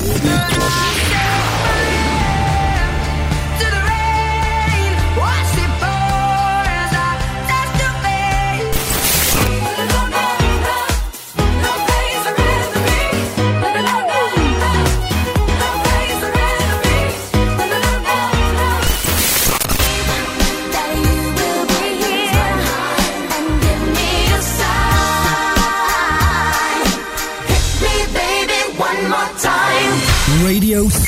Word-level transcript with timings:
Yeah. 0.00 1.27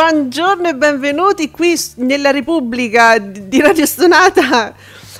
Buongiorno 0.00 0.68
e 0.68 0.76
benvenuti 0.76 1.50
qui 1.50 1.74
nella 1.96 2.30
Repubblica 2.30 3.18
di 3.18 3.60
Radio 3.60 3.84
Stonata 3.84 4.72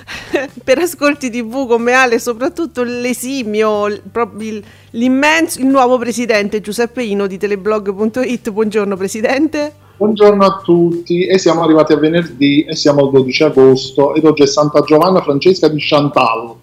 per 0.63 0.79
ascolti 0.79 1.31
tv 1.31 1.67
come 1.67 1.95
Ale, 1.95 2.21
soprattutto 2.21 2.85
l'esimio, 2.85 3.89
l'immenso, 4.91 5.59
il 5.59 5.67
nuovo 5.67 5.99
presidente 5.99 6.61
Giuseppe 6.61 7.03
Ino 7.03 7.27
di 7.27 7.39
teleblog.it. 7.39 8.51
Buongiorno 8.53 8.97
presidente. 8.97 9.73
Buongiorno 9.97 10.45
a 10.45 10.61
tutti 10.63 11.27
e 11.27 11.39
siamo 11.39 11.65
arrivati 11.65 11.95
a 11.95 11.97
venerdì 11.97 12.63
e 12.63 12.77
siamo 12.77 13.07
al 13.07 13.11
12 13.11 13.43
agosto 13.43 14.15
ed 14.15 14.25
oggi 14.25 14.45
è 14.45 14.47
Santa 14.47 14.83
Giovanna 14.83 15.21
Francesca 15.23 15.67
di 15.67 15.79
Chantal. 15.81 16.55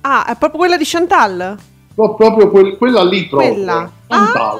Ah, 0.00 0.26
è 0.26 0.34
proprio 0.36 0.58
quella 0.58 0.76
di 0.76 0.84
Chantal? 0.84 1.56
No, 1.94 2.14
proprio 2.16 2.50
quel, 2.50 2.76
quella 2.76 3.04
lì 3.04 3.28
proprio. 3.28 3.52
Quella. 3.52 3.92
Ah, 4.08 4.58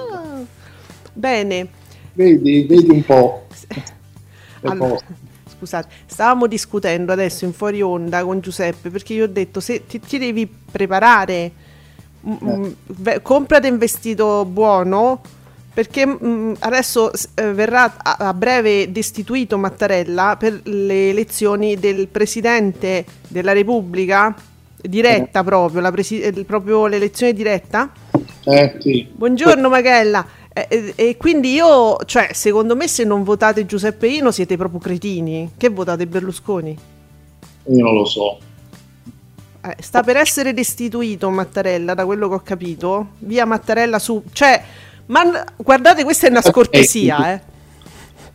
bene. 1.13 1.81
Vedi, 2.15 2.65
vedi 2.65 2.91
un 2.91 3.05
po'. 3.05 3.47
Allora, 4.63 4.99
scusate, 5.59 5.89
stavamo 6.07 6.47
discutendo 6.47 7.13
adesso 7.13 7.45
in 7.45 7.53
fuori 7.53 7.81
onda 7.83 8.23
con 8.23 8.41
Giuseppe 8.41 8.91
perché 8.91 9.15
io 9.15 9.25
ho 9.25 9.29
detto 9.29 9.61
se 9.61 9.87
ti, 9.87 9.99
ti 9.99 10.19
devi 10.19 10.47
preparare, 10.47 11.51
m- 12.21 12.37
m- 12.41 12.77
v- 12.87 13.23
comprate 13.23 13.69
un 13.69 13.79
vestito 13.79 14.45
buono 14.45 15.21
perché 15.75 16.05
mh, 16.05 16.57
adesso 16.61 17.11
eh, 17.35 17.53
verrà 17.53 17.95
a, 17.97 18.17
a, 18.19 18.35
breve 18.35 18.93
destituito 18.93 19.57
Mattarella 19.57 20.37
per 20.39 20.61
le 20.65 21.09
elezioni 21.11 21.77
del 21.77 22.09
Presidente 22.09 23.07
della 23.27 23.53
Repubblica, 23.53 24.35
diretta 24.77 25.41
eh. 25.41 25.45
proprio, 25.45 25.81
la 25.81 25.91
presi- 25.91 26.21
eh, 26.21 26.45
proprio 26.45 26.87
l'elezione 26.87 27.33
diretta. 27.33 27.91
Eh, 28.45 28.77
sì. 28.81 29.09
Buongiorno 29.15 29.69
Magella. 29.71 30.27
E, 30.55 30.93
e, 30.95 31.17
quindi 31.17 31.55
io, 31.55 31.97
cioè, 32.05 32.31
secondo 32.33 32.77
me 32.77 32.87
se 32.87 33.05
non 33.05 33.25
votate 33.25 33.65
Giuseppe 33.65 34.07
Ino 34.09 34.31
siete 34.31 34.57
proprio 34.57 34.81
cretini. 34.81 35.53
Che 35.57 35.69
votate 35.71 36.07
Berlusconi? 36.07 36.77
Io 37.67 37.85
non 37.85 37.95
lo 37.95 38.05
so. 38.05 38.39
Eh, 39.65 39.77
sta 39.81 40.03
per 40.03 40.17
essere 40.17 40.53
destituito 40.53 41.31
Mattarella, 41.31 41.95
da 41.95 42.05
quello 42.05 42.29
che 42.29 42.35
ho 42.35 42.43
capito. 42.43 43.13
Via 43.19 43.47
Mattarella 43.47 43.99
su... 43.99 44.23
Cioè, 44.33 44.63
ma 45.07 45.45
guardate, 45.57 46.05
questa 46.05 46.27
è 46.27 46.31
una 46.31 46.43
scortesia, 46.43 47.33
eh. 47.33 47.41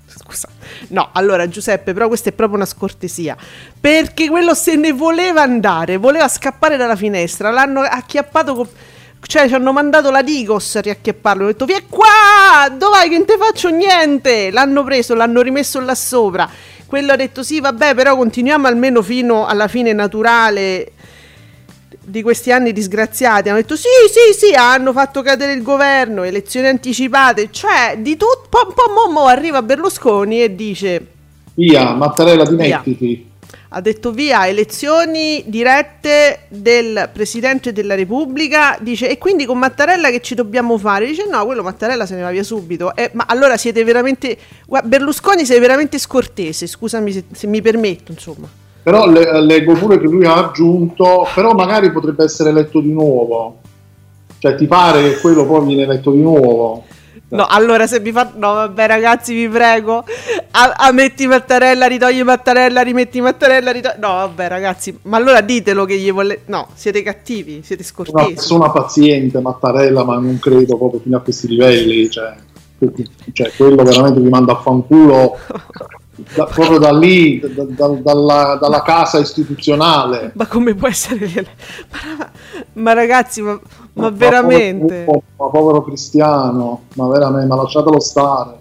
Scusa. 0.07 0.49
No, 0.89 1.09
allora 1.13 1.47
Giuseppe, 1.47 1.93
però 1.93 2.07
questa 2.07 2.29
è 2.29 2.31
proprio 2.31 2.57
una 2.57 2.65
scortesia. 2.65 3.37
Perché 3.79 4.27
quello 4.29 4.55
se 4.55 4.75
ne 4.75 4.91
voleva 4.91 5.41
andare, 5.41 5.97
voleva 5.97 6.27
scappare 6.27 6.77
dalla 6.77 6.95
finestra, 6.95 7.51
l'hanno 7.51 7.81
acchiappato 7.81 8.55
con 8.55 8.67
cioè, 9.21 9.47
ci 9.47 9.53
hanno 9.55 9.73
mandato 9.73 10.11
la 10.11 10.21
Digos 10.21 10.75
a 10.75 10.81
riacchiapparlo. 10.81 11.43
Ho 11.43 11.47
detto, 11.47 11.65
vieni 11.65 11.85
qua! 11.89 12.69
Dov'hai 12.69 13.09
che 13.09 13.17
non 13.17 13.25
te 13.25 13.37
faccio 13.37 13.69
niente? 13.69 14.51
L'hanno 14.51 14.83
preso, 14.83 15.15
l'hanno 15.15 15.41
rimesso 15.41 15.79
là 15.79 15.95
sopra. 15.95 16.49
Quello 16.85 17.11
ha 17.11 17.15
detto, 17.15 17.43
sì, 17.43 17.59
vabbè, 17.59 17.95
però 17.95 18.15
continuiamo 18.15 18.67
almeno 18.67 19.01
fino 19.01 19.45
alla 19.45 19.67
fine 19.67 19.91
naturale 19.91 20.91
di 21.99 22.21
questi 22.21 22.51
anni 22.51 22.71
disgraziati. 22.71 23.49
Hanno 23.49 23.57
detto, 23.57 23.75
sì, 23.75 23.89
sì, 24.09 24.37
sì, 24.37 24.53
hanno 24.53 24.93
fatto 24.93 25.21
cadere 25.21 25.51
il 25.53 25.61
governo, 25.61 26.23
elezioni 26.23 26.67
anticipate. 26.67 27.49
Cioè, 27.51 27.97
di 27.97 28.15
tutto, 28.15 28.47
po', 28.49 28.67
po', 28.67 28.93
mo, 28.93 29.11
mo 29.11 29.25
arriva 29.25 29.61
Berlusconi 29.61 30.41
e 30.41 30.55
dice... 30.55 31.07
Via, 31.55 31.93
Mattarella, 31.93 32.45
dimettiti. 32.45 33.05
Via 33.05 33.25
ha 33.69 33.81
detto 33.81 34.11
via 34.11 34.47
elezioni 34.47 35.43
dirette 35.47 36.45
del 36.47 37.09
Presidente 37.11 37.73
della 37.73 37.95
Repubblica, 37.95 38.77
dice 38.79 39.09
e 39.09 39.17
quindi 39.17 39.45
con 39.45 39.57
Mattarella 39.57 40.09
che 40.09 40.21
ci 40.21 40.35
dobbiamo 40.35 40.77
fare? 40.77 41.05
Dice 41.05 41.27
no, 41.29 41.45
quello 41.45 41.63
Mattarella 41.63 42.05
se 42.05 42.15
ne 42.15 42.21
va 42.21 42.29
via 42.29 42.43
subito. 42.43 42.95
Eh, 42.95 43.11
ma 43.13 43.25
allora 43.27 43.57
siete 43.57 43.83
veramente... 43.83 44.37
Berlusconi 44.83 45.45
sei 45.45 45.59
veramente 45.59 45.97
scortese, 45.97 46.67
scusami 46.67 47.11
se, 47.11 47.23
se 47.31 47.47
mi 47.47 47.61
permetto, 47.61 48.11
insomma. 48.11 48.47
Però 48.83 49.05
le, 49.05 49.41
leggo 49.41 49.73
pure 49.73 49.99
che 49.99 50.05
lui 50.05 50.25
ha 50.25 50.35
aggiunto, 50.35 51.27
però 51.35 51.51
magari 51.51 51.91
potrebbe 51.91 52.23
essere 52.23 52.51
eletto 52.51 52.79
di 52.79 52.91
nuovo. 52.91 53.59
Cioè 54.39 54.55
ti 54.55 54.65
pare 54.65 55.01
che 55.01 55.19
quello 55.19 55.45
poi 55.45 55.65
viene 55.65 55.83
eletto 55.83 56.11
di 56.11 56.21
nuovo? 56.21 56.85
No, 57.29 57.45
allora 57.45 57.87
se 57.87 57.99
mi 57.99 58.11
fa... 58.11 58.31
No, 58.35 58.53
vabbè 58.53 58.87
ragazzi, 58.87 59.33
vi 59.33 59.49
prego. 59.49 60.05
A, 60.51 60.73
a 60.77 60.91
metti 60.91 61.27
Mattarella, 61.27 61.85
ritogli 61.85 62.23
Mattarella, 62.23 62.81
rimetti 62.81 63.19
Mattarella, 63.19 63.71
ritogli... 63.71 63.99
No, 63.99 64.07
vabbè 64.07 64.47
ragazzi, 64.47 64.97
ma 65.03 65.17
allora 65.17 65.41
ditelo 65.41 65.83
che 65.85 65.97
gli 65.97 66.11
vuole... 66.11 66.43
No, 66.45 66.69
siete 66.73 67.01
cattivi, 67.03 67.61
siete 67.63 67.83
scortesi. 67.83 68.17
Una 68.17 68.27
persona 68.27 68.69
paziente, 68.69 69.41
Mattarella, 69.41 70.05
ma 70.05 70.15
non 70.15 70.39
credo 70.39 70.77
proprio 70.77 71.01
fino 71.01 71.17
a 71.17 71.21
questi 71.21 71.47
livelli, 71.47 72.09
cioè... 72.09 72.35
Cioè, 73.33 73.51
quello 73.57 73.83
veramente 73.83 74.19
mi 74.19 74.29
manda 74.29 74.53
a 74.53 74.61
fanculo 74.61 75.35
da, 76.35 76.45
proprio 76.45 76.79
da 76.79 76.91
lì, 76.91 77.39
da, 77.39 77.63
da, 77.63 77.87
dalla, 77.87 78.57
dalla, 78.59 78.81
casa 78.81 79.19
istituzionale. 79.19 80.31
Ma 80.35 80.47
come 80.47 80.73
può 80.73 80.87
essere? 80.87 81.27
Ma, 81.91 82.31
ma 82.73 82.93
ragazzi, 82.93 83.41
ma, 83.41 83.59
ma, 83.97 84.03
ma 84.03 84.09
veramente? 84.09 85.03
Povero, 85.03 85.23
ma 85.37 85.49
povero 85.49 85.83
cristiano, 85.83 86.83
ma 86.93 87.07
veramente, 87.07 87.47
ma 87.47 87.55
lasciatelo 87.55 87.99
stare. 87.99 88.57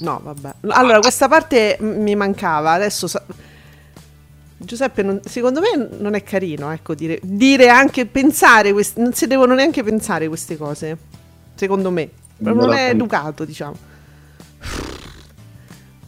No, 0.00 0.20
vabbè. 0.22 0.54
Allora, 0.68 0.98
questa 0.98 1.28
parte 1.28 1.76
mi 1.80 2.14
mancava, 2.14 2.72
adesso... 2.72 3.06
Sa- 3.06 3.22
Giuseppe, 4.62 5.02
non, 5.02 5.20
secondo 5.24 5.60
me 5.60 5.88
non 5.98 6.12
è 6.12 6.22
carino, 6.22 6.70
ecco, 6.70 6.94
dire, 6.94 7.18
dire 7.22 7.70
anche, 7.70 8.04
pensare, 8.04 8.72
quest- 8.72 8.98
non 8.98 9.14
si 9.14 9.26
devono 9.26 9.54
neanche 9.54 9.82
pensare 9.82 10.28
queste 10.28 10.58
cose, 10.58 10.98
secondo 11.54 11.90
me. 11.90 12.10
Non 12.38 12.72
è 12.72 12.90
educato, 12.90 13.44
diciamo. 13.46 13.74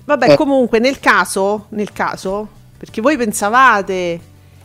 Vabbè, 0.05 0.33
eh. 0.33 0.37
comunque, 0.37 0.81
nel 0.81 1.01
caso, 1.01 1.67
nel 1.71 1.93
caso, 1.93 2.47
perché 2.77 3.01
voi 3.01 3.17
pensavate 3.17 4.21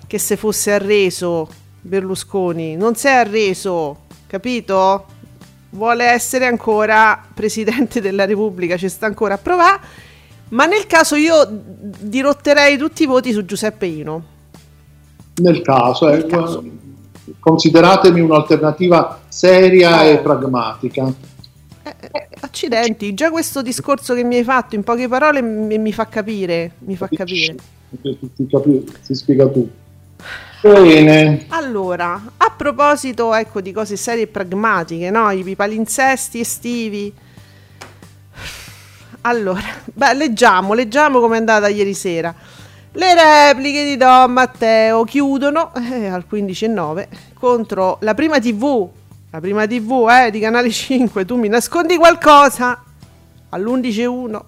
che 0.05 0.19
se 0.19 0.35
fosse 0.35 0.73
arreso 0.73 1.47
Berlusconi, 1.81 2.75
non 2.75 2.95
si 2.95 3.07
è 3.07 3.11
arreso, 3.11 4.05
capito? 4.27 5.05
Vuole 5.69 6.05
essere 6.05 6.45
ancora 6.45 7.23
presidente 7.33 8.01
della 8.01 8.25
Repubblica, 8.25 8.77
ci 8.77 8.89
sta 8.89 9.05
ancora 9.05 9.35
a 9.35 9.37
provare. 9.37 9.79
Ma 10.49 10.65
nel 10.65 10.87
caso 10.87 11.15
io 11.15 11.45
dirotterei 11.99 12.77
tutti 12.77 13.03
i 13.03 13.05
voti 13.05 13.33
su 13.33 13.43
Giuseppe 13.43 13.85
Ino. 13.85 14.23
Nel 15.35 15.61
caso, 15.61 16.07
nel 16.07 16.23
eh, 16.23 16.27
caso. 16.27 16.63
consideratemi 17.39 18.21
un'alternativa 18.21 19.21
seria 19.27 20.03
oh. 20.03 20.09
e 20.09 20.17
pragmatica. 20.19 21.13
Eh, 21.83 21.95
eh, 21.99 22.27
accidenti, 22.39 23.13
già 23.13 23.29
questo 23.29 23.61
discorso 23.61 24.13
che 24.13 24.23
mi 24.23 24.37
hai 24.37 24.43
fatto 24.43 24.75
in 24.75 24.83
poche 24.83 25.07
parole 25.07 25.41
mi, 25.41 25.77
mi 25.77 25.91
fa 25.91 26.07
capire, 26.07 26.73
mi 26.79 26.95
fa 26.95 27.07
capire. 27.07 27.55
Ti, 28.01 28.17
ti, 28.35 28.47
capi, 28.47 28.83
ti 29.05 29.15
spiega 29.15 29.47
tu. 29.47 29.69
Bene. 30.61 31.45
Allora, 31.49 32.19
a 32.35 32.49
proposito 32.49 33.33
ecco, 33.33 33.61
di 33.61 33.71
cose 33.71 33.95
serie 33.95 34.23
e 34.23 34.27
pragmatiche, 34.27 35.11
no? 35.11 35.29
I 35.29 35.55
palinsesti 35.55 36.39
estivi. 36.39 37.13
Allora, 39.21 39.61
beh, 39.85 40.13
leggiamo, 40.15 40.73
leggiamo 40.73 41.31
è 41.31 41.37
andata 41.37 41.67
ieri 41.67 41.93
sera. 41.93 42.33
Le 42.91 43.13
repliche 43.13 43.83
di 43.83 43.97
Don 43.97 44.31
Matteo 44.31 45.03
chiudono 45.03 45.71
eh, 45.75 46.07
al 46.07 46.25
15.9 46.29 47.07
contro 47.35 47.97
la 48.01 48.15
prima 48.15 48.39
TV. 48.39 48.89
La 49.29 49.39
prima 49.39 49.67
TV 49.67 50.07
eh, 50.09 50.31
di 50.31 50.39
Canale 50.39 50.71
5. 50.71 51.23
Tu 51.25 51.35
mi 51.35 51.49
nascondi 51.49 51.97
qualcosa 51.97 52.83
all'11.1. 53.49 54.39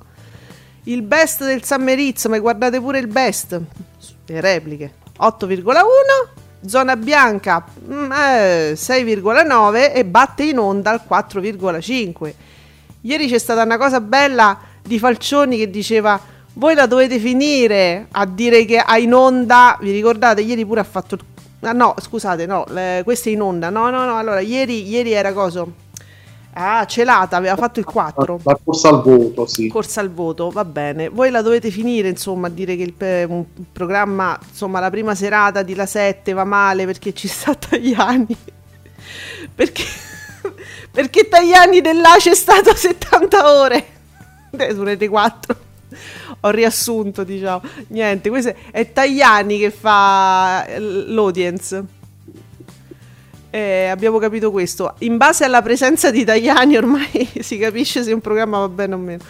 Il 0.85 1.03
best 1.03 1.45
del 1.45 1.63
Sammerizzo, 1.63 2.29
ma 2.29 2.39
guardate 2.39 2.79
pure 2.79 2.97
il 2.97 3.07
best. 3.07 3.62
Le 4.25 4.41
repliche 4.41 4.99
8,1. 5.19 6.38
Zona 6.66 6.98
bianca 6.98 7.63
mm, 7.88 8.12
eh, 8.12 8.74
6,9 8.75 9.94
e 9.94 10.06
batte 10.06 10.44
in 10.44 10.60
onda 10.60 10.92
al 10.92 11.01
4,5. 11.10 12.33
Ieri 13.01 13.30
c'è 13.30 13.38
stata 13.38 13.63
una 13.63 13.77
cosa 13.77 14.01
bella 14.01 14.60
di 14.81 15.00
Falcioni 15.00 15.57
che 15.57 15.69
diceva 15.69 16.19
voi 16.54 16.75
la 16.75 16.88
dovete 16.88 17.19
finire 17.19 18.07
a 18.12 18.25
dire 18.25 18.66
che 18.66 18.80
ha 18.80 18.98
in 18.98 19.13
onda, 19.13 19.77
vi 19.80 19.92
ricordate, 19.92 20.42
ieri 20.42 20.66
pure 20.66 20.81
ha 20.81 20.83
fatto... 20.83 21.18
Ah, 21.62 21.72
no, 21.72 21.95
scusate, 21.98 22.45
no, 22.45 22.65
le, 22.69 23.01
questa 23.06 23.30
è 23.30 23.33
in 23.33 23.42
onda. 23.42 23.69
No, 23.69 23.89
no, 23.89 24.06
no, 24.06 24.18
allora, 24.18 24.42
ieri, 24.42 24.88
ieri 24.88 25.12
era 25.13 25.31
coso? 25.31 25.72
Ah, 26.54 26.86
Celata 26.86 27.38
aveva 27.38 27.56
fatto 27.56 27.80
il 27.80 27.86
4. 27.86 28.40
La 28.44 28.60
corsa 28.62 28.90
al 28.90 29.01
voto, 29.01 29.46
sì. 29.46 29.68
Corsa 29.68 30.01
al 30.01 30.12
voto, 30.12 30.50
va 30.50 30.66
bene. 30.66 31.10
Voi 31.10 31.30
la 31.30 31.42
dovete 31.42 31.69
finire, 31.69 32.10
insomma, 32.10 32.48
a 32.48 32.50
dire 32.50 32.75
che 32.75 32.84
il, 32.84 32.96
un 33.30 33.46
programma, 33.72 34.38
insomma, 34.48 34.80
la 34.80 34.90
prima 34.90 35.16
serata 35.16 35.62
di 35.62 35.75
La 35.75 35.86
7 35.86 36.34
va 36.34 36.44
male 36.44 36.86
perché 36.86 37.13
ci 37.13 37.28
sta 37.28 37.54
Tagliani. 37.54 38.36
perché, 39.54 39.84
perché 40.92 41.28
Tagliani 41.28 41.81
dell'A 41.81 42.16
c'è 42.18 42.34
stato 42.34 42.75
70 42.75 43.60
ore. 43.60 43.86
Su 44.74 44.84
Rete 44.84 45.07
4 45.07 45.56
ho 46.42 46.50
riassunto, 46.50 47.24
diciamo. 47.24 47.62
Niente, 47.88 48.30
questo 48.30 48.54
è 48.72 48.92
Tagliani 48.92 49.60
che 49.60 49.72
fa 49.72 50.66
l'audience. 50.78 51.98
Eh, 53.50 53.88
abbiamo 53.88 54.18
capito 54.18 54.51
questo. 54.51 54.94
In 55.00 55.18
base 55.18 55.44
alla 55.44 55.62
presenza 55.62 56.12
di 56.12 56.24
Tajani 56.24 56.78
ormai 56.78 57.30
si 57.40 57.57
capisce 57.57 58.04
se 58.04 58.12
un 58.12 58.22
programma 58.22 58.60
va 58.60 58.69
bene 58.69 58.94
o 58.94 58.98
meno. 58.98 59.24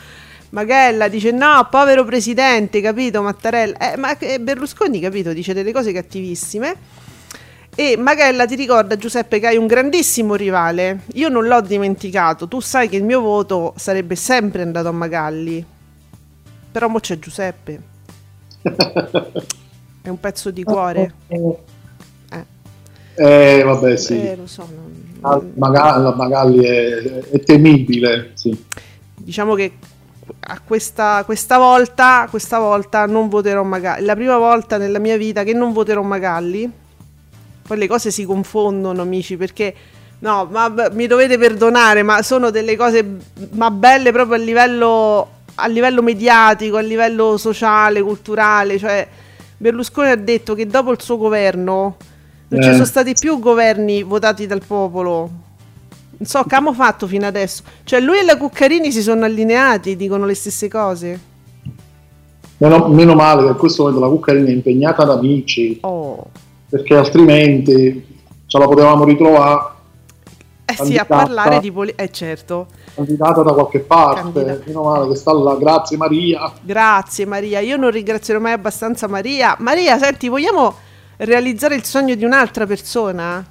Magella 0.51 1.07
dice 1.07 1.31
no, 1.31 1.67
povero 1.69 2.03
presidente, 2.03 2.81
capito 2.81 3.21
Mattarella? 3.21 3.93
Eh, 3.93 3.97
ma 3.97 4.17
Berlusconi, 4.39 4.99
capito, 4.99 5.31
dice 5.31 5.53
delle 5.53 5.71
cose 5.71 5.91
cattivissime. 5.91 6.75
E 7.75 7.95
Magella 7.97 8.45
ti 8.45 8.55
ricorda 8.55 8.97
Giuseppe 8.97 9.39
che 9.39 9.47
hai 9.47 9.57
un 9.57 9.67
grandissimo 9.67 10.35
rivale. 10.35 11.01
Io 11.13 11.29
non 11.29 11.45
l'ho 11.45 11.61
dimenticato, 11.61 12.47
tu 12.47 12.59
sai 12.59 12.89
che 12.89 12.97
il 12.97 13.03
mio 13.03 13.21
voto 13.21 13.73
sarebbe 13.77 14.15
sempre 14.15 14.63
andato 14.63 14.87
a 14.87 14.91
Magalli 14.91 15.77
però 16.71 16.87
mo 16.87 16.99
c'è 16.99 17.17
Giuseppe. 17.19 17.81
È 20.01 20.07
un 20.09 20.19
pezzo 20.19 20.51
di 20.51 20.63
cuore. 20.63 21.13
Eh, 23.19 23.63
vabbè, 23.63 23.97
sì. 23.97 24.17
Eh, 24.17 24.35
lo 24.37 24.47
so. 24.47 24.65
Non... 24.73 25.17
Ah, 25.21 25.41
Magalli, 25.55 26.15
Magalli 26.15 26.63
è, 26.63 27.19
è, 27.31 27.39
temibile, 27.41 28.31
sì. 28.35 28.57
Diciamo 29.13 29.55
che 29.55 29.73
a 30.39 30.61
questa, 30.63 31.23
questa, 31.25 31.57
volta, 31.57 32.27
questa 32.29 32.59
volta 32.59 33.05
non 33.05 33.27
voterò 33.27 33.61
Magalli. 33.63 34.03
È 34.03 34.05
la 34.05 34.15
prima 34.15 34.37
volta 34.37 34.77
nella 34.77 34.99
mia 34.99 35.17
vita 35.17 35.43
che 35.43 35.51
non 35.51 35.73
voterò 35.73 36.01
Magalli. 36.01 36.71
Poi 37.67 37.77
le 37.77 37.87
cose 37.87 38.09
si 38.09 38.23
confondono, 38.23 39.01
amici, 39.01 39.35
perché 39.35 39.73
no, 40.19 40.47
ma 40.49 40.73
mi 40.93 41.05
dovete 41.05 41.37
perdonare, 41.37 42.03
ma 42.03 42.21
sono 42.21 42.51
delle 42.51 42.77
cose 42.77 43.05
ma 43.51 43.69
belle 43.69 44.13
proprio 44.13 44.35
a 44.35 44.39
livello 44.39 45.27
a 45.55 45.67
livello 45.67 46.01
mediatico, 46.01 46.77
a 46.77 46.81
livello 46.81 47.35
sociale, 47.35 48.01
culturale, 48.01 48.79
cioè 48.79 49.05
Berlusconi 49.57 50.09
ha 50.09 50.15
detto 50.15 50.55
che 50.55 50.65
dopo 50.65 50.91
il 50.91 51.01
suo 51.01 51.17
governo 51.17 51.97
non 52.49 52.61
eh. 52.61 52.63
ci 52.63 52.71
sono 52.71 52.85
stati 52.85 53.13
più 53.19 53.39
governi 53.39 54.03
votati 54.03 54.45
dal 54.45 54.61
popolo. 54.65 55.29
Non 56.17 56.27
so 56.27 56.39
che 56.39 56.55
abbiamo 56.55 56.73
fatto 56.73 57.07
fino 57.07 57.25
adesso. 57.25 57.63
Cioè 57.83 57.99
lui 57.99 58.19
e 58.19 58.25
la 58.25 58.37
Cuccarini 58.37 58.91
si 58.91 59.01
sono 59.01 59.25
allineati, 59.25 59.95
dicono 59.95 60.25
le 60.25 60.35
stesse 60.35 60.67
cose. 60.67 61.19
Meno, 62.57 62.87
meno 62.89 63.15
male 63.15 63.43
che 63.43 63.49
in 63.49 63.55
questo 63.55 63.83
momento 63.83 64.03
la 64.03 64.11
Cuccarini 64.11 64.49
è 64.49 64.53
impegnata 64.53 65.03
ad 65.03 65.11
amici. 65.11 65.77
Oh. 65.81 66.25
Perché 66.67 66.95
altrimenti 66.95 68.17
ce 68.45 68.57
la 68.57 68.65
potevamo 68.65 69.05
ritrovare. 69.05 69.77
Eh 70.65 70.85
sì, 70.85 70.97
a 70.97 71.05
parlare 71.05 71.59
di 71.59 71.71
politica. 71.71 72.03
Eh 72.03 72.11
certo 72.11 72.67
candidata 72.99 73.41
da 73.41 73.53
qualche 73.53 73.79
parte, 73.79 74.61
meno 74.65 74.83
male 74.83 75.07
che 75.07 75.15
sta 75.15 75.33
là, 75.33 75.55
grazie 75.55 75.97
Maria. 75.97 76.51
Grazie 76.61 77.25
Maria, 77.25 77.59
io 77.59 77.77
non 77.77 77.91
ringrazierò 77.91 78.39
mai 78.39 78.53
abbastanza 78.53 79.07
Maria. 79.07 79.55
Maria, 79.59 79.97
senti, 79.97 80.27
vogliamo 80.27 80.75
realizzare 81.19 81.75
il 81.75 81.83
sogno 81.83 82.15
di 82.15 82.25
un'altra 82.25 82.65
persona? 82.65 83.45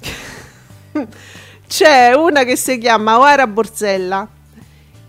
C'è 1.66 2.12
una 2.14 2.44
che 2.44 2.56
si 2.56 2.78
chiama 2.78 3.18
Oara 3.18 3.46
Borsella 3.46 4.28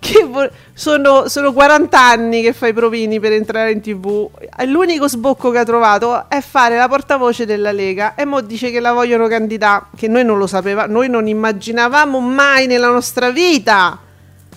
che 0.03 0.25
vo- 0.25 0.49
sono, 0.73 1.29
sono 1.29 1.53
40 1.53 1.97
anni 1.97 2.41
che 2.41 2.51
fa 2.51 2.67
i 2.67 2.73
provini 2.73 3.21
per 3.21 3.31
entrare 3.31 3.71
in 3.71 3.79
tv. 3.79 4.29
L'unico 4.65 5.07
sbocco 5.07 5.49
che 5.49 5.59
ha 5.59 5.63
trovato 5.63 6.29
è 6.29 6.41
fare 6.41 6.75
la 6.75 6.89
portavoce 6.89 7.45
della 7.45 7.71
Lega. 7.71 8.13
E 8.15 8.25
mo 8.25 8.41
dice 8.41 8.69
che 8.69 8.81
la 8.81 8.91
vogliono 8.91 9.27
candidare. 9.27 9.85
Che 9.95 10.09
noi 10.09 10.25
non 10.25 10.37
lo 10.37 10.45
sapevamo, 10.45 10.91
noi 10.91 11.07
non 11.07 11.27
immaginavamo 11.27 12.19
mai 12.19 12.67
nella 12.67 12.89
nostra 12.89 13.31
vita. 13.31 13.97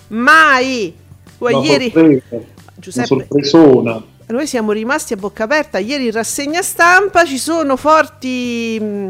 Mai. 0.09 0.93
Una 1.37 1.59
ieri. 1.59 1.91
Sorpresa. 1.91 2.45
Giuseppe, 2.75 3.13
Una 3.13 3.23
sorpresona. 3.23 4.03
Noi 4.29 4.45
siamo 4.45 4.73
rimasti 4.73 5.13
a 5.13 5.15
bocca 5.15 5.45
aperta. 5.45 5.77
Ieri 5.77 6.05
in 6.05 6.11
rassegna 6.11 6.61
stampa 6.61 7.23
ci 7.23 7.37
sono 7.37 7.77
forti. 7.77 8.77
Mh, 8.79 9.09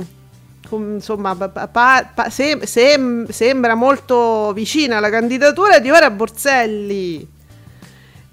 insomma, 0.70 1.36
pa, 1.36 1.68
pa, 1.68 2.30
sem, 2.30 2.64
sem, 2.64 3.28
sembra 3.30 3.74
molto 3.74 4.52
vicina 4.54 4.98
alla 4.98 5.10
candidatura 5.10 5.80
di 5.80 5.90
Ora 5.90 6.12
Borselli. 6.12 7.28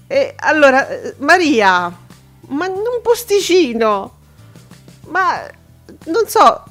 E 0.06 0.34
allora, 0.36 0.86
Maria, 1.18 1.90
ma 2.48 2.66
un 2.68 3.00
posticino, 3.02 4.18
ma 5.06 5.40
non 6.04 6.26
so, 6.26 6.62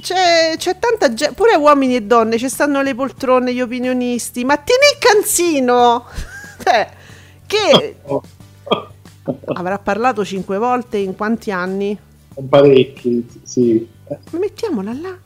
c'è, 0.00 0.54
c'è 0.56 0.78
tanta 0.78 1.12
gente, 1.12 1.34
pure 1.34 1.54
uomini 1.56 1.96
e 1.96 2.02
donne, 2.02 2.38
ci 2.38 2.48
stanno 2.48 2.80
le 2.80 2.94
poltrone, 2.94 3.52
gli 3.52 3.60
opinionisti, 3.60 4.44
ma 4.44 4.56
tieni 4.56 4.98
canzino, 4.98 6.06
cioè, 6.64 6.90
che 7.46 7.96
avrà 9.54 9.78
parlato 9.78 10.24
cinque 10.24 10.58
volte 10.58 10.98
in 10.98 11.16
quanti 11.16 11.50
anni? 11.50 11.98
Parecchi, 12.48 13.26
sì. 13.42 13.88
Mettiamola 14.30 14.92
là. 14.92 15.16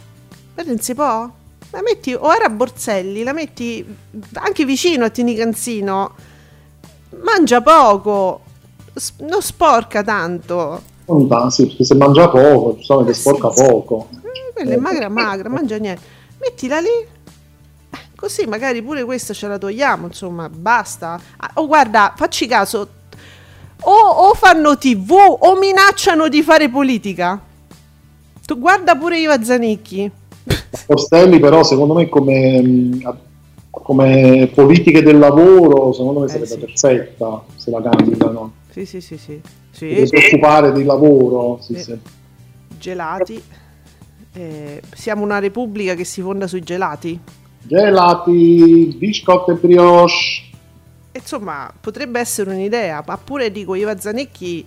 Guarda, 0.54 0.72
non 0.72 0.80
si 0.80 0.94
può? 0.94 1.30
La 1.70 1.82
metti 1.82 2.14
o 2.14 2.32
era 2.32 2.48
Borselli, 2.48 3.22
la 3.22 3.32
metti 3.32 3.84
anche 4.34 4.64
vicino 4.64 5.04
a 5.04 5.10
Tini 5.10 5.34
Canzino. 5.34 6.14
Mangia 7.22 7.60
poco, 7.60 8.42
non 9.18 9.42
sporca 9.42 10.02
tanto. 10.02 10.82
Non 11.06 11.50
sì, 11.50 11.66
perché 11.66 11.84
se 11.84 11.94
mangia 11.94 12.28
poco, 12.28 12.76
giustamente 12.76 13.12
eh, 13.12 13.14
sporca 13.14 13.50
sì, 13.50 13.64
poco. 13.64 14.08
Eh, 14.12 14.52
quella 14.52 14.74
è 14.74 14.76
magra, 14.76 15.08
magra, 15.08 15.48
mangia 15.48 15.76
niente. 15.76 16.02
Mettila 16.38 16.80
lì. 16.80 16.88
Eh, 16.88 17.98
così 18.14 18.46
magari 18.46 18.82
pure 18.82 19.04
questa 19.04 19.32
ce 19.32 19.48
la 19.48 19.58
togliamo, 19.58 20.06
insomma, 20.06 20.48
basta. 20.48 21.20
Ah, 21.36 21.50
oh, 21.54 21.66
guarda, 21.66 22.12
facci 22.16 22.46
caso. 22.46 22.88
O, 23.82 23.92
o 23.92 24.34
fanno 24.34 24.76
tv 24.76 25.12
o 25.12 25.56
minacciano 25.58 26.28
di 26.28 26.42
fare 26.42 26.68
politica. 26.68 27.40
Tu 28.44 28.58
guarda 28.58 28.96
pure 28.96 29.18
Iva 29.20 29.42
Zanicchi. 29.42 30.10
Costelli 30.86 31.38
però 31.38 31.62
secondo 31.62 31.94
me 31.94 32.08
come, 32.08 32.98
come 33.70 34.50
politiche 34.54 35.02
del 35.02 35.18
lavoro 35.18 35.92
secondo 35.92 36.20
me 36.20 36.26
eh, 36.26 36.28
sarebbe 36.30 36.46
sì. 36.46 36.58
perfetta 36.58 37.44
se 37.56 37.70
la 37.70 37.82
candidano. 37.82 38.52
Sì, 38.70 38.86
sì, 38.86 39.00
sì, 39.00 39.18
sì. 39.18 39.40
sì. 39.70 39.88
Deve 39.88 40.06
si 40.06 40.16
occupare 40.16 40.72
di 40.72 40.84
lavoro. 40.84 41.58
Sì, 41.60 41.78
sì. 41.78 41.98
Gelati. 42.78 43.42
Eh, 44.32 44.82
siamo 44.94 45.22
una 45.22 45.38
repubblica 45.38 45.94
che 45.94 46.04
si 46.04 46.20
fonda 46.20 46.46
sui 46.46 46.62
gelati. 46.62 47.18
Gelati, 47.62 48.94
biscotti 48.96 49.50
e 49.50 49.54
brioche. 49.54 50.46
Insomma, 51.12 51.72
potrebbe 51.80 52.20
essere 52.20 52.50
un'idea, 52.50 53.02
ma 53.06 53.16
pure 53.16 53.50
dico 53.50 53.74
Iva 53.74 53.98
Zanicchi 53.98 54.66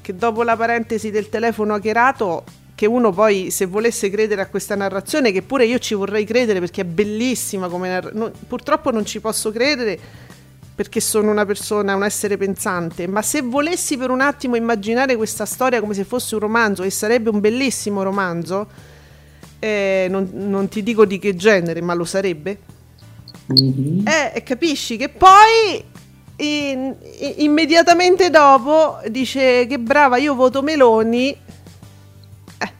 che 0.00 0.14
dopo 0.14 0.42
la 0.42 0.56
parentesi 0.56 1.10
del 1.10 1.28
telefono 1.28 1.74
hackerato 1.74 2.44
che 2.74 2.86
uno 2.86 3.12
poi 3.12 3.50
se 3.50 3.66
volesse 3.66 4.10
credere 4.10 4.42
a 4.42 4.46
questa 4.46 4.74
narrazione, 4.74 5.30
che 5.30 5.42
pure 5.42 5.64
io 5.64 5.78
ci 5.78 5.94
vorrei 5.94 6.24
credere 6.24 6.58
perché 6.58 6.82
è 6.82 6.84
bellissima 6.84 7.68
come 7.68 7.88
narrazione, 7.88 8.32
purtroppo 8.46 8.90
non 8.90 9.06
ci 9.06 9.20
posso 9.20 9.52
credere 9.52 9.98
perché 10.74 11.00
sono 11.00 11.30
una 11.30 11.46
persona, 11.46 11.94
un 11.94 12.02
essere 12.02 12.36
pensante, 12.36 13.06
ma 13.06 13.22
se 13.22 13.42
volessi 13.42 13.96
per 13.96 14.10
un 14.10 14.20
attimo 14.20 14.56
immaginare 14.56 15.14
questa 15.14 15.46
storia 15.46 15.78
come 15.78 15.94
se 15.94 16.02
fosse 16.02 16.34
un 16.34 16.40
romanzo, 16.40 16.82
e 16.82 16.90
sarebbe 16.90 17.30
un 17.30 17.38
bellissimo 17.38 18.02
romanzo, 18.02 18.66
eh, 19.60 20.08
non, 20.10 20.28
non, 20.32 20.66
ti 20.68 20.82
dico 20.82 21.04
di 21.04 21.20
che 21.20 21.36
genere, 21.36 21.80
ma 21.80 21.94
lo 21.94 22.04
sarebbe, 22.04 22.58
mm-hmm. 23.52 24.06
eh, 24.06 24.42
capisci 24.42 24.96
che 24.96 25.08
poi 25.08 25.92
in, 26.36 26.94
in, 27.18 27.34
immediatamente 27.38 28.30
dopo 28.30 28.98
dice 29.08 29.66
che 29.66 29.78
brava, 29.78 30.16
io 30.16 30.34
voto 30.34 30.62
Meloni. 30.62 31.36
Eh. 32.58 32.72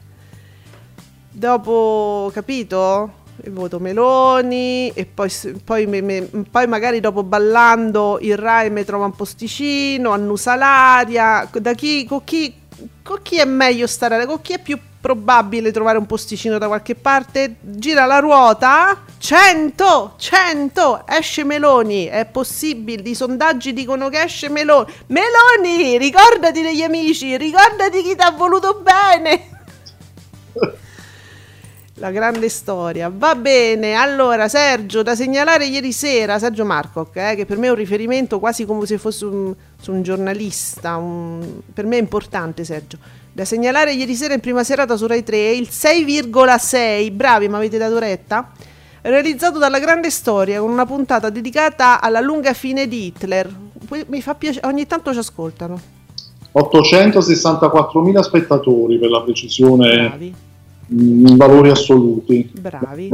Dopo, 1.30 2.30
capito? 2.32 3.22
Il 3.44 3.52
voto 3.52 3.78
Meloni 3.78 4.90
e 4.94 5.06
poi, 5.06 5.30
poi, 5.64 5.86
me, 5.86 6.00
me, 6.00 6.22
poi, 6.50 6.66
magari 6.66 7.00
dopo 7.00 7.22
ballando 7.22 8.18
il 8.20 8.38
Rai 8.38 8.70
mi 8.70 8.84
trova 8.84 9.04
un 9.04 9.14
posticino, 9.14 10.10
annusa 10.10 10.54
l'aria. 10.56 11.48
Da 11.52 11.74
chi, 11.74 12.06
con, 12.06 12.24
chi, 12.24 12.54
con 13.02 13.18
chi 13.22 13.38
è 13.38 13.44
meglio 13.44 13.86
stare? 13.86 14.24
Con 14.24 14.40
chi 14.40 14.54
è 14.54 14.58
più 14.60 14.78
probabile 15.04 15.70
trovare 15.70 15.98
un 15.98 16.06
posticino 16.06 16.56
da 16.56 16.66
qualche 16.66 16.94
parte. 16.94 17.56
Gira 17.60 18.06
la 18.06 18.20
ruota. 18.20 19.02
100, 19.18 20.14
100, 20.16 21.04
esce 21.06 21.44
Meloni. 21.44 22.06
È 22.06 22.24
possibile, 22.24 23.06
i 23.10 23.14
sondaggi 23.14 23.74
dicono 23.74 24.08
che 24.08 24.22
esce 24.22 24.48
Meloni. 24.48 24.90
Meloni, 25.08 25.98
ricordati 25.98 26.62
degli 26.62 26.80
amici, 26.80 27.36
ricordati 27.36 28.00
chi 28.02 28.16
ti 28.16 28.22
ha 28.22 28.30
voluto 28.30 28.82
bene. 28.82 29.48
La 31.98 32.10
grande 32.10 32.48
storia. 32.48 33.12
Va 33.14 33.34
bene, 33.34 33.92
allora 33.92 34.48
Sergio, 34.48 35.02
da 35.02 35.14
segnalare 35.14 35.66
ieri 35.66 35.92
sera, 35.92 36.38
Sergio 36.38 36.64
Marcoc, 36.64 37.14
eh, 37.16 37.34
che 37.36 37.44
per 37.44 37.58
me 37.58 37.66
è 37.66 37.70
un 37.70 37.76
riferimento 37.76 38.38
quasi 38.38 38.64
come 38.64 38.86
se 38.86 38.96
fosse 38.96 39.26
un, 39.26 39.54
un 39.86 40.02
giornalista, 40.02 40.96
un, 40.96 41.60
per 41.72 41.84
me 41.84 41.98
è 41.98 42.00
importante 42.00 42.64
Sergio 42.64 43.23
da 43.34 43.44
segnalare 43.44 43.92
ieri 43.92 44.14
sera 44.14 44.32
in 44.32 44.38
prima 44.38 44.62
serata 44.62 44.96
su 44.96 45.08
Rai 45.08 45.24
3 45.24 45.50
il 45.54 45.68
6,6, 45.68 47.10
bravi 47.10 47.48
ma 47.48 47.56
avete 47.56 47.78
dato 47.78 47.98
retta? 47.98 48.52
Realizzato 49.02 49.58
dalla 49.58 49.80
grande 49.80 50.08
storia 50.10 50.60
con 50.60 50.70
una 50.70 50.86
puntata 50.86 51.30
dedicata 51.30 52.00
alla 52.00 52.20
lunga 52.20 52.52
fine 52.52 52.86
di 52.86 53.06
Hitler. 53.06 53.52
Mi 54.06 54.22
fa 54.22 54.36
piacere, 54.36 54.68
ogni 54.68 54.86
tanto 54.86 55.12
ci 55.12 55.18
ascoltano. 55.18 55.80
864.000 56.54 58.20
spettatori 58.20 59.00
per 59.00 59.10
la 59.10 59.22
precisione 59.22 59.96
bravi. 59.96 60.34
in 60.90 61.36
valori 61.36 61.70
assoluti. 61.70 62.52
Bravi. 62.56 63.10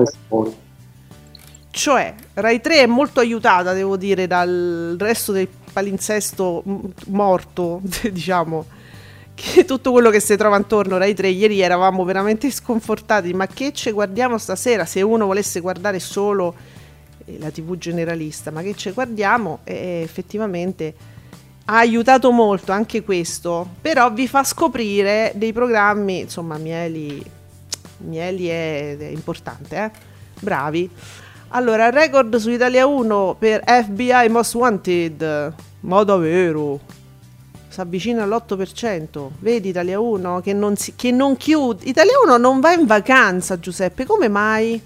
Cioè, 1.70 2.14
Rai 2.34 2.60
3 2.60 2.82
è 2.82 2.86
molto 2.86 3.20
aiutata, 3.20 3.72
devo 3.72 3.96
dire, 3.96 4.26
dal 4.26 4.96
resto 4.98 5.32
del 5.32 5.48
palinsesto 5.72 6.62
morto, 7.06 7.80
diciamo 8.12 8.66
che 9.40 9.64
tutto 9.66 9.90
quello 9.90 10.10
che 10.10 10.20
si 10.20 10.36
trova 10.36 10.56
intorno 10.56 10.98
Rai 10.98 11.14
3 11.14 11.28
ieri 11.28 11.60
eravamo 11.60 12.04
veramente 12.04 12.50
sconfortati 12.50 13.32
ma 13.32 13.46
che 13.46 13.72
ci 13.72 13.90
guardiamo 13.90 14.36
stasera 14.36 14.84
se 14.84 15.00
uno 15.00 15.24
volesse 15.24 15.60
guardare 15.60 15.98
solo 15.98 16.54
eh, 17.24 17.38
la 17.38 17.50
tv 17.50 17.78
generalista? 17.78 18.50
Ma 18.50 18.60
che 18.62 18.74
ci 18.74 18.90
guardiamo 18.90 19.60
e 19.64 20.02
effettivamente 20.04 20.94
ha 21.64 21.78
aiutato 21.78 22.30
molto 22.30 22.72
anche 22.72 23.02
questo 23.02 23.66
però 23.80 24.12
vi 24.12 24.28
fa 24.28 24.44
scoprire 24.44 25.32
dei 25.34 25.52
programmi 25.52 26.20
insomma 26.20 26.58
Mieli 26.58 27.24
Mieli 27.98 28.46
è, 28.46 28.96
è 28.96 29.06
importante 29.06 29.76
eh? 29.76 29.90
bravi. 30.40 30.90
Allora 31.48 31.90
record 31.90 32.36
su 32.36 32.50
Italia 32.50 32.86
1 32.86 33.36
per 33.38 33.62
FBI 33.64 34.28
Most 34.28 34.54
Wanted. 34.54 35.54
Ma 35.80 36.02
davvero 36.04 36.78
si 37.70 37.80
avvicina 37.80 38.24
all'8%. 38.24 39.28
Vedi 39.38 39.68
Italia 39.68 40.00
1 40.00 40.40
che 40.40 40.52
non, 40.52 40.76
si, 40.76 40.94
che 40.96 41.12
non 41.12 41.36
chiude. 41.36 41.84
Italia 41.84 42.14
1 42.24 42.36
non 42.36 42.58
va 42.58 42.72
in 42.72 42.84
vacanza, 42.84 43.60
Giuseppe. 43.60 44.04
Come 44.04 44.28
mai? 44.28 44.82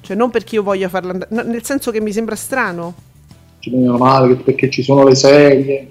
Cioè, 0.00 0.16
non 0.16 0.30
perché 0.30 0.56
io 0.56 0.64
voglia 0.64 0.88
farla 0.88 1.12
andare, 1.12 1.30
no, 1.32 1.42
nel 1.42 1.64
senso 1.64 1.92
che 1.92 2.00
mi 2.00 2.12
sembra 2.12 2.34
strano. 2.34 2.94
Ci 3.60 3.70
meno 3.70 3.96
male 3.96 4.34
perché 4.34 4.68
ci 4.68 4.82
sono 4.82 5.04
le 5.04 5.14
serie. 5.14 5.88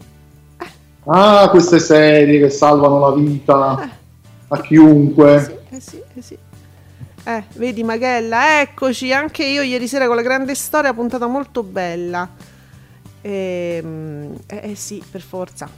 Eh. 0.60 0.68
Ah, 1.06 1.48
queste 1.50 1.80
serie 1.80 2.40
che 2.40 2.50
salvano 2.50 3.00
la 3.00 3.16
vita 3.16 3.82
eh. 3.82 3.90
a 4.50 4.62
chiunque. 4.62 5.64
Eh 5.70 5.80
sì, 5.80 6.02
eh 6.14 6.22
sì, 6.22 6.38
eh, 7.24 7.44
vedi 7.54 7.84
Magella, 7.84 8.60
eccoci, 8.60 9.14
anche 9.14 9.46
io 9.46 9.62
ieri 9.62 9.88
sera 9.88 10.08
con 10.08 10.18
la 10.18 10.22
grande 10.22 10.56
storia, 10.56 10.94
puntata 10.94 11.28
molto 11.28 11.64
bella. 11.64 12.28
Ehm, 13.22 14.38
eh, 14.48 14.72
eh, 14.72 14.76
sì, 14.76 15.04
per 15.10 15.22
forza. 15.22 15.70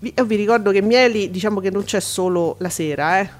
Vi, 0.00 0.12
io 0.16 0.24
vi 0.24 0.36
ricordo 0.36 0.70
che 0.70 0.80
Mieli, 0.80 1.30
diciamo 1.30 1.60
che 1.60 1.70
non 1.70 1.84
c'è 1.84 2.00
solo 2.00 2.56
la 2.58 2.68
sera, 2.68 3.20
eh. 3.20 3.30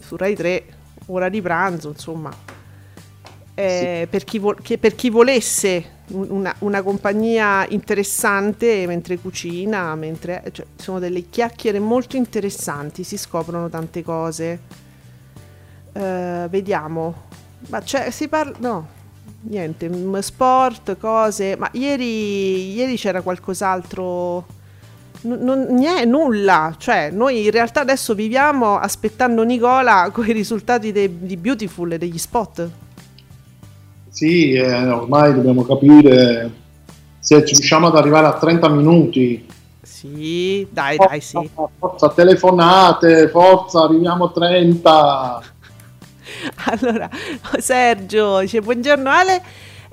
Su 0.00 0.16
Rai 0.16 0.34
3, 0.34 0.64
ora 1.06 1.28
di 1.28 1.40
pranzo, 1.40 1.88
insomma. 1.88 2.52
Eh, 3.56 4.00
sì. 4.02 4.08
per, 4.08 4.24
chi 4.24 4.38
vo- 4.40 4.56
per, 4.80 4.96
chi 4.96 5.10
volesse 5.10 5.92
una, 6.08 6.52
una, 6.58 6.82
compagnia 6.82 7.64
interessante 7.68 8.84
mentre 8.88 9.16
cucina, 9.18 9.94
mentre 9.94 10.42
cioè, 10.50 10.66
sono 10.74 10.98
delle 10.98 11.28
chiacchiere 11.30 11.78
molto 11.78 12.16
interessanti, 12.16 13.04
si 13.04 13.16
scoprono 13.16 13.68
tante 13.68 14.02
cose. 14.02 14.82
Uh, 15.92 16.48
vediamo, 16.48 17.28
ma 17.68 17.80
cioè, 17.84 18.10
si 18.10 18.26
parla. 18.26 18.56
No, 18.58 18.88
niente, 19.44 19.90
sport, 20.22 20.96
cose, 20.98 21.56
ma 21.56 21.68
ieri, 21.72 22.72
ieri 22.72 22.96
c'era 22.96 23.20
qualcos'altro, 23.20 24.46
n- 25.22 25.38
non, 25.40 25.66
niente, 25.70 26.04
nulla, 26.06 26.74
cioè 26.78 27.10
noi 27.10 27.44
in 27.44 27.50
realtà 27.50 27.80
adesso 27.80 28.14
viviamo 28.14 28.78
aspettando 28.78 29.42
Nicola 29.42 30.10
con 30.12 30.26
i 30.26 30.32
risultati 30.32 30.92
de- 30.92 31.18
di 31.20 31.36
Beautiful 31.36 31.92
e 31.92 31.98
degli 31.98 32.18
spot. 32.18 32.68
Sì, 34.08 34.52
eh, 34.52 34.88
ormai 34.88 35.34
dobbiamo 35.34 35.64
capire 35.64 36.50
se 37.18 37.42
riusciamo 37.42 37.88
ad 37.88 37.96
arrivare 37.96 38.26
a 38.26 38.34
30 38.34 38.68
minuti. 38.68 39.46
Sì, 39.82 40.66
dai, 40.70 40.96
forza, 40.96 41.10
dai, 41.10 41.20
sì. 41.20 41.50
Forza, 41.78 42.08
telefonate, 42.10 43.28
forza, 43.28 43.82
arriviamo 43.82 44.26
a 44.26 44.30
30. 44.30 45.42
allora, 46.66 47.08
Sergio 47.58 48.40
dice 48.40 48.60
buongiorno 48.60 49.10
Ale. 49.10 49.42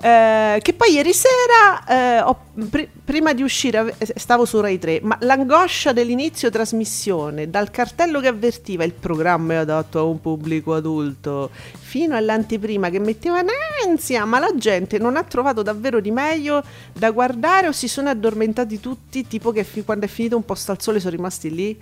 Eh, 0.03 0.57
che 0.63 0.74
poi 0.74 0.93
ieri 0.93 1.13
sera, 1.13 1.86
eh, 1.88 2.21
ho, 2.21 2.36
pr- 2.67 2.88
prima 3.05 3.33
di 3.33 3.43
uscire, 3.43 3.93
eh, 4.00 4.13
stavo 4.15 4.45
su 4.45 4.60
Rai 4.60 4.79
3, 4.79 5.01
ma 5.03 5.15
l'angoscia 5.21 5.93
dell'inizio 5.93 6.50
trasmissione, 6.50 7.51
dal 7.51 7.69
cartello 7.69 8.19
che 8.19 8.27
avvertiva 8.27 8.83
il 8.83 8.93
programma 8.93 9.53
è 9.53 9.55
adatto 9.57 10.00
a 10.00 10.01
un 10.01 10.19
pubblico 10.19 10.74
adulto, 10.74 11.51
fino 11.79 12.15
all'anteprima 12.15 12.89
che 12.89 12.98
metteva 12.98 13.41
in 13.41 13.50
ansia, 13.88 14.25
ma 14.25 14.39
la 14.39 14.51
gente 14.55 14.98
non 14.98 15.17
ha 15.17 15.24
trovato 15.24 15.62
davvero 15.62 16.00
di 16.00 16.10
meglio 16.10 16.63
da 16.91 17.12
guardare 17.12 17.67
o 17.67 17.71
si 17.71 17.88
sono 17.88 18.10
addormentati 18.10 18.79
tutti, 18.79 19.27
tipo 19.27 19.51
che 19.51 19.63
fi- 19.63 19.83
quando 19.83 20.05
è 20.05 20.10
finito 20.10 20.36
un 20.36 20.45
posto 20.45 20.71
al 20.71 20.81
sole 20.81 21.00
sono 21.00 21.15
rimasti 21.15 21.53
lì? 21.53 21.79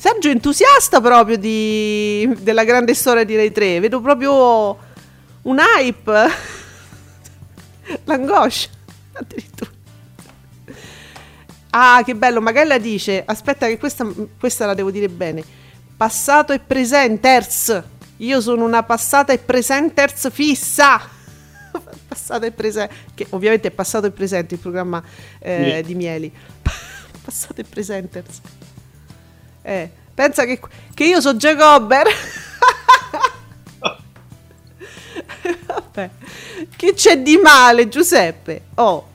Sergio 0.00 0.28
è 0.28 0.30
entusiasta 0.30 1.00
proprio 1.00 1.36
di, 1.36 2.32
della 2.38 2.62
grande 2.62 2.94
storia 2.94 3.24
di 3.24 3.34
Rai 3.34 3.50
3. 3.50 3.80
Vedo 3.80 4.00
proprio 4.00 4.78
un 5.42 5.58
hype. 5.58 6.12
L'angoscia. 8.04 8.68
Addirittura. 9.14 9.70
Ah, 11.70 12.00
che 12.04 12.14
bello. 12.14 12.40
Magella 12.40 12.78
dice: 12.78 13.24
Aspetta, 13.26 13.66
che 13.66 13.76
questa, 13.76 14.06
questa 14.38 14.66
la 14.66 14.74
devo 14.74 14.92
dire 14.92 15.08
bene. 15.08 15.42
Passato 15.96 16.52
e 16.52 16.60
presenters. 16.60 17.82
Io 18.18 18.40
sono 18.40 18.64
una 18.64 18.84
passata 18.84 19.32
e 19.32 19.38
presenters 19.38 20.30
fissa. 20.30 21.00
passato 22.06 22.46
e 22.46 22.52
presente. 22.52 22.94
Che 23.16 23.26
ovviamente 23.30 23.66
è 23.66 23.72
passato 23.72 24.06
e 24.06 24.12
presente 24.12 24.54
il 24.54 24.60
programma 24.60 25.02
eh, 25.40 25.82
di 25.84 25.96
Mieli. 25.96 26.32
passato 27.20 27.60
e 27.60 27.64
presenters. 27.64 28.40
Eh, 29.68 29.90
pensa 30.14 30.46
che, 30.46 30.58
che 30.94 31.04
io 31.04 31.20
sono 31.20 31.36
Jacober. 31.36 32.06
Vabbè. 35.66 36.10
Che 36.74 36.94
c'è 36.94 37.20
di 37.20 37.36
male, 37.36 37.88
Giuseppe? 37.88 38.62
Oh. 38.76 39.08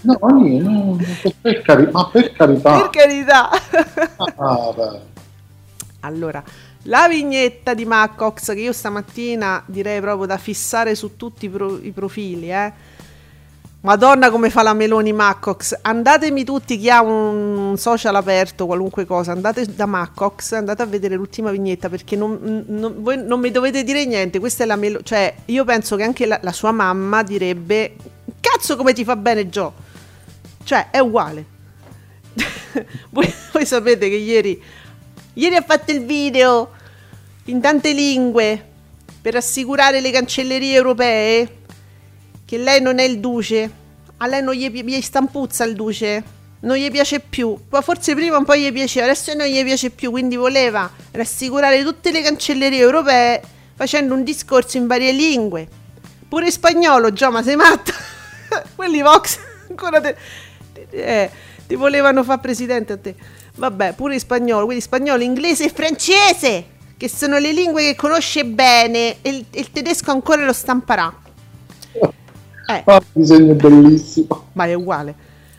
no, 0.00 0.18
no, 0.22 0.98
per 1.42 1.60
cari- 1.60 1.90
ma 1.90 2.08
per 2.08 2.32
carità. 2.32 2.80
Per 2.80 2.88
carità. 2.90 3.50
ah, 4.36 5.00
allora, 6.00 6.42
la 6.84 7.06
vignetta 7.06 7.74
di 7.74 7.84
Macox 7.84 8.46
che 8.54 8.60
io 8.60 8.72
stamattina 8.72 9.62
direi 9.66 10.00
proprio 10.00 10.26
da 10.26 10.38
fissare 10.38 10.94
su 10.94 11.16
tutti 11.16 11.44
i, 11.44 11.48
pro- 11.50 11.78
i 11.82 11.90
profili, 11.90 12.50
eh 12.50 12.72
Madonna 13.84 14.30
come 14.30 14.48
fa 14.48 14.62
la 14.62 14.72
Meloni 14.72 15.12
Maccox. 15.12 15.78
Andatemi 15.82 16.42
tutti 16.42 16.78
chi 16.78 16.88
ha 16.88 17.02
un 17.02 17.74
social 17.76 18.14
aperto, 18.14 18.64
qualunque 18.64 19.04
cosa, 19.04 19.32
andate 19.32 19.66
da 19.74 19.84
Maccox, 19.84 20.52
andate 20.52 20.80
a 20.80 20.86
vedere 20.86 21.16
l'ultima 21.16 21.50
vignetta 21.50 21.90
perché 21.90 22.16
non, 22.16 22.64
non, 22.66 23.02
voi 23.02 23.22
non 23.22 23.40
mi 23.40 23.50
dovete 23.50 23.84
dire 23.84 24.06
niente. 24.06 24.38
Questa 24.38 24.64
è 24.64 24.66
la 24.66 24.76
Meloni. 24.76 25.04
Cioè, 25.04 25.34
io 25.44 25.64
penso 25.64 25.96
che 25.96 26.02
anche 26.02 26.24
la, 26.24 26.38
la, 26.42 26.52
sua 26.52 26.72
mamma 26.72 27.22
direbbe: 27.22 27.96
Cazzo, 28.40 28.74
come 28.76 28.94
ti 28.94 29.04
fa 29.04 29.16
bene, 29.16 29.50
Joe? 29.50 29.70
Cioè, 30.64 30.88
è 30.88 31.00
uguale. 31.00 31.44
voi, 33.10 33.30
voi 33.52 33.66
sapete 33.66 34.08
che 34.08 34.16
ieri, 34.16 34.62
ieri 35.34 35.56
ha 35.56 35.62
fatto 35.62 35.92
il 35.92 36.06
video 36.06 36.70
in 37.44 37.60
tante 37.60 37.92
lingue 37.92 38.66
per 39.20 39.36
assicurare 39.36 40.00
le 40.00 40.10
cancellerie 40.10 40.74
europee 40.74 41.63
che 42.44 42.58
lei 42.58 42.80
non 42.80 42.98
è 42.98 43.02
il 43.02 43.20
duce. 43.20 43.70
A 44.18 44.26
lei 44.26 44.42
non 44.42 44.54
gli, 44.54 44.68
gli 44.70 45.00
stampuzza 45.00 45.64
il 45.64 45.74
duce. 45.74 46.22
Non 46.60 46.76
gli 46.76 46.90
piace 46.90 47.20
più. 47.20 47.56
Ma 47.70 47.80
forse 47.80 48.14
prima 48.14 48.38
un 48.38 48.44
po' 48.44 48.56
gli 48.56 48.72
piaceva, 48.72 49.06
adesso 49.06 49.34
non 49.34 49.46
gli 49.46 49.62
piace 49.64 49.90
più. 49.90 50.10
Quindi 50.10 50.36
voleva 50.36 50.90
rassicurare 51.12 51.82
tutte 51.82 52.10
le 52.10 52.22
cancellerie 52.22 52.80
europee 52.80 53.42
facendo 53.74 54.14
un 54.14 54.22
discorso 54.24 54.76
in 54.76 54.86
varie 54.86 55.12
lingue. 55.12 55.68
Pure 56.28 56.46
in 56.46 56.52
spagnolo, 56.52 57.12
già, 57.12 57.30
ma 57.30 57.42
sei 57.42 57.56
matta? 57.56 57.92
Quelli 58.74 59.02
Vox 59.02 59.38
ancora 59.68 60.00
te, 60.00 60.16
eh, 60.90 61.30
ti 61.66 61.74
volevano 61.74 62.22
fare 62.24 62.40
presidente 62.40 62.92
a 62.92 62.98
te. 62.98 63.14
Vabbè, 63.56 63.92
pure 63.94 64.14
in 64.14 64.20
spagnolo, 64.20 64.64
quindi 64.64 64.82
spagnolo, 64.82 65.22
inglese 65.22 65.64
e 65.64 65.70
francese, 65.70 66.66
che 66.96 67.08
sono 67.08 67.38
le 67.38 67.52
lingue 67.52 67.82
che 67.82 67.94
conosce 67.94 68.44
bene 68.44 69.16
e 69.22 69.30
il, 69.30 69.44
il 69.50 69.70
tedesco 69.70 70.10
ancora 70.10 70.44
lo 70.44 70.52
stamperà. 70.52 71.22
Eh. 72.66 72.82
Ah, 72.86 73.02
disegno 73.12 73.54
bellissimo. 73.54 74.48
Ma 74.52 74.64
è 74.66 74.74
uguale. 74.74 75.14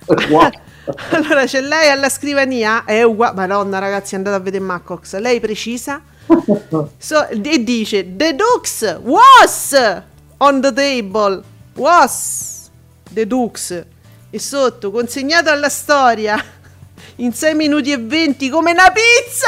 È 0.05 0.12
uguale. 0.12 0.62
allora 1.12 1.45
c'è 1.45 1.62
lei 1.62 1.89
alla 1.89 2.09
scrivania, 2.09 2.83
è 2.85 3.03
uguale. 3.03 3.35
Madonna 3.35 3.79
ragazzi, 3.79 4.15
andate 4.15 4.35
a 4.35 4.39
vedere 4.39 4.63
Macox. 4.63 5.15
Lei 5.17 5.39
precisa 5.39 6.01
so, 6.97 7.27
e 7.27 7.63
dice: 7.63 8.15
The 8.15 8.35
Dux 8.35 9.00
was 9.01 9.75
on 10.38 10.62
the 10.62 10.74
table. 10.74 11.43
Was 11.75 12.69
The 13.09 13.27
Dux. 13.27 13.85
E 14.29 14.39
sotto, 14.39 14.91
consegnato 14.91 15.50
alla 15.50 15.69
storia 15.69 16.43
in 17.17 17.31
6 17.31 17.55
minuti 17.55 17.91
e 17.91 17.97
20 17.97 18.50
come 18.50 18.71
una 18.71 18.91
pizza. 18.91 19.47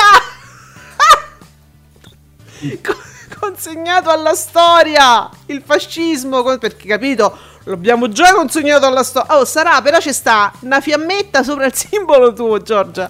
consegnato 3.40 4.10
alla 4.10 4.34
storia. 4.36 5.30
Il 5.48 5.62
fascismo 5.66 6.44
perché 6.58 6.88
capito? 6.88 7.38
L'abbiamo 7.64 8.08
già 8.10 8.34
consegnato 8.34 8.86
alla 8.86 9.04
storia 9.04 9.38
oh 9.38 9.44
sarà 9.44 9.82
però 9.82 9.98
c'è 9.98 10.14
sta 10.14 10.54
una 10.62 10.80
fiammetta 10.80 11.44
sopra 11.44 11.66
il 11.66 11.74
simbolo 11.76 12.34
tuo 12.34 12.62
Giorgia. 12.62 13.10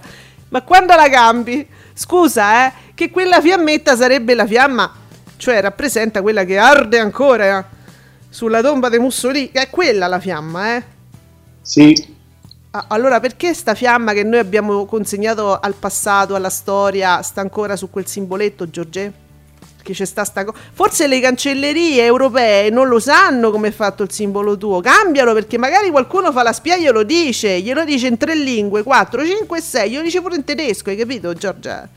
Ma 0.50 0.62
quando 0.62 0.96
la 0.96 1.10
cambi? 1.10 1.68
Scusa 1.94 2.66
eh 2.66 2.74
che 2.94 3.12
quella 3.12 3.42
fiammetta 3.42 3.96
sarebbe 3.96 4.34
la 4.34 4.46
fiamma 4.46 5.06
cioè 5.38 5.62
rappresenta 5.62 6.22
quella 6.22 6.44
che 6.44 6.58
arde 6.58 7.00
ancora 7.00 7.66
sulla 8.30 8.62
tomba 8.62 8.90
di 8.90 8.98
Mussolini. 9.00 9.52
È 9.52 9.70
quella 9.70 10.08
la 10.08 10.20
fiamma 10.20 10.76
eh? 10.76 10.84
Sì. 11.62 12.16
Allora, 12.90 13.20
perché 13.20 13.54
sta 13.54 13.74
fiamma 13.74 14.14
che 14.14 14.24
noi 14.24 14.40
abbiamo 14.40 14.86
consegnato 14.86 15.58
al 15.60 15.74
passato, 15.74 16.36
alla 16.36 16.50
storia, 16.50 17.22
sta 17.24 17.42
ancora 17.42 17.76
su 17.76 17.90
quel 17.90 18.06
simboletto, 18.06 18.70
Giorgè? 18.70 19.12
Che 19.88 19.94
c'è 19.94 20.03
sta 20.03 20.25
sta 20.25 20.44
cosa. 20.44 20.58
Forse 20.74 21.08
le 21.08 21.22
cancellerie 21.22 22.03
europee 22.03 22.70
non 22.70 22.89
lo 22.89 23.00
sanno 23.00 23.51
come 23.51 23.70
è 23.70 23.72
fatto 23.72 24.03
il 24.03 24.12
simbolo 24.12 24.58
tuo. 24.58 24.82
Cambialo 24.82 25.34
perché 25.34 25.58
magari 25.58 25.89
qualcuno 25.89 26.34
fa 26.34 26.44
la 26.44 26.51
spia 26.51 26.75
e 26.75 26.82
glielo 26.82 27.03
dice. 27.03 27.62
Glielo 27.62 27.86
dice 27.86 28.08
in 28.08 28.17
tre 28.17 28.36
lingue, 28.36 28.84
4, 28.84 29.25
5, 29.25 29.62
6. 29.62 29.89
Glielo 29.89 30.03
dice 30.03 30.22
pure 30.22 30.36
in 30.36 30.44
tedesco, 30.44 30.89
hai 30.89 30.98
capito, 30.98 31.34
Giorgia? 31.34 31.88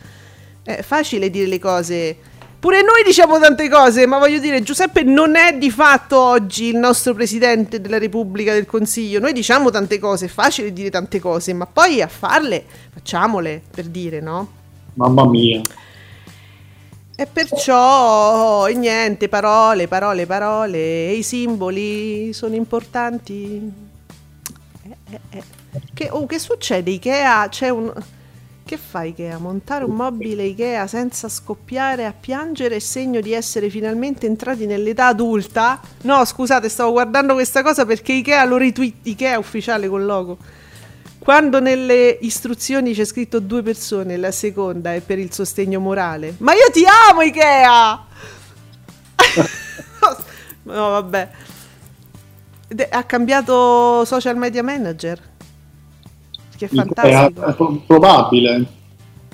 È 0.63 0.83
facile 0.83 1.31
dire 1.31 1.47
le 1.47 1.59
cose 1.59 2.17
Pure 2.61 2.83
noi 2.83 3.03
diciamo 3.03 3.39
tante 3.41 3.71
cose, 3.71 4.07
ma 4.07 4.19
voglio 4.19 4.39
dire, 4.39 4.63
Giuseppe 4.63 5.03
non 5.03 5.35
è 5.35 5.57
di 5.57 5.71
fatto 5.71 6.21
oggi 6.21 6.67
il 6.67 6.77
nostro 6.77 7.15
presidente 7.15 7.81
della 7.81 7.99
Repubblica 7.99 8.53
del 8.53 8.67
Consiglio. 8.67 9.19
Noi 9.19 9.33
diciamo 9.33 9.71
tante 9.71 9.99
cose, 9.99 10.27
è 10.27 10.29
facile 10.29 10.71
dire 10.71 10.91
tante 10.91 11.19
cose, 11.21 11.55
ma 11.55 11.65
poi 11.65 12.03
a 12.03 12.07
farle, 12.07 12.63
facciamole 12.93 13.63
per 13.71 13.87
dire, 13.87 14.21
no? 14.21 14.47
Mamma 14.93 15.27
mia. 15.27 15.63
E 17.21 17.27
perciò, 17.27 18.67
e 18.67 18.73
niente, 18.73 19.29
parole, 19.29 19.87
parole, 19.87 20.25
parole, 20.25 20.79
e 20.79 21.17
i 21.17 21.23
simboli 21.23 22.33
sono 22.33 22.55
importanti. 22.55 23.71
Eh, 24.85 24.97
eh, 25.11 25.21
eh. 25.29 25.43
Che, 25.93 26.09
oh, 26.11 26.25
che 26.25 26.39
succede? 26.39 26.91
Ikea, 26.93 27.47
c'è 27.51 27.69
un... 27.69 27.93
Che 28.65 28.77
fa 28.79 29.03
Ikea? 29.03 29.37
Montare 29.37 29.85
un 29.85 29.97
mobile 29.97 30.45
Ikea 30.45 30.87
senza 30.87 31.29
scoppiare 31.29 32.07
a 32.07 32.15
piangere 32.19 32.77
è 32.77 32.79
segno 32.79 33.21
di 33.21 33.35
essere 33.35 33.69
finalmente 33.69 34.25
entrati 34.25 34.65
nell'età 34.65 35.09
adulta? 35.09 35.79
No, 36.05 36.25
scusate, 36.25 36.71
stavo 36.71 36.93
guardando 36.93 37.35
questa 37.35 37.63
cosa 37.63 37.85
perché 37.85 38.15
Ikea 38.15 38.47
lo 38.47 38.57
retweet, 38.57 38.95
Ikea 39.03 39.39
ufficiale 39.39 39.89
col 39.89 40.07
logo. 40.07 40.39
Quando 41.31 41.61
nelle 41.61 42.19
istruzioni 42.23 42.93
c'è 42.93 43.05
scritto 43.05 43.39
due 43.39 43.63
persone, 43.63 44.17
la 44.17 44.33
seconda 44.33 44.95
è 44.95 45.01
per 45.01 45.21
il 45.21 45.33
sostegno 45.33 45.79
morale. 45.79 46.35
Ma 46.39 46.55
io 46.55 46.69
ti 46.73 46.83
amo 47.09 47.21
Ikea! 47.21 48.07
no, 50.65 50.73
vabbè. 50.73 51.29
Ha 52.91 53.05
cambiato 53.05 54.05
social 54.07 54.37
media 54.39 54.65
manager? 54.65 55.21
che 56.57 56.65
è 56.65 56.69
fantastico. 56.69 57.43
È, 57.43 57.51
è 57.51 57.81
probabile. 57.87 58.67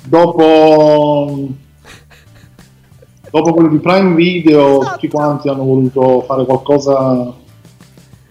Dopo, 0.04 1.48
dopo 3.30 3.54
quello 3.54 3.68
di 3.70 3.78
Prime 3.78 4.14
Video, 4.14 4.82
esatto. 4.82 4.92
tutti 4.96 5.08
quanti 5.08 5.48
hanno 5.48 5.64
voluto 5.64 6.20
fare 6.28 6.44
qualcosa 6.44 7.32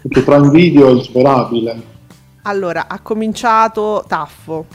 perché 0.04 0.22
Prime 0.22 0.52
Video 0.52 0.90
è 0.90 0.92
insuperabile. 0.92 1.94
Allora, 2.48 2.88
ha 2.88 3.00
cominciato 3.00 4.04
Taffo. 4.08 4.66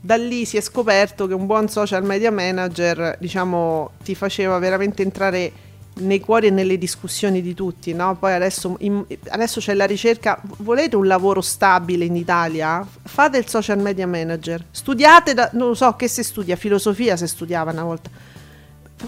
Da 0.00 0.16
lì 0.16 0.44
si 0.44 0.56
è 0.56 0.60
scoperto 0.60 1.26
che 1.26 1.34
un 1.34 1.46
buon 1.46 1.68
social 1.68 2.04
media 2.04 2.30
manager, 2.30 3.16
diciamo, 3.18 3.90
ti 4.04 4.14
faceva 4.14 4.58
veramente 4.58 5.02
entrare 5.02 5.52
nei 5.94 6.20
cuori 6.20 6.46
e 6.46 6.50
nelle 6.50 6.78
discussioni 6.78 7.42
di 7.42 7.54
tutti, 7.54 7.92
no? 7.92 8.16
Poi 8.16 8.32
adesso, 8.32 8.76
in, 8.80 9.04
adesso, 9.30 9.58
c'è 9.58 9.74
la 9.74 9.86
ricerca, 9.86 10.40
volete 10.58 10.94
un 10.94 11.08
lavoro 11.08 11.40
stabile 11.40 12.04
in 12.04 12.14
Italia? 12.14 12.86
Fate 13.02 13.38
il 13.38 13.48
social 13.48 13.78
media 13.78 14.06
manager, 14.06 14.64
studiate, 14.70 15.34
da, 15.34 15.50
non 15.54 15.68
lo 15.68 15.74
so 15.74 15.94
che 15.94 16.06
si 16.06 16.22
studia, 16.22 16.54
filosofia 16.54 17.16
se 17.16 17.26
studiava 17.26 17.72
una 17.72 17.82
volta. 17.82 18.10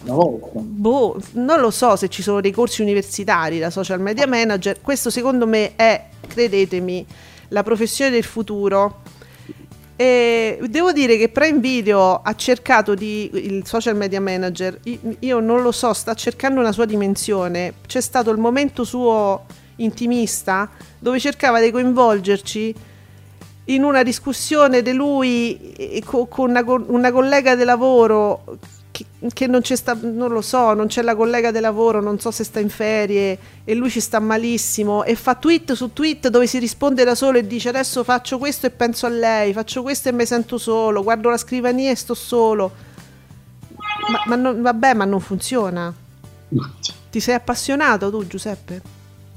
Boh, 0.02 1.16
non 1.32 1.60
lo 1.60 1.70
so 1.70 1.94
se 1.94 2.08
ci 2.08 2.22
sono 2.22 2.40
dei 2.40 2.52
corsi 2.52 2.82
universitari 2.82 3.60
da 3.60 3.70
social 3.70 4.00
media 4.00 4.26
manager, 4.26 4.80
questo 4.80 5.10
secondo 5.10 5.46
me 5.46 5.76
è, 5.76 6.06
credetemi, 6.26 7.06
la 7.50 7.62
professione 7.62 8.10
del 8.10 8.24
futuro 8.24 9.02
e 10.00 10.58
devo 10.66 10.92
dire 10.92 11.18
che 11.18 11.28
Prime 11.28 11.58
Video 11.58 12.22
ha 12.22 12.34
cercato 12.34 12.94
di 12.94 13.28
il 13.34 13.66
social 13.66 13.94
media 13.94 14.18
manager, 14.18 14.80
io 15.18 15.40
non 15.40 15.60
lo 15.60 15.72
so, 15.72 15.92
sta 15.92 16.14
cercando 16.14 16.58
una 16.58 16.72
sua 16.72 16.86
dimensione. 16.86 17.74
C'è 17.86 18.00
stato 18.00 18.30
il 18.30 18.38
momento 18.38 18.84
suo 18.84 19.44
intimista 19.76 20.70
dove 20.98 21.20
cercava 21.20 21.60
di 21.60 21.70
coinvolgerci 21.70 22.74
in 23.64 23.84
una 23.84 24.02
discussione 24.02 24.80
di 24.80 24.94
lui 24.94 26.00
con 26.00 26.48
una, 26.48 26.64
una 26.66 27.12
collega 27.12 27.54
di 27.54 27.64
lavoro 27.64 28.56
che, 29.00 29.28
che, 29.32 29.46
non 29.46 29.60
c'è 29.60 29.76
sta, 29.76 29.96
non 30.00 30.30
lo 30.30 30.40
so, 30.40 30.74
non 30.74 30.86
c'è 30.86 31.02
la 31.02 31.16
collega 31.16 31.50
di 31.50 31.60
lavoro, 31.60 32.00
non 32.00 32.18
so 32.18 32.30
se 32.30 32.44
sta 32.44 32.60
in 32.60 32.68
ferie 32.68 33.38
e 33.64 33.74
lui 33.74 33.90
ci 33.90 34.00
sta 34.00 34.20
malissimo 34.20 35.04
e 35.04 35.14
fa 35.14 35.34
tweet 35.34 35.72
su 35.72 35.92
tweet 35.92 36.28
dove 36.28 36.46
si 36.46 36.58
risponde 36.58 37.04
da 37.04 37.14
solo 37.14 37.38
e 37.38 37.46
dice 37.46 37.70
adesso 37.70 38.04
faccio 38.04 38.38
questo 38.38 38.66
e 38.66 38.70
penso 38.70 39.06
a 39.06 39.08
lei, 39.08 39.52
faccio 39.52 39.82
questo 39.82 40.08
e 40.08 40.12
mi 40.12 40.26
sento 40.26 40.58
solo, 40.58 41.02
guardo 41.02 41.30
la 41.30 41.36
scrivania 41.36 41.90
e 41.90 41.94
sto 41.94 42.14
solo. 42.14 42.88
Ma, 44.10 44.22
ma 44.26 44.36
non, 44.36 44.60
vabbè, 44.60 44.94
ma 44.94 45.04
non 45.04 45.20
funziona. 45.20 45.92
Ti 47.10 47.20
sei 47.20 47.34
appassionato 47.34 48.10
tu, 48.10 48.26
Giuseppe? 48.26 48.82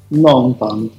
No, 0.10 0.32
non 0.32 0.58
tanto. 0.58 0.96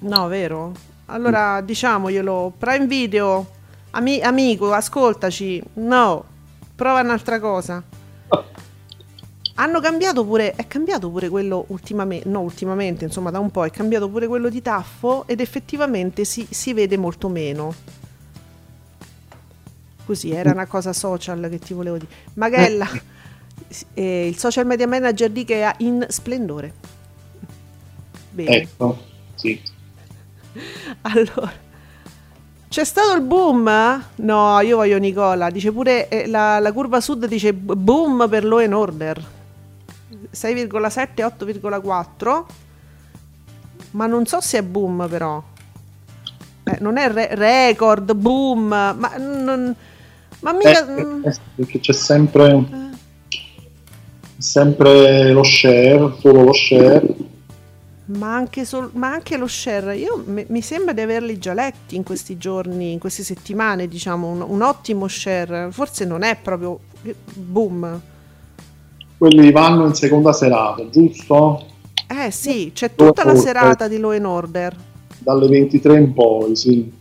No, 0.00 0.26
vero? 0.28 0.72
Allora 1.06 1.60
diciamoglielo, 1.60 2.54
Prime 2.58 2.86
Video, 2.86 3.46
ami- 3.90 4.20
amico, 4.20 4.72
ascoltaci. 4.72 5.62
No, 5.74 6.24
prova 6.74 7.00
un'altra 7.00 7.40
cosa. 7.40 7.82
Hanno 9.56 9.80
cambiato 9.80 10.24
pure, 10.24 10.54
è 10.54 10.66
cambiato 10.66 11.10
pure 11.10 11.28
quello 11.28 11.64
ultimamente, 11.68 12.28
no 12.28 12.40
ultimamente, 12.40 13.04
insomma 13.04 13.30
da 13.30 13.38
un 13.38 13.52
po' 13.52 13.64
è 13.64 13.70
cambiato 13.70 14.08
pure 14.08 14.26
quello 14.26 14.48
di 14.48 14.60
Taffo 14.60 15.26
ed 15.28 15.40
effettivamente 15.40 16.24
si, 16.24 16.46
si 16.50 16.72
vede 16.72 16.96
molto 16.96 17.28
meno. 17.28 17.74
Così, 20.04 20.32
era 20.32 20.50
una 20.50 20.66
cosa 20.66 20.92
social 20.92 21.48
che 21.48 21.58
ti 21.60 21.72
volevo 21.72 21.98
dire. 21.98 22.10
Magella, 22.34 22.88
eh, 23.94 24.26
il 24.28 24.36
social 24.36 24.66
media 24.66 24.88
manager 24.88 25.30
di 25.30 25.40
Ikea 25.40 25.74
in 25.78 26.04
splendore. 26.08 26.74
Bene. 28.30 28.56
Ecco, 28.56 28.98
sì. 29.36 29.62
Allora, 31.02 31.52
c'è 32.74 32.84
stato 32.84 33.14
il 33.14 33.20
boom? 33.20 34.02
No, 34.16 34.58
io 34.58 34.78
voglio 34.78 34.98
Nicola. 34.98 35.48
Dice 35.48 35.70
pure 35.70 36.08
eh, 36.08 36.26
la, 36.26 36.58
la, 36.58 36.72
curva 36.72 37.00
sud 37.00 37.24
dice 37.26 37.52
boom 37.52 38.26
per 38.28 38.44
Law 38.44 38.58
and 38.58 38.72
Order. 38.72 39.24
6,7 40.34 41.22
8,4. 41.22 42.44
Ma 43.92 44.06
non 44.06 44.26
so 44.26 44.40
se 44.40 44.58
è 44.58 44.62
boom 44.64 45.06
però. 45.08 45.40
Eh, 46.64 46.78
non 46.80 46.96
è 46.96 47.08
re- 47.12 47.36
record, 47.36 48.12
boom, 48.12 48.66
ma 48.66 49.16
non, 49.18 49.72
ma 50.40 50.52
mica 50.52 50.96
eh, 50.96 51.04
mm. 51.04 51.24
eh, 51.26 51.36
perché 51.54 51.78
c'è 51.78 51.92
sempre 51.92 52.56
eh. 52.56 53.38
sempre 54.36 55.30
lo 55.30 55.44
share, 55.44 56.12
solo 56.18 56.42
lo 56.42 56.52
share. 56.52 57.06
Ma 58.16 58.34
anche, 58.34 58.64
sol- 58.64 58.90
ma 58.94 59.12
anche 59.12 59.36
lo 59.36 59.46
share, 59.46 59.96
io 59.96 60.22
m- 60.24 60.44
mi 60.48 60.60
sembra 60.60 60.92
di 60.92 61.00
averli 61.00 61.38
già 61.38 61.54
letti 61.54 61.96
in 61.96 62.02
questi 62.02 62.36
giorni, 62.36 62.92
in 62.92 62.98
queste 62.98 63.22
settimane, 63.22 63.88
diciamo, 63.88 64.28
un, 64.28 64.44
un 64.46 64.62
ottimo 64.62 65.06
share, 65.08 65.68
forse 65.70 66.04
non 66.04 66.22
è 66.22 66.36
proprio 66.40 66.78
boom. 67.34 68.00
Quelli 69.16 69.52
vanno 69.52 69.86
in 69.86 69.94
seconda 69.94 70.32
serata, 70.32 70.88
giusto? 70.88 71.66
Eh 72.08 72.30
sì, 72.30 72.72
c'è 72.74 72.94
tutta 72.94 73.24
la 73.24 73.34
serata 73.34 73.88
di 73.88 73.98
Law 73.98 74.10
and 74.10 74.24
Order. 74.26 74.76
Dalle 75.18 75.48
23 75.48 75.98
in 75.98 76.12
poi, 76.12 76.56
sì. 76.56 76.92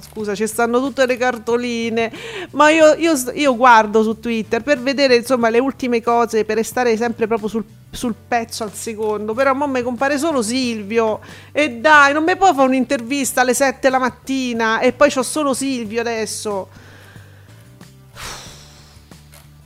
Scusa, 0.00 0.34
ci 0.34 0.46
stanno 0.46 0.80
tutte 0.80 1.06
le 1.06 1.16
cartoline. 1.16 2.12
Ma 2.52 2.70
io, 2.70 2.94
io, 2.94 3.14
io, 3.34 3.56
guardo 3.56 4.02
su 4.02 4.18
Twitter 4.20 4.62
per 4.62 4.80
vedere 4.80 5.16
insomma 5.16 5.48
le 5.48 5.58
ultime 5.58 6.02
cose, 6.02 6.44
per 6.44 6.56
restare 6.56 6.96
sempre 6.96 7.26
proprio 7.26 7.48
sul, 7.48 7.64
sul 7.90 8.14
pezzo 8.26 8.64
al 8.64 8.72
secondo. 8.72 9.34
Però 9.34 9.50
a 9.50 9.66
mi 9.66 9.82
compare 9.82 10.18
solo 10.18 10.42
Silvio. 10.42 11.20
E 11.52 11.70
dai, 11.70 12.12
non 12.12 12.24
mi 12.24 12.36
può 12.36 12.52
fare 12.52 12.68
un'intervista 12.68 13.40
alle 13.40 13.54
7 13.54 13.88
la 13.90 13.98
mattina. 13.98 14.80
E 14.80 14.92
poi 14.92 15.10
c'ho 15.10 15.22
solo 15.22 15.54
Silvio 15.54 16.00
adesso. 16.00 16.68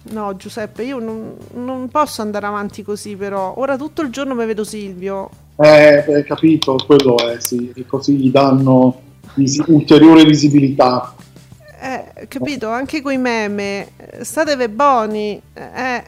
No, 0.02 0.34
Giuseppe, 0.34 0.82
io 0.82 0.98
non, 0.98 1.36
non 1.54 1.88
posso 1.88 2.22
andare 2.22 2.46
avanti 2.46 2.82
così, 2.82 3.16
però. 3.16 3.54
Ora 3.58 3.76
tutto 3.76 4.02
il 4.02 4.10
giorno 4.10 4.34
mi 4.34 4.46
vedo 4.46 4.64
Silvio. 4.64 5.30
Eh, 5.56 6.24
capito, 6.26 6.76
quello 6.86 7.18
è, 7.18 7.38
sì. 7.38 7.72
Così 7.86 8.16
gli 8.16 8.30
danno 8.30 9.08
vis- 9.34 9.62
ulteriore 9.66 10.24
visibilità. 10.24 11.14
Eh, 11.80 12.26
capito, 12.28 12.68
anche 12.68 13.00
coi 13.00 13.16
meme, 13.16 13.92
statevi 14.20 14.68
buoni. 14.68 15.40
Eh. 15.54 16.04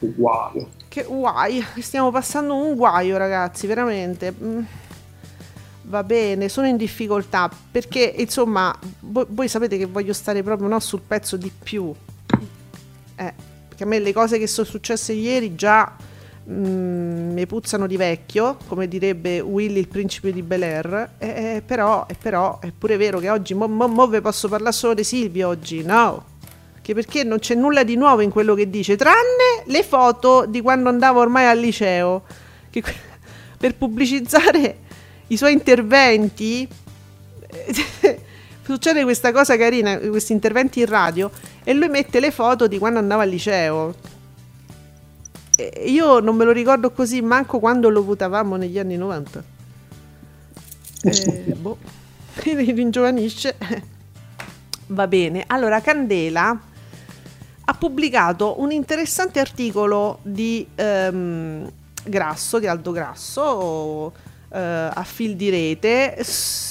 Uguale. 0.00 0.66
Che 0.88 1.04
guai, 1.04 1.64
stiamo 1.78 2.10
passando 2.10 2.54
un 2.54 2.74
guaio 2.74 3.16
ragazzi, 3.16 3.66
veramente. 3.66 4.34
Mm. 4.42 4.60
Va 5.82 6.04
bene, 6.04 6.50
sono 6.50 6.66
in 6.66 6.76
difficoltà 6.76 7.50
perché 7.70 8.14
insomma 8.18 8.76
voi, 9.00 9.24
voi 9.30 9.48
sapete 9.48 9.78
che 9.78 9.86
voglio 9.86 10.12
stare 10.12 10.42
proprio 10.42 10.68
no, 10.68 10.78
sul 10.80 11.00
pezzo 11.00 11.38
di 11.38 11.50
più. 11.50 11.94
Eh, 13.16 13.34
perché 13.68 13.84
a 13.84 13.86
me 13.86 13.98
le 13.98 14.12
cose 14.12 14.38
che 14.38 14.46
sono 14.46 14.66
successe 14.66 15.14
ieri 15.14 15.54
già 15.54 15.96
Mm, 16.50 17.32
mi 17.32 17.46
puzzano 17.46 17.86
di 17.86 17.98
vecchio, 17.98 18.56
come 18.68 18.88
direbbe 18.88 19.40
Willy 19.40 19.80
il 19.80 19.88
principe 19.88 20.32
di 20.32 20.40
Bel 20.40 20.62
Air, 20.62 21.10
eh, 21.18 21.62
però, 21.64 22.06
eh, 22.08 22.14
però, 22.14 22.58
è 22.60 22.72
pure 22.72 22.96
vero 22.96 23.18
che 23.18 23.28
oggi, 23.28 23.52
mo, 23.52 23.68
mo, 23.68 23.86
mo 23.86 24.06
ve 24.06 24.22
posso 24.22 24.48
parlare 24.48 24.72
solo 24.72 24.94
di 24.94 25.04
Silvio 25.04 25.48
oggi, 25.48 25.82
no? 25.82 26.24
Che 26.80 26.94
perché 26.94 27.22
non 27.22 27.38
c'è 27.38 27.54
nulla 27.54 27.84
di 27.84 27.96
nuovo 27.96 28.22
in 28.22 28.30
quello 28.30 28.54
che 28.54 28.70
dice, 28.70 28.96
tranne 28.96 29.64
le 29.66 29.82
foto 29.82 30.46
di 30.46 30.62
quando 30.62 30.88
andavo 30.88 31.20
ormai 31.20 31.44
al 31.44 31.58
liceo, 31.58 32.22
che, 32.70 32.82
per 33.58 33.74
pubblicizzare 33.74 34.78
i 35.26 35.36
suoi 35.36 35.52
interventi... 35.52 36.66
succede 38.68 39.02
questa 39.02 39.32
cosa 39.32 39.56
carina, 39.56 39.98
questi 39.98 40.32
interventi 40.32 40.80
in 40.80 40.86
radio, 40.86 41.30
e 41.62 41.74
lui 41.74 41.88
mette 41.88 42.20
le 42.20 42.30
foto 42.30 42.66
di 42.66 42.78
quando 42.78 42.98
andava 42.98 43.22
al 43.22 43.28
liceo 43.28 44.16
io 45.86 46.20
non 46.20 46.36
me 46.36 46.44
lo 46.44 46.52
ricordo 46.52 46.90
così 46.92 47.20
manco 47.20 47.58
quando 47.58 47.88
lo 47.88 48.04
votavamo 48.04 48.56
negli 48.56 48.78
anni 48.78 48.96
90. 48.96 49.42
Eh, 51.02 51.54
boh, 51.58 51.78
ringiovanisce. 52.42 53.56
Va 54.88 55.06
bene, 55.06 55.44
allora 55.46 55.80
Candela 55.80 56.58
ha 57.70 57.74
pubblicato 57.74 58.60
un 58.60 58.72
interessante 58.72 59.40
articolo 59.40 60.20
di 60.22 60.66
um, 60.76 61.70
Grasso, 62.04 62.58
di 62.58 62.66
Aldo 62.66 62.92
Grasso, 62.92 64.12
uh, 64.48 64.56
a 64.56 65.04
fil 65.04 65.36
di 65.36 65.50
rete, 65.50 66.24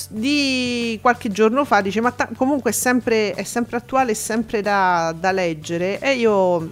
di 0.09 0.97
qualche 0.99 1.29
giorno 1.29 1.63
fa, 1.65 1.81
dice 1.81 2.01
ma 2.01 2.11
ta- 2.11 2.29
comunque 2.35 2.71
è 2.71 2.73
sempre, 2.73 3.33
è 3.33 3.43
sempre 3.43 3.77
attuale, 3.77 4.11
è 4.11 4.15
sempre 4.15 4.61
da, 4.61 5.13
da 5.17 5.31
leggere 5.31 5.99
e 5.99 6.15
io 6.15 6.71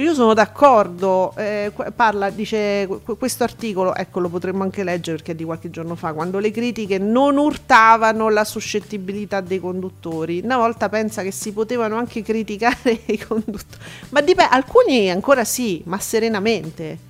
cioè 0.00 0.08
io 0.08 0.14
sono 0.14 0.32
d'accordo, 0.32 1.34
eh, 1.36 1.70
parla, 1.94 2.30
dice 2.30 2.88
questo 3.18 3.44
articolo, 3.44 3.94
ecco 3.94 4.18
lo 4.20 4.30
potremmo 4.30 4.62
anche 4.62 4.82
leggere 4.82 5.18
perché 5.18 5.32
è 5.32 5.34
di 5.34 5.44
qualche 5.44 5.68
giorno 5.68 5.94
fa, 5.94 6.14
quando 6.14 6.38
le 6.38 6.50
critiche 6.50 6.96
non 6.96 7.36
urtavano 7.36 8.30
la 8.30 8.44
suscettibilità 8.44 9.42
dei 9.42 9.60
conduttori. 9.60 10.40
Una 10.42 10.56
volta 10.56 10.88
pensa 10.88 11.22
che 11.22 11.30
si 11.30 11.52
potevano 11.52 11.96
anche 11.96 12.22
criticare 12.22 13.00
i 13.06 13.18
conduttori, 13.18 13.82
ma 14.08 14.22
dipende, 14.22 14.54
alcuni 14.54 15.10
ancora 15.10 15.44
sì, 15.44 15.82
ma 15.84 15.98
serenamente. 15.98 17.08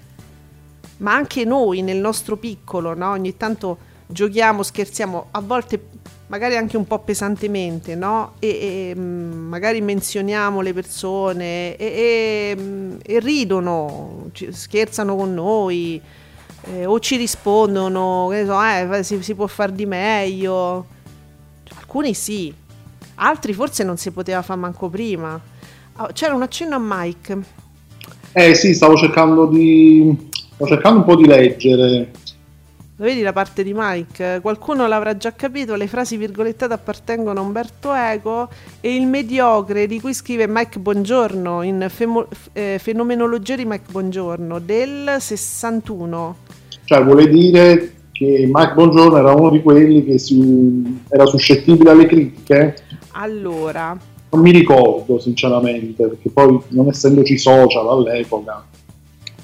Ma 0.99 1.15
anche 1.15 1.45
noi 1.45 1.83
nel 1.83 1.99
nostro 1.99 2.37
piccolo, 2.37 2.95
no? 2.95 3.11
ogni 3.11 3.37
tanto 3.37 3.79
giochiamo, 4.07 4.63
scherziamo, 4.63 5.29
a 5.31 5.41
volte 5.41 5.81
magari 6.31 6.57
anche 6.57 6.77
un 6.77 6.87
po' 6.87 7.01
pesantemente, 7.01 7.97
no? 7.97 8.35
E, 8.39 8.49
e 8.49 8.95
mm, 8.97 9.49
magari 9.49 9.81
menzioniamo 9.81 10.61
le 10.61 10.73
persone 10.73 11.77
e, 11.77 11.85
e, 11.85 12.57
mm, 12.57 12.97
e 13.03 13.19
ridono, 13.19 14.31
scherzano 14.33 15.17
con 15.17 15.35
noi 15.35 16.01
eh, 16.63 16.87
o 16.87 16.99
ci 17.01 17.17
rispondono, 17.17 18.29
che 18.31 18.45
so, 18.47 18.63
eh, 18.63 19.03
si, 19.03 19.23
si 19.23 19.35
può 19.35 19.49
far 19.49 19.73
di 19.73 19.87
meglio. 19.87 20.87
Alcuni 21.77 22.15
sì, 22.15 22.55
altri 23.17 23.53
forse 23.53 23.83
non 23.83 23.97
si 23.97 24.13
poteva 24.13 24.41
fare 24.43 24.61
manco 24.61 24.89
prima. 24.89 25.39
Oh, 25.97 26.09
c'era 26.13 26.35
un 26.35 26.43
accenno 26.43 26.77
a 26.77 26.81
Mike. 26.81 27.39
Eh 28.33 28.55
sì, 28.55 28.73
stavo 28.73 28.97
cercando 28.97 29.47
di... 29.47 30.29
Stavo 30.55 30.71
cercando 30.71 30.99
un 31.01 31.05
po' 31.05 31.17
di 31.17 31.27
leggere 31.27 32.13
lo 33.01 33.07
vedi 33.07 33.23
la 33.23 33.33
parte 33.33 33.63
di 33.63 33.73
Mike? 33.75 34.41
Qualcuno 34.43 34.87
l'avrà 34.87 35.17
già 35.17 35.33
capito, 35.33 35.75
le 35.75 35.87
frasi 35.87 36.19
virgolettate 36.19 36.75
appartengono 36.75 37.41
a 37.41 37.43
Umberto 37.43 37.95
Eco 37.95 38.51
e 38.83 38.95
il 38.95 39.07
mediocre 39.07 39.87
di 39.87 39.99
cui 39.99 40.13
scrive 40.13 40.47
Mike 40.47 40.79
Buongiorno 40.79 41.63
in 41.63 41.87
femo- 41.89 42.29
eh, 42.53 42.77
Fenomenologia 42.79 43.57
di 43.57 43.65
Mike 43.65 43.91
Buongiorno 43.91 44.59
del 44.59 45.17
61. 45.19 46.37
Cioè 46.85 47.03
vuole 47.03 47.27
dire 47.29 47.95
che 48.13 48.47
Mike 48.53 48.75
Buongiorno 48.75 49.17
era 49.17 49.33
uno 49.33 49.49
di 49.49 49.63
quelli 49.63 50.05
che 50.05 50.19
si, 50.19 51.01
era 51.09 51.25
suscettibile 51.25 51.91
alle 51.91 52.05
critiche? 52.05 52.77
Allora... 53.13 53.99
Non 54.33 54.43
mi 54.43 54.53
ricordo 54.53 55.19
sinceramente, 55.19 56.07
perché 56.07 56.29
poi 56.29 56.61
non 56.69 56.87
essendoci 56.87 57.37
social 57.37 57.89
all'epoca 57.89 58.65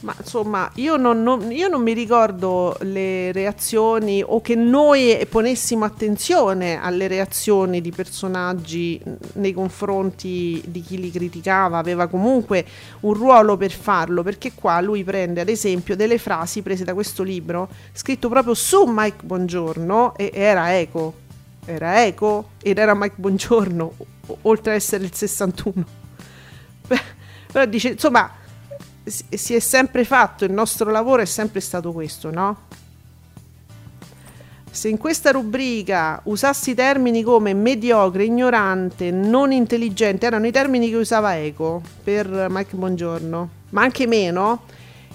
ma 0.07 0.14
insomma, 0.16 0.71
io 0.75 0.97
non, 0.97 1.25
non, 1.25 1.51
io 1.51 1.66
non, 1.66 1.83
mi 1.83 1.92
ricordo 1.92 2.77
le 2.83 3.33
reazioni 3.33 4.23
o 4.25 4.40
che 4.40 4.55
noi 4.55 5.27
ponessimo 5.29 5.85
attenzione 5.85 6.81
alle 6.81 7.09
reazioni 7.09 7.81
di 7.81 7.90
personaggi 7.90 9.03
nei 9.33 9.53
confronti 9.53 10.62
di 10.69 10.81
chi 10.81 11.01
li 11.01 11.11
criticava, 11.11 11.79
aveva 11.79 12.07
comunque 12.07 12.64
un 13.01 13.14
ruolo 13.14 13.57
per 13.57 13.73
farlo, 13.73 14.23
perché 14.23 14.53
qua 14.55 14.81
lui 14.81 15.03
prende 15.03 15.40
ad 15.40 15.49
esempio 15.49 15.97
delle 15.97 16.19
frasi 16.19 16.62
prese 16.62 16.85
da 16.85 16.95
questo 16.95 17.25
libro, 17.25 17.69
scritto 17.92 18.29
proprio 18.29 18.55
su 18.55 18.85
Mike 18.87 19.25
Buongiorno, 19.25 20.14
e 20.16 20.31
era 20.33 20.79
eco, 20.79 21.14
era 21.64 22.05
eco 22.05 22.51
ed 22.62 22.79
era 22.79 22.95
Mike 22.95 23.16
Buongiorno, 23.16 23.92
oltre 24.42 24.71
ad 24.71 24.77
essere 24.77 25.03
il 25.03 25.12
61. 25.12 25.85
Però 27.51 27.64
dice, 27.64 27.88
insomma 27.88 28.45
si 29.07 29.55
è 29.55 29.59
sempre 29.61 30.05
fatto, 30.05 30.45
il 30.45 30.53
nostro 30.53 30.90
lavoro 30.90 31.23
è 31.23 31.27
sempre 31.27 31.61
stato 31.61 31.92
questo, 31.92 32.31
no? 32.31 32.64
Se 34.71 34.88
in 34.88 34.99
questa 34.99 35.31
rubrica 35.31 36.21
usassi 36.25 36.75
termini 36.75 37.23
come 37.23 37.55
mediocre, 37.55 38.25
ignorante, 38.25 39.11
non 39.11 39.53
intelligente, 39.53 40.27
erano 40.27 40.47
i 40.47 40.51
termini 40.51 40.90
che 40.90 40.97
usava 40.97 41.38
Eco 41.38 41.81
per 42.05 42.49
Mike 42.51 42.77
Buongiorno, 42.77 43.49
ma 43.71 43.83
anche 43.83 44.07
meno, 44.07 44.64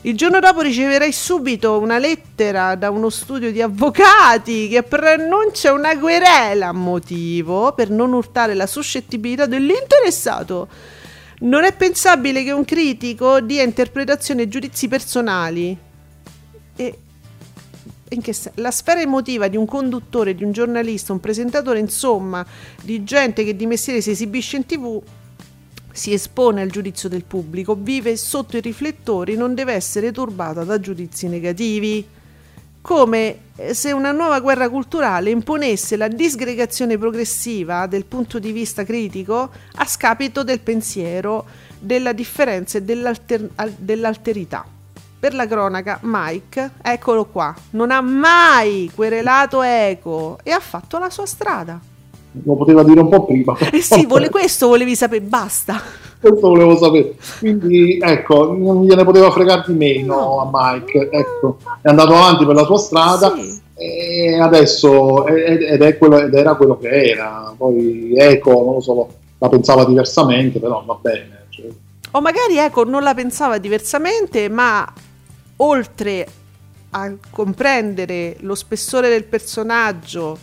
il 0.04 0.18
giorno 0.18 0.40
dopo 0.40 0.62
riceverei 0.62 1.12
subito 1.12 1.78
una 1.78 2.00
lettera 2.00 2.74
da 2.74 2.90
uno 2.90 3.12
studio 3.12 3.52
di 3.52 3.62
avvocati 3.62 4.68
che 4.68 4.82
preannuncia 4.82 5.74
una 5.74 5.96
querela 6.00 6.70
a 6.70 6.74
motivo 6.74 7.74
per 7.74 7.92
non 7.92 8.14
urtare 8.14 8.56
la 8.56 8.66
suscettibilità 8.66 9.46
dell'interessato 9.46 10.68
non 11.42 11.64
è 11.64 11.74
pensabile 11.76 12.44
che 12.44 12.52
un 12.52 12.66
critico 12.66 13.40
dia 13.40 13.64
interpretazioni 13.64 14.44
e 14.44 14.48
giudizi 14.48 14.88
personali. 14.88 15.78
E 16.76 16.98
la 18.56 18.72
sfera 18.72 19.00
emotiva 19.00 19.48
di 19.48 19.56
un 19.56 19.66
conduttore, 19.66 20.36
di 20.36 20.44
un 20.44 20.52
giornalista, 20.52 21.14
un 21.14 21.20
presentatore, 21.20 21.80
insomma, 21.80 22.46
di 22.82 23.04
gente 23.04 23.44
che 23.46 23.56
di 23.56 23.66
mestiere 23.66 24.02
si 24.02 24.12
esibisce 24.12 24.58
in 24.58 24.66
tv, 24.66 25.02
si 25.94 26.12
espone 26.12 26.62
al 26.62 26.70
giudizio 26.70 27.08
del 27.08 27.24
pubblico, 27.24 27.76
vive 27.76 28.18
sotto 28.18 28.58
i 28.58 28.62
riflettori, 28.62 29.36
non 29.36 29.54
deve 29.56 29.74
essere 29.74 30.12
turbata 30.12 30.64
da 30.64 30.80
giudizi 30.80 31.28
negativi 31.28 32.06
come 32.82 33.38
eh, 33.56 33.74
se 33.74 33.92
una 33.92 34.12
nuova 34.12 34.40
guerra 34.40 34.70
culturale 34.70 35.30
imponesse 35.30 35.96
la 35.96 36.08
disgregazione 36.08 36.98
progressiva 36.98 37.86
del 37.86 38.06
punto 38.06 38.40
di 38.40 38.52
vista 38.52 38.84
critico 38.84 39.50
a 39.76 39.86
scapito 39.86 40.44
del 40.44 40.60
pensiero, 40.60 41.46
della 41.80 42.12
differenza 42.12 42.80
e 42.80 42.82
dell'alter- 42.84 43.50
dell'alterità. 43.78 44.66
per 45.22 45.36
la 45.36 45.46
cronaca, 45.46 46.00
Mike, 46.02 46.72
eccolo 46.82 47.26
qua, 47.26 47.54
non 47.72 47.92
ha 47.92 48.02
mai 48.02 48.90
querelato 48.96 49.62
Eco 49.62 50.40
e 50.42 50.50
ha 50.50 50.60
fatto 50.60 50.98
la 50.98 51.12
sua 51.12 51.28
strada. 51.28 51.80
Lo 52.44 52.56
poteva 52.56 52.84
dire 52.84 53.02
un 53.02 53.10
po' 53.10 53.26
prima. 53.26 53.56
Eh 53.72 53.82
sì, 53.82 54.06
vole, 54.08 54.30
questo 54.30 54.68
volevi 54.68 54.96
sapere, 54.96 55.22
basta. 55.22 55.80
Questo 56.22 56.50
volevo 56.50 56.78
sapere. 56.78 57.16
Quindi, 57.40 57.98
ecco, 58.00 58.54
non 58.54 58.86
gliene 58.86 59.04
poteva 59.04 59.32
fregare 59.32 59.64
di 59.66 59.74
meno 59.74 60.16
no. 60.16 60.42
a 60.42 60.50
Mike. 60.52 61.10
Ecco, 61.12 61.58
è 61.82 61.90
andato 61.90 62.14
avanti 62.14 62.46
per 62.46 62.54
la 62.54 62.64
sua 62.64 62.78
strada. 62.78 63.34
Sì. 63.36 63.60
E 63.74 64.40
adesso 64.40 65.26
ed, 65.26 65.82
è 65.82 65.98
quello, 65.98 66.20
ed 66.20 66.36
era 66.36 66.54
quello 66.54 66.78
che 66.78 66.90
era. 66.90 67.52
Poi 67.58 68.14
Eco, 68.16 68.52
non 68.52 68.74
lo 68.76 68.82
so, 68.82 69.08
la 69.40 69.50
pensava 69.50 69.84
diversamente, 69.84 70.60
però 70.60 70.84
va 70.86 71.00
bene. 71.02 71.46
Cioè. 71.50 71.66
O 72.12 72.22
magari 72.22 72.58
Eco 72.58 72.84
non 72.84 73.02
la 73.02 73.16
pensava 73.16 73.58
diversamente, 73.58 74.48
ma 74.48 74.88
oltre 75.58 76.28
a 76.92 77.12
comprendere 77.32 78.36
lo 78.42 78.54
spessore 78.54 79.10
del 79.10 79.24
personaggio 79.24 80.38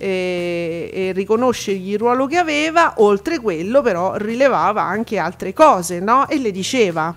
e, 0.00 0.90
e 0.90 1.12
riconoscergli 1.12 1.90
il 1.90 1.98
ruolo 1.98 2.26
che 2.26 2.38
aveva, 2.38 2.94
oltre 2.98 3.38
quello 3.38 3.82
però 3.82 4.16
rilevava 4.16 4.80
anche 4.80 5.18
altre 5.18 5.52
cose, 5.52 6.00
no? 6.00 6.26
E 6.26 6.38
le 6.38 6.50
diceva. 6.50 7.14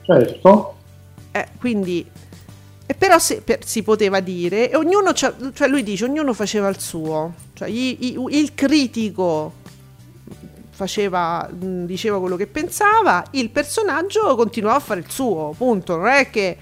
Certo. 0.00 0.76
Eh, 1.30 1.48
quindi, 1.58 2.06
però 2.96 3.18
se, 3.18 3.42
per, 3.42 3.66
si 3.66 3.82
poteva 3.82 4.20
dire, 4.20 4.70
e 4.70 4.76
ognuno, 4.76 5.12
cioè 5.12 5.34
lui 5.68 5.82
dice, 5.82 6.04
ognuno 6.04 6.32
faceva 6.32 6.68
il 6.68 6.80
suo, 6.80 7.34
cioè 7.52 7.68
gli, 7.68 7.98
il, 8.00 8.24
il 8.30 8.54
critico 8.54 9.60
faceva, 10.70 11.46
diceva 11.50 12.18
quello 12.18 12.36
che 12.36 12.46
pensava, 12.46 13.22
il 13.32 13.50
personaggio 13.50 14.34
continuava 14.36 14.78
a 14.78 14.80
fare 14.80 15.00
il 15.00 15.10
suo, 15.10 15.54
punto. 15.56 15.96
Non 15.96 16.06
è 16.06 16.30
che 16.30 16.56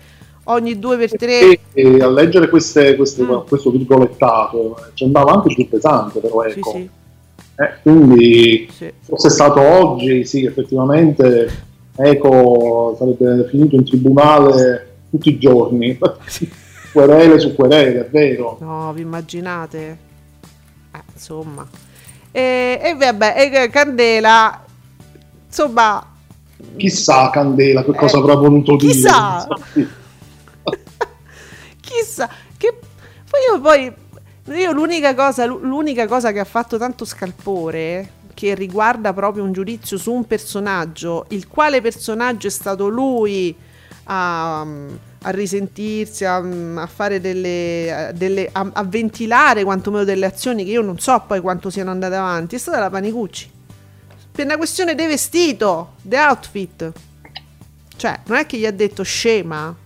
ogni 0.44 0.78
due 0.78 0.96
per 0.96 1.16
tre. 1.16 1.60
E, 1.72 2.02
a 2.02 2.08
leggere 2.08 2.48
queste, 2.48 2.96
queste, 2.96 3.22
mm. 3.22 3.46
questo 3.46 3.70
virgolettato 3.70 4.76
ci 4.94 5.04
andava 5.04 5.32
anche 5.32 5.54
più 5.54 5.68
pesante, 5.68 6.20
però 6.20 6.42
ecco. 6.42 6.70
Sì, 6.70 6.78
sì. 6.78 6.90
Eh, 7.56 7.74
quindi 7.82 8.68
sì. 8.72 8.90
fosse 9.02 9.28
stato 9.28 9.60
oggi, 9.60 10.24
sì, 10.24 10.46
effettivamente 10.46 11.68
Eco 11.96 12.96
sarebbe 12.98 13.46
finito 13.48 13.76
in 13.76 13.84
tribunale 13.84 14.96
tutti 15.10 15.28
i 15.28 15.38
giorni. 15.38 15.98
querele 16.92 17.38
su 17.38 17.54
querele, 17.54 18.06
è 18.06 18.08
vero. 18.10 18.58
No, 18.60 18.92
vi 18.92 19.02
immaginate? 19.02 19.98
Eh, 20.92 21.02
insomma. 21.12 21.66
E, 22.32 22.80
e 22.82 22.94
vabbè, 22.94 23.34
e 23.36 23.68
Candela, 23.70 24.64
insomma... 25.46 26.06
Chissà 26.76 27.30
Candela 27.30 27.82
che 27.84 27.94
cosa 27.94 28.16
eh, 28.16 28.20
avrà 28.20 28.34
voluto 28.34 28.76
chissà. 28.76 29.46
dire. 29.48 29.64
chissà. 29.72 29.98
Che... 32.56 32.78
Poi 33.28 33.40
io 33.50 33.60
poi... 33.60 34.08
Io 34.56 34.72
l'unica 34.72 35.14
cosa, 35.14 35.44
l'unica 35.44 36.06
cosa 36.06 36.32
che 36.32 36.40
ha 36.40 36.44
fatto 36.44 36.76
tanto 36.76 37.04
scalpore 37.04 38.18
che 38.34 38.54
riguarda 38.54 39.12
proprio 39.12 39.44
un 39.44 39.52
giudizio 39.52 39.98
su 39.98 40.12
un 40.12 40.26
personaggio, 40.26 41.26
il 41.28 41.46
quale 41.46 41.82
personaggio 41.82 42.46
è 42.46 42.50
stato 42.50 42.88
lui 42.88 43.54
a, 44.04 44.60
a 44.62 45.30
risentirsi, 45.30 46.24
a, 46.24 46.36
a 46.36 46.86
fare 46.86 47.20
delle, 47.20 48.12
delle 48.14 48.48
a, 48.50 48.66
a, 48.72 48.82
ventilare 48.84 49.62
quantomeno 49.62 50.04
delle 50.04 50.24
azioni 50.24 50.64
che 50.64 50.70
io 50.70 50.80
non 50.82 50.98
so 50.98 51.22
poi 51.26 51.40
quanto 51.40 51.68
siano 51.68 51.90
andate 51.90 52.14
avanti, 52.14 52.56
è 52.56 52.58
stata 52.58 52.78
la 52.78 52.90
Panicucci. 52.90 53.50
Per 54.32 54.44
una 54.44 54.56
questione 54.56 54.94
di 54.94 55.04
vestito, 55.04 55.96
di 56.00 56.16
outfit. 56.16 56.92
Cioè, 57.96 58.20
non 58.24 58.38
è 58.38 58.46
che 58.46 58.56
gli 58.56 58.64
ha 58.64 58.70
detto 58.70 59.02
scema. 59.02 59.76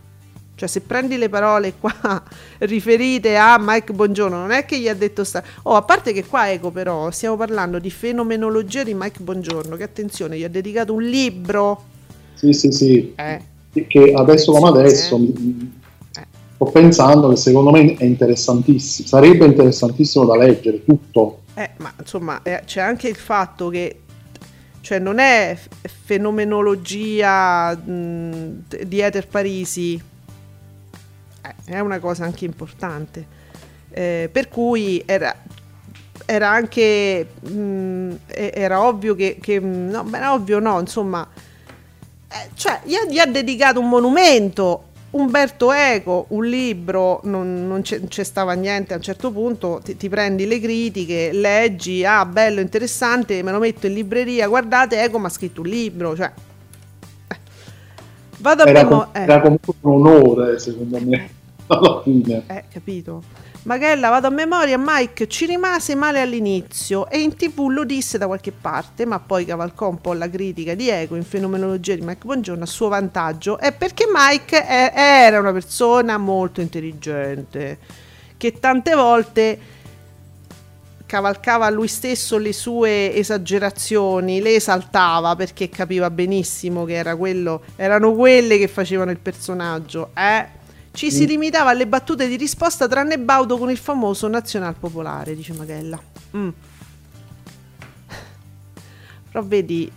Cioè, 0.57 0.69
se 0.69 0.81
prendi 0.83 1.17
le 1.17 1.29
parole 1.29 1.75
qua 1.79 2.23
riferite 2.59 3.37
a 3.37 3.57
Mike 3.61 3.93
Bongiorno, 3.93 4.37
non 4.37 4.51
è 4.51 4.65
che 4.65 4.79
gli 4.79 4.89
ha 4.89 4.95
detto 4.95 5.25
sta. 5.25 5.43
Oh, 5.63 5.75
a 5.75 5.83
parte 5.83 6.13
che 6.13 6.25
qua, 6.25 6.51
ecco, 6.51 6.71
però, 6.71 7.11
stiamo 7.11 7.37
parlando 7.37 7.79
di 7.79 7.91
fenomenologia 7.91 8.85
di 8.85 8.95
Mike 8.95 9.23
Bongiorno. 9.23 9.77
Che 9.77 9.83
attenzione, 9.83 10.39
gli 10.39 10.45
ha 10.45 10.49
dedicato 10.49 10.93
un 10.93 11.03
libro. 11.03 11.83
Sì, 12.35 12.53
sì, 12.53 12.71
sì. 12.71 13.13
Eh 13.17 13.53
che 13.83 14.13
adesso 14.15 14.53
come 14.53 14.69
adesso 14.69 15.17
eh. 15.17 16.27
sto 16.55 16.65
pensando 16.67 17.29
che 17.29 17.37
secondo 17.37 17.71
me 17.71 17.95
è 17.97 18.05
interessantissimo, 18.05 19.09
sarebbe 19.09 19.47
interessantissimo 19.47 20.25
da 20.25 20.37
leggere 20.37 20.85
tutto. 20.85 21.41
Eh, 21.55 21.71
ma 21.79 21.93
insomma 21.99 22.41
eh, 22.43 22.63
c'è 22.65 22.81
anche 22.81 23.09
il 23.09 23.17
fatto 23.17 23.69
che 23.69 23.99
cioè 24.81 24.99
non 24.99 25.19
è 25.19 25.59
fenomenologia 26.05 27.75
mh, 27.75 28.65
di 28.85 29.01
Ether 29.01 29.27
Parisi, 29.27 29.95
eh, 29.95 30.03
è 31.67 31.79
una 31.81 31.99
cosa 31.99 32.25
anche 32.25 32.45
importante. 32.45 33.43
Eh, 33.91 34.29
per 34.33 34.49
cui 34.49 35.03
era, 35.07 35.35
era 36.27 36.51
anche 36.51 37.29
mh, 37.41 38.15
era 38.27 38.83
ovvio 38.83 39.15
che, 39.15 39.39
che 39.41 39.61
no, 39.61 40.03
beh, 40.03 40.27
ovvio 40.27 40.59
no, 40.59 40.81
insomma 40.81 41.29
eh, 42.35 42.49
cioè, 42.55 42.81
gli 42.83 42.95
ha, 42.95 43.05
gli 43.07 43.19
ha, 43.19 43.27
dedicato 43.27 43.79
un 43.79 43.89
monumento. 43.89 44.87
Umberto 45.11 45.71
Eco, 45.71 46.27
un 46.31 46.45
libro, 46.45 47.21
non, 47.23 47.69
non 47.69 47.83
c'è, 47.83 48.25
stava 48.25 48.55
niente 48.55 48.95
a 48.95 48.97
un 48.97 49.03
certo 49.03 49.31
punto, 49.31 49.81
ti, 49.81 49.97
ti, 49.97 50.09
prendi 50.09 50.45
le 50.45 50.59
critiche, 50.59 51.31
leggi, 51.31 52.05
ah 52.05 52.27
bello, 52.27 52.61
interessante, 52.61 53.41
me 53.45 53.53
lo 53.53 53.61
metto 53.61 53.87
in 53.87 53.95
libreria, 53.95 54.49
guardate, 54.49 55.01
Eco 55.01 55.21
mi 55.21 55.27
ha 55.27 55.29
scritto 55.29 55.61
un 55.61 55.69
libro, 55.69 56.17
cioè... 56.17 56.33
Eh. 57.29 57.37
Vado 58.39 58.65
a 58.65 58.69
era, 58.69 58.83
memo- 58.83 59.05
com- 59.05 59.11
eh. 59.13 59.23
era 59.23 59.41
comunque 59.41 59.75
un 59.83 59.93
onore, 59.93 60.59
secondo 60.59 61.01
me, 61.01 61.31
alla 61.67 62.01
fine. 62.03 62.45
Eh, 62.47 62.65
capito. 62.71 63.23
Magella, 63.65 64.11
vado 64.11 64.27
a 64.27 64.31
memoria, 64.31 64.77
Mike 64.79 65.27
ci 65.27 65.47
rimase 65.47 65.95
male 65.95 66.21
all'inizio 66.21 67.09
e 67.09 67.21
in 67.21 67.35
tv 67.35 67.69
lo 67.69 67.85
disse 67.85 68.19
da 68.19 68.27
qualche 68.27 68.53
parte, 68.53 69.07
ma 69.07 69.19
poi 69.21 69.47
cavalcò 69.47 69.89
un 69.89 70.03
po' 70.03 70.13
la 70.13 70.29
critica 70.29 70.75
di 70.75 70.91
Ego 70.91 71.17
in 71.17 71.25
fenomenologia 71.25 71.95
di 71.95 72.03
Mike 72.03 72.27
Buongiorno 72.27 72.65
a 72.65 72.67
suo 72.67 72.89
vantaggio, 72.89 73.59
è 73.59 73.73
perché 73.73 74.05
Mike 74.13 74.67
è, 74.67 74.93
era 74.95 75.39
una 75.39 75.53
persona 75.53 76.19
molto 76.19 76.61
intelligente, 76.61 77.79
che 78.37 78.53
tante 78.53 78.95
volte 78.95 79.59
cavalcava 81.07 81.71
lui 81.71 81.89
stesso 81.89 82.37
le 82.37 82.53
sue 82.53 83.15
esagerazioni, 83.15 84.43
le 84.43 84.57
esaltava 84.57 85.37
perché 85.37 85.71
capiva 85.71 86.11
benissimo 86.11 86.85
che 86.85 86.95
era 86.95 87.17
quello, 87.17 87.63
erano 87.77 88.13
quelle 88.13 88.59
che 88.59 88.69
facevano 88.69 89.11
il 89.11 89.21
personaggio, 89.21 90.11
eh? 90.15 90.63
Ci 90.95 91.11
si 91.11 91.27
limitava 91.27 91.71
alle 91.71 91.89
battute 91.89 92.29
di 92.29 92.37
risposta 92.37 92.87
tranne 92.87 93.19
Baudo 93.19 93.59
con 93.59 93.69
il 93.69 93.77
famoso 93.77 94.29
Nazional 94.29 94.77
Popolare, 94.77 95.35
dice 95.35 95.53
Magella. 95.53 96.01
Mm. 96.37 96.49
Però 99.29 99.45
vedi, 99.45 99.91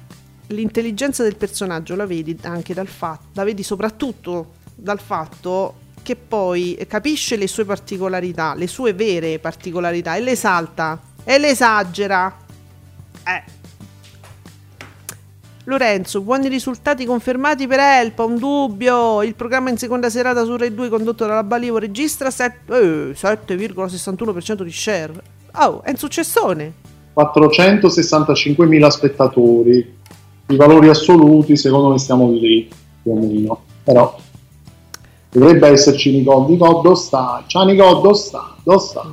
l'intelligenza 0.48 1.22
del 1.22 1.36
personaggio 1.36 1.96
la 1.96 2.08
vedi 2.08 2.36
anche 2.42 2.74
dal 2.74 2.88
fatto, 2.88 3.28
la 3.34 3.44
vedi 3.44 3.62
soprattutto 3.62 4.54
dal 4.74 5.00
fatto 5.00 5.76
che 6.02 6.16
poi 6.16 6.84
capisce 6.88 7.36
le 7.36 7.48
sue 7.48 7.64
particolarità, 7.64 8.56
le 8.56 8.66
sue 8.66 8.94
vere 8.94 9.38
particolarità 9.38 10.16
e 10.16 10.22
le 10.22 10.32
esalta 10.32 11.00
e 11.24 11.38
le 11.38 11.50
esagera. 11.50 12.36
Eh, 13.24 13.44
Lorenzo, 15.70 16.22
buoni 16.22 16.48
risultati 16.48 17.04
confermati 17.04 17.68
per 17.68 17.80
Elpa, 17.80 18.24
un 18.24 18.38
dubbio. 18.38 19.22
Il 19.22 19.36
programma 19.36 19.70
in 19.70 19.78
seconda 19.78 20.10
serata 20.10 20.46
su 20.46 20.56
Rai 20.56 20.74
2 20.74 20.88
condotto 20.88 21.26
dalla 21.26 21.44
Balivo 21.44 21.78
registra 21.78 22.32
7, 22.32 23.12
eh, 23.12 23.14
7,61% 23.14 24.64
di 24.64 24.72
share. 24.72 25.12
Oh, 25.56 25.84
è 25.84 25.90
un 25.90 25.98
successone. 25.98 26.74
465.000 27.14 28.88
spettatori. 28.88 29.96
I 30.48 30.56
valori 30.56 30.88
assoluti, 30.88 31.58
secondo 31.58 31.90
me, 31.90 31.98
stiamo 31.98 32.32
lì 32.32 32.70
più 33.04 33.12
o 33.12 33.16
meno. 33.20 33.62
Però 33.84 34.18
dovrebbe 35.30 35.68
esserci. 35.68 36.14
Nicole, 36.14 36.56
dove 36.58 36.96
sta? 36.96 37.44
Ciao 37.46 37.66
Nicole, 37.66 38.02
dove 38.02 38.16
sta? 38.16 38.56
Dove 38.64 38.80
sta? 38.80 39.06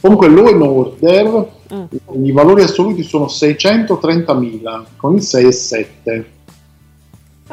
Comunque 0.00 0.28
l'Oe 0.28 0.54
Order, 0.54 1.48
mm. 1.74 2.24
i 2.24 2.32
valori 2.32 2.62
assoluti 2.62 3.02
sono 3.02 3.26
630.000 3.26 4.82
con 4.96 5.14
il 5.14 5.22
6,7. 5.22 6.24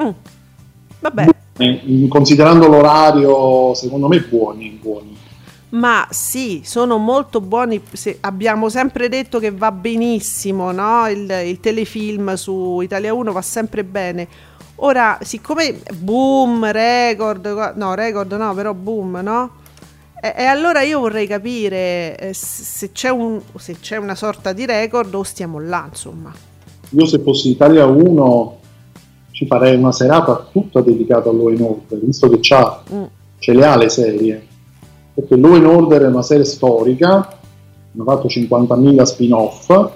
Mm. 0.01 0.09
Vabbè. 0.99 1.27
Buoni, 1.57 2.07
considerando 2.07 2.67
l'orario, 2.67 3.73
secondo 3.73 4.07
me 4.07 4.19
buoni, 4.21 4.77
buoni. 4.81 5.17
Ma 5.69 6.07
sì, 6.09 6.61
sono 6.63 6.97
molto 6.97 7.41
buoni. 7.41 7.81
abbiamo 8.21 8.69
sempre 8.69 9.09
detto 9.09 9.39
che 9.39 9.51
va 9.51 9.71
benissimo, 9.71 10.71
no? 10.71 11.07
il, 11.07 11.29
il 11.45 11.59
telefilm 11.59 12.33
su 12.35 12.79
Italia 12.81 13.13
1 13.13 13.31
va 13.31 13.41
sempre 13.41 13.83
bene. 13.83 14.27
Ora, 14.75 15.17
siccome 15.21 15.81
boom, 15.97 16.69
record, 16.71 17.73
no, 17.75 17.93
record 17.93 18.31
no, 18.33 18.53
però 18.53 18.73
boom, 18.73 19.19
no? 19.21 19.51
E, 20.25 20.33
e, 20.35 20.43
allora 20.45 20.81
io 20.81 21.01
vorrei 21.01 21.27
capire 21.27 22.17
eh, 22.17 22.33
se, 22.33 22.91
c'è 22.91 23.09
un, 23.09 23.39
se, 23.59 23.75
c'è 23.79 23.97
una 23.97 24.15
sorta 24.15 24.53
di 24.53 24.65
record 24.65 25.13
o 25.13 25.21
stiamo 25.21 25.59
là, 25.59 25.85
insomma. 25.87 26.33
Io 26.89 27.05
se 27.05 27.19
fossi 27.19 27.51
Italia 27.51 27.85
1 27.85 28.57
ci 29.29 29.45
farei 29.45 29.75
una 29.75 29.91
serata 29.91 30.47
tutta 30.51 30.81
dedicata 30.81 31.29
a 31.29 31.31
Law 31.31 31.49
in 31.49 31.61
Order, 31.61 31.99
visto 31.99 32.27
che 32.27 32.39
c'ha, 32.41 32.83
mm. 32.91 33.03
ce 33.37 33.53
le 33.53 33.65
ha 33.67 33.75
le 33.75 33.89
serie. 33.89 34.47
Perché 35.13 35.37
Law 35.37 35.57
in 35.57 35.65
Order 35.67 36.01
è 36.01 36.07
una 36.07 36.23
serie 36.23 36.45
storica, 36.45 37.37
hanno 37.93 38.03
fatto 38.03 38.27
50.000 38.27 39.01
spin-off, 39.03 39.89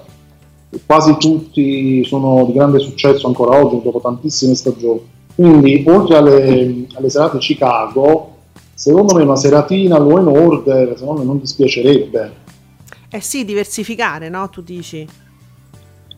quasi 0.85 1.17
tutti 1.17 2.03
sono 2.05 2.45
di 2.45 2.53
grande 2.53 2.77
successo 2.77 3.25
ancora 3.25 3.59
oggi, 3.59 3.81
dopo 3.81 3.99
tantissime 3.99 4.53
stagioni. 4.53 5.01
Quindi, 5.33 5.83
oltre 5.87 6.17
alle, 6.17 6.85
alle 6.93 7.09
serate 7.09 7.39
Chicago, 7.39 8.37
secondo 8.79 9.13
me 9.13 9.23
una 9.23 9.35
seratina 9.35 9.97
Law 9.97 10.19
in 10.19 10.27
Order, 10.27 10.97
secondo 10.97 11.19
me 11.19 11.27
non 11.27 11.39
dispiacerebbe. 11.39 12.47
Eh 13.09 13.19
sì, 13.19 13.43
diversificare, 13.43 14.29
no? 14.29 14.49
Tu 14.49 14.61
dici 14.61 15.07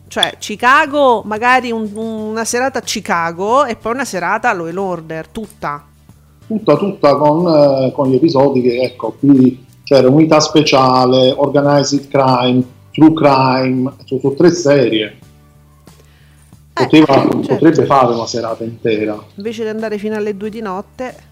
cioè 0.06 0.34
Chicago, 0.38 1.22
magari 1.24 1.70
un, 1.70 1.88
una 1.94 2.44
serata 2.44 2.80
a 2.80 2.82
Chicago 2.82 3.64
e 3.64 3.76
poi 3.76 3.94
una 3.94 4.04
serata 4.04 4.52
Law 4.52 4.76
Order, 4.76 5.26
tutta. 5.28 5.86
Tutta, 6.46 6.76
tutta 6.76 7.16
con, 7.16 7.46
eh, 7.46 7.92
con 7.92 8.10
gli 8.10 8.16
episodi 8.16 8.60
che, 8.60 8.82
ecco, 8.82 9.16
qui 9.18 9.64
c'era 9.82 10.10
unità 10.10 10.38
speciale, 10.38 11.32
organized 11.34 12.08
crime, 12.08 12.62
true 12.90 13.14
crime, 13.14 13.90
sono, 14.04 14.20
sono 14.20 14.34
tre 14.34 14.50
serie. 14.52 15.16
Eh, 16.74 16.84
Poteva, 16.84 17.14
certo. 17.14 17.38
Potrebbe 17.38 17.86
fare 17.86 18.12
una 18.12 18.26
serata 18.26 18.64
intera. 18.64 19.18
Invece 19.36 19.62
di 19.62 19.70
andare 19.70 19.96
fino 19.96 20.14
alle 20.14 20.36
due 20.36 20.50
di 20.50 20.60
notte. 20.60 21.30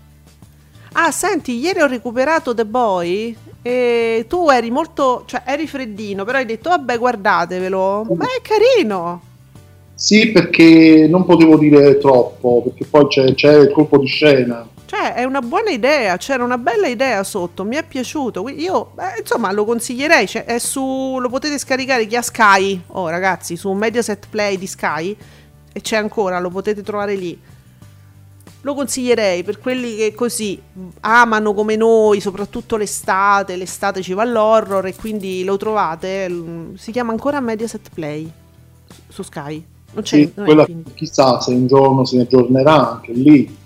Ah, 0.93 1.13
senti, 1.13 1.59
ieri 1.59 1.81
ho 1.81 1.87
recuperato 1.87 2.53
The 2.53 2.65
Boy 2.65 3.37
e 3.63 4.25
tu 4.29 4.49
eri 4.49 4.71
molto, 4.71 5.23
cioè 5.27 5.43
eri 5.45 5.67
freddino, 5.67 6.25
però 6.25 6.39
hai 6.39 6.47
detto 6.47 6.71
vabbè 6.71 6.99
guardatevelo, 6.99 8.07
ma 8.17 8.25
è 8.25 8.41
carino. 8.43 9.23
Sì, 9.95 10.33
perché 10.33 11.07
non 11.09 11.25
potevo 11.25 11.57
dire 11.59 11.99
troppo, 11.99 12.63
perché 12.65 12.87
poi 12.87 13.07
c'è, 13.07 13.35
c'è 13.35 13.55
il 13.59 13.71
colpo 13.71 13.99
di 13.99 14.07
scena. 14.07 14.67
Cioè, 14.87 15.15
è 15.15 15.23
una 15.23 15.41
buona 15.41 15.71
idea, 15.71 16.17
c'era 16.17 16.43
una 16.43 16.59
bella 16.59 16.89
idea 16.89 17.23
sotto, 17.23 17.63
mi 17.63 17.77
è 17.77 17.85
piaciuto. 17.85 18.49
Io, 18.49 18.93
eh, 18.99 19.21
insomma, 19.21 19.53
lo 19.53 19.65
consiglierei. 19.65 20.27
Cioè, 20.27 20.45
è 20.45 20.59
su, 20.59 21.19
lo 21.21 21.29
potete 21.29 21.59
scaricare 21.59 22.07
chi 22.07 22.17
ha 22.17 22.23
Sky. 22.23 22.83
Oh, 22.89 23.09
ragazzi, 23.09 23.57
su 23.57 23.71
Mediaset 23.71 24.27
Play 24.29 24.59
di 24.59 24.67
Sky. 24.67 25.17
E 25.73 25.81
c'è 25.81 25.97
ancora, 25.97 26.41
lo 26.41 26.51
potete 26.51 26.83
trovare 26.83 27.15
lì 27.15 27.39
lo 28.63 28.75
consiglierei 28.75 29.43
per 29.43 29.59
quelli 29.59 29.97
che 29.97 30.15
così 30.15 30.61
amano 31.01 31.55
come 31.55 31.77
noi, 31.77 32.21
soprattutto 32.21 32.77
l'estate, 32.77 33.57
l'estate 33.57 34.03
ci 34.03 34.13
va 34.13 34.23
all'horror 34.23 34.87
e 34.87 34.95
quindi 34.95 35.45
lo 35.45 35.57
trovate, 35.57 36.31
si 36.75 36.93
chiama 36.93 37.13
ancora 37.13 37.41
Mediaset 37.41 37.89
Play 37.95 38.31
su 39.09 39.23
Sky. 39.23 39.65
Non 39.93 40.05
c'è, 40.05 40.17
sì, 40.17 40.33
non 40.35 40.45
quella, 40.45 40.67
chissà 40.95 41.41
se 41.41 41.53
un 41.53 41.67
giorno 41.67 42.05
si 42.05 42.19
aggiornerà 42.19 42.93
anche 42.93 43.13
lì. 43.13 43.59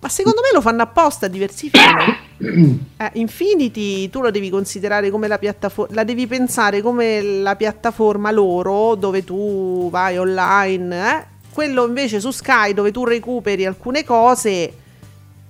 Ma 0.00 0.08
secondo 0.08 0.40
me 0.40 0.48
lo 0.52 0.60
fanno 0.60 0.82
apposta, 0.82 1.28
diversificano. 1.28 2.16
eh, 2.96 3.10
Infinity 3.14 4.08
tu 4.08 4.20
lo 4.20 4.30
devi 4.30 4.50
considerare 4.50 5.10
come 5.10 5.28
la 5.28 5.38
piattaforma, 5.38 5.94
la 5.94 6.04
devi 6.04 6.26
pensare 6.26 6.82
come 6.82 7.22
la 7.22 7.54
piattaforma 7.54 8.30
loro 8.30 8.94
dove 8.94 9.24
tu 9.24 9.88
vai 9.90 10.18
online, 10.18 11.10
eh? 11.12 11.29
Quello 11.52 11.86
invece 11.86 12.20
su 12.20 12.30
Sky 12.30 12.72
dove 12.72 12.92
tu 12.92 13.04
recuperi 13.04 13.66
alcune 13.66 14.04
cose, 14.04 14.72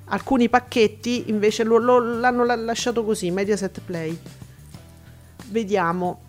alcuni 0.07 0.49
pacchetti, 0.49 1.25
invece 1.29 1.63
lo, 1.63 1.79
lo, 1.79 1.99
l'hanno 1.99 2.45
lasciato 2.45 3.05
così, 3.05 3.31
Mediaset 3.31 3.81
Play. 3.85 4.19
Vediamo. 5.49 6.29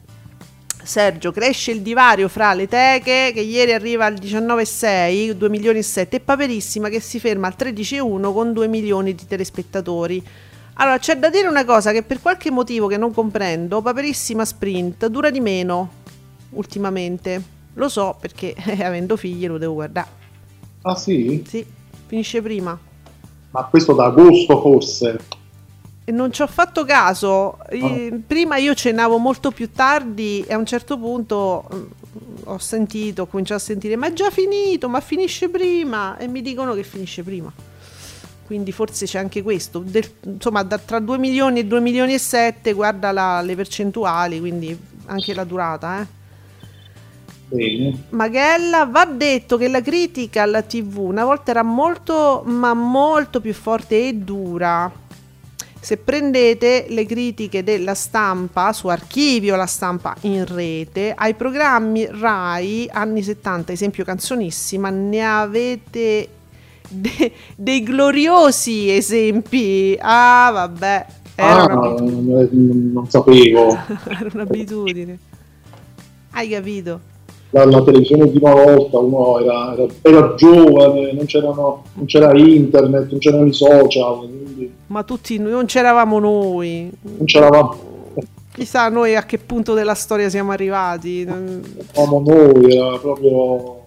Sergio, 0.83 1.31
cresce 1.31 1.71
il 1.71 1.81
divario 1.81 2.27
fra 2.27 2.53
le 2.53 2.67
teche 2.67 3.31
che 3.33 3.41
ieri 3.41 3.71
arriva 3.71 4.05
al 4.05 4.15
19,6, 4.15 5.31
2 5.31 5.49
milioni 5.49 5.77
e 5.77 5.83
7 5.83 6.15
e 6.15 6.19
Paperissima 6.19 6.89
che 6.89 6.99
si 6.99 7.19
ferma 7.19 7.47
al 7.47 7.55
13,1 7.57 8.33
con 8.33 8.51
2 8.51 8.67
milioni 8.67 9.13
di 9.13 9.27
telespettatori. 9.27 10.23
Allora, 10.75 10.97
c'è 10.97 11.17
da 11.17 11.29
dire 11.29 11.47
una 11.47 11.65
cosa 11.65 11.91
che 11.91 12.01
per 12.01 12.19
qualche 12.19 12.49
motivo 12.49 12.87
che 12.87 12.97
non 12.97 13.13
comprendo, 13.13 13.81
Paperissima 13.81 14.43
Sprint 14.43 15.05
dura 15.07 15.29
di 15.29 15.39
meno 15.39 15.91
ultimamente. 16.51 17.60
Lo 17.73 17.89
so 17.89 18.17
perché 18.19 18.55
avendo 18.83 19.15
figli 19.15 19.47
lo 19.47 19.57
devo 19.57 19.73
guardare. 19.73 20.19
Ah 20.83 20.95
sì? 20.95 21.43
Sì, 21.47 21.65
finisce 22.07 22.41
prima. 22.41 22.77
Ma 23.51 23.65
questo 23.65 23.93
da 23.93 24.05
agosto 24.05 24.59
forse? 24.61 25.19
E 26.03 26.11
non 26.11 26.31
ci 26.31 26.41
ho 26.41 26.47
fatto 26.47 26.83
caso. 26.85 27.27
Oh. 27.27 28.19
Prima 28.25 28.57
io 28.57 28.73
cenavo 28.73 29.17
molto 29.17 29.51
più 29.51 29.71
tardi 29.71 30.43
e 30.47 30.53
a 30.53 30.57
un 30.57 30.65
certo 30.65 30.97
punto 30.97 31.67
mm, 31.73 31.83
ho 32.45 32.57
sentito, 32.57 33.23
ho 33.23 33.27
cominciato 33.27 33.61
a 33.61 33.63
sentire 33.63 33.95
ma 33.95 34.07
è 34.07 34.13
già 34.13 34.29
finito, 34.31 34.89
ma 34.89 34.99
finisce 34.99 35.49
prima 35.49 36.17
e 36.17 36.27
mi 36.27 36.41
dicono 36.41 36.73
che 36.73 36.83
finisce 36.83 37.23
prima. 37.23 37.51
Quindi 38.45 38.71
forse 38.71 39.05
c'è 39.05 39.19
anche 39.19 39.41
questo. 39.43 39.79
Del, 39.79 40.09
insomma, 40.23 40.63
da, 40.63 40.77
tra 40.77 40.99
2 40.99 41.17
milioni 41.17 41.59
e 41.59 41.65
2 41.65 41.79
milioni 41.79 42.13
e 42.13 42.19
7 42.19 42.73
guarda 42.73 43.11
la, 43.11 43.41
le 43.41 43.55
percentuali, 43.55 44.39
quindi 44.39 44.77
anche 45.05 45.33
la 45.33 45.43
durata, 45.43 46.01
eh. 46.01 46.19
Bene. 47.53 48.03
Maghella, 48.11 48.85
va 48.85 49.03
detto 49.03 49.57
che 49.57 49.67
la 49.67 49.81
critica 49.81 50.43
alla 50.43 50.61
TV 50.61 50.99
una 50.99 51.25
volta 51.25 51.51
era 51.51 51.63
molto, 51.63 52.43
ma 52.45 52.73
molto 52.73 53.41
più 53.41 53.53
forte 53.53 54.07
e 54.07 54.13
dura. 54.13 54.89
Se 55.77 55.97
prendete 55.97 56.85
le 56.89 57.05
critiche 57.05 57.63
della 57.63 57.93
stampa 57.93 58.71
su 58.71 58.87
archivio, 58.87 59.55
la 59.57 59.65
stampa 59.65 60.15
in 60.21 60.45
rete, 60.45 61.13
ai 61.13 61.33
programmi 61.33 62.07
RAI 62.09 62.87
anni 62.89 63.21
70, 63.21 63.73
esempio 63.73 64.05
canzonissima, 64.05 64.89
ne 64.89 65.25
avete 65.25 66.27
de- 66.87 67.31
dei 67.55 67.83
gloriosi 67.83 68.95
esempi. 68.95 69.97
Ah, 69.99 70.51
vabbè. 70.53 71.05
Era 71.35 71.63
ah, 71.63 71.95
non 71.99 73.05
sapevo. 73.09 73.75
era 74.07 74.29
un'abitudine. 74.31 75.17
Hai 76.31 76.47
capito? 76.47 77.09
La, 77.51 77.83
televisione 77.83 78.29
di 78.29 78.39
una 78.41 78.53
volta, 78.53 78.97
uno 78.97 79.39
era, 79.39 79.73
era, 79.73 79.85
era 80.01 80.33
giovane, 80.35 81.11
non, 81.13 81.25
non, 81.93 82.05
c'era 82.05 82.37
internet, 82.37 83.09
non 83.09 83.19
c'erano 83.19 83.45
i 83.45 83.53
social. 83.53 84.17
Quindi... 84.17 84.73
Ma 84.87 85.03
tutti 85.03 85.37
non 85.37 85.65
c'eravamo 85.65 86.19
noi. 86.19 86.91
Non 87.01 87.25
c'eravamo. 87.25 87.89
Chissà 88.53 88.89
noi 88.89 89.15
a 89.15 89.23
che 89.23 89.37
punto 89.37 89.73
della 89.73 89.95
storia 89.95 90.29
siamo 90.29 90.51
arrivati. 90.51 91.21
Eravamo 91.21 92.23
noi, 92.25 92.75
era 92.75 92.97
proprio 92.97 93.79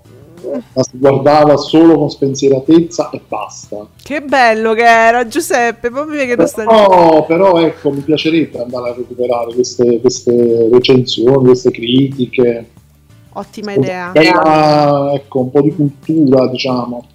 la 0.72 0.83
si 0.83 0.98
guardava 0.98 1.57
solo 1.57 1.98
con 1.98 2.11
spensieratezza 2.11 3.11
e 3.11 3.20
basta. 3.27 3.87
Che 4.03 4.20
bello 4.20 4.74
che 4.74 4.85
era 4.85 5.27
Giuseppe, 5.27 5.90
proprio 5.90 6.24
che 6.27 6.37
nostalgia. 6.37 6.87
No, 6.87 7.24
però 7.27 7.59
ecco, 7.61 7.90
mi 7.90 8.00
piacerebbe 8.00 8.61
andare 8.61 8.90
a 8.90 8.94
recuperare 8.94 9.55
queste, 9.55 10.00
queste 10.00 10.68
recensioni, 10.70 11.46
queste 11.46 11.70
critiche. 11.70 12.70
Ottima 13.35 13.73
idea. 13.73 14.12
Era, 14.14 15.12
ecco, 15.12 15.40
un 15.40 15.51
po' 15.51 15.61
di 15.61 15.75
cultura, 15.75 16.47
diciamo. 16.49 17.07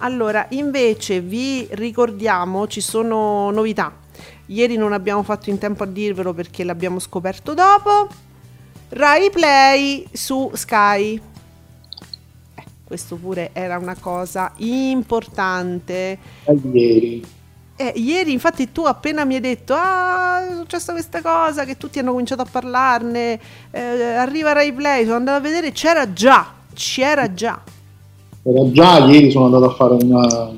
Allora, 0.00 0.46
invece 0.50 1.20
vi 1.20 1.66
ricordiamo, 1.70 2.66
ci 2.66 2.80
sono 2.80 3.50
novità. 3.50 3.92
Ieri 4.46 4.76
non 4.76 4.92
abbiamo 4.92 5.22
fatto 5.22 5.50
in 5.50 5.58
tempo 5.58 5.82
a 5.82 5.86
dirvelo 5.86 6.32
perché 6.32 6.64
l'abbiamo 6.64 6.98
scoperto 6.98 7.54
dopo. 7.54 8.08
Rai 8.90 9.30
Play 9.30 10.06
su 10.12 10.50
Sky. 10.54 11.20
Eh, 12.54 12.64
questo 12.84 13.16
pure 13.16 13.50
era 13.52 13.76
una 13.76 13.96
cosa 13.98 14.52
importante. 14.56 16.18
Ieri. 16.72 17.36
Eh, 17.80 17.92
ieri 17.94 18.32
infatti 18.32 18.72
tu 18.72 18.82
appena 18.82 19.24
mi 19.24 19.36
hai 19.36 19.40
detto 19.40 19.72
ah 19.72 20.44
è 20.44 20.52
successa 20.56 20.90
questa 20.90 21.22
cosa 21.22 21.64
che 21.64 21.76
tutti 21.76 22.00
hanno 22.00 22.10
cominciato 22.10 22.42
a 22.42 22.46
parlarne 22.50 23.38
eh, 23.70 23.80
arriva 24.16 24.52
Rai 24.52 24.72
Play 24.72 25.04
sono 25.04 25.14
andato 25.14 25.38
a 25.38 25.40
vedere 25.40 25.70
c'era 25.70 26.12
già 26.12 26.44
c'era 26.74 27.32
già 27.32 27.60
c'era 28.42 28.72
già 28.72 29.06
ieri 29.06 29.30
sono 29.30 29.44
andato 29.44 29.66
a 29.66 29.74
fare 29.74 29.94
una, 29.94 30.50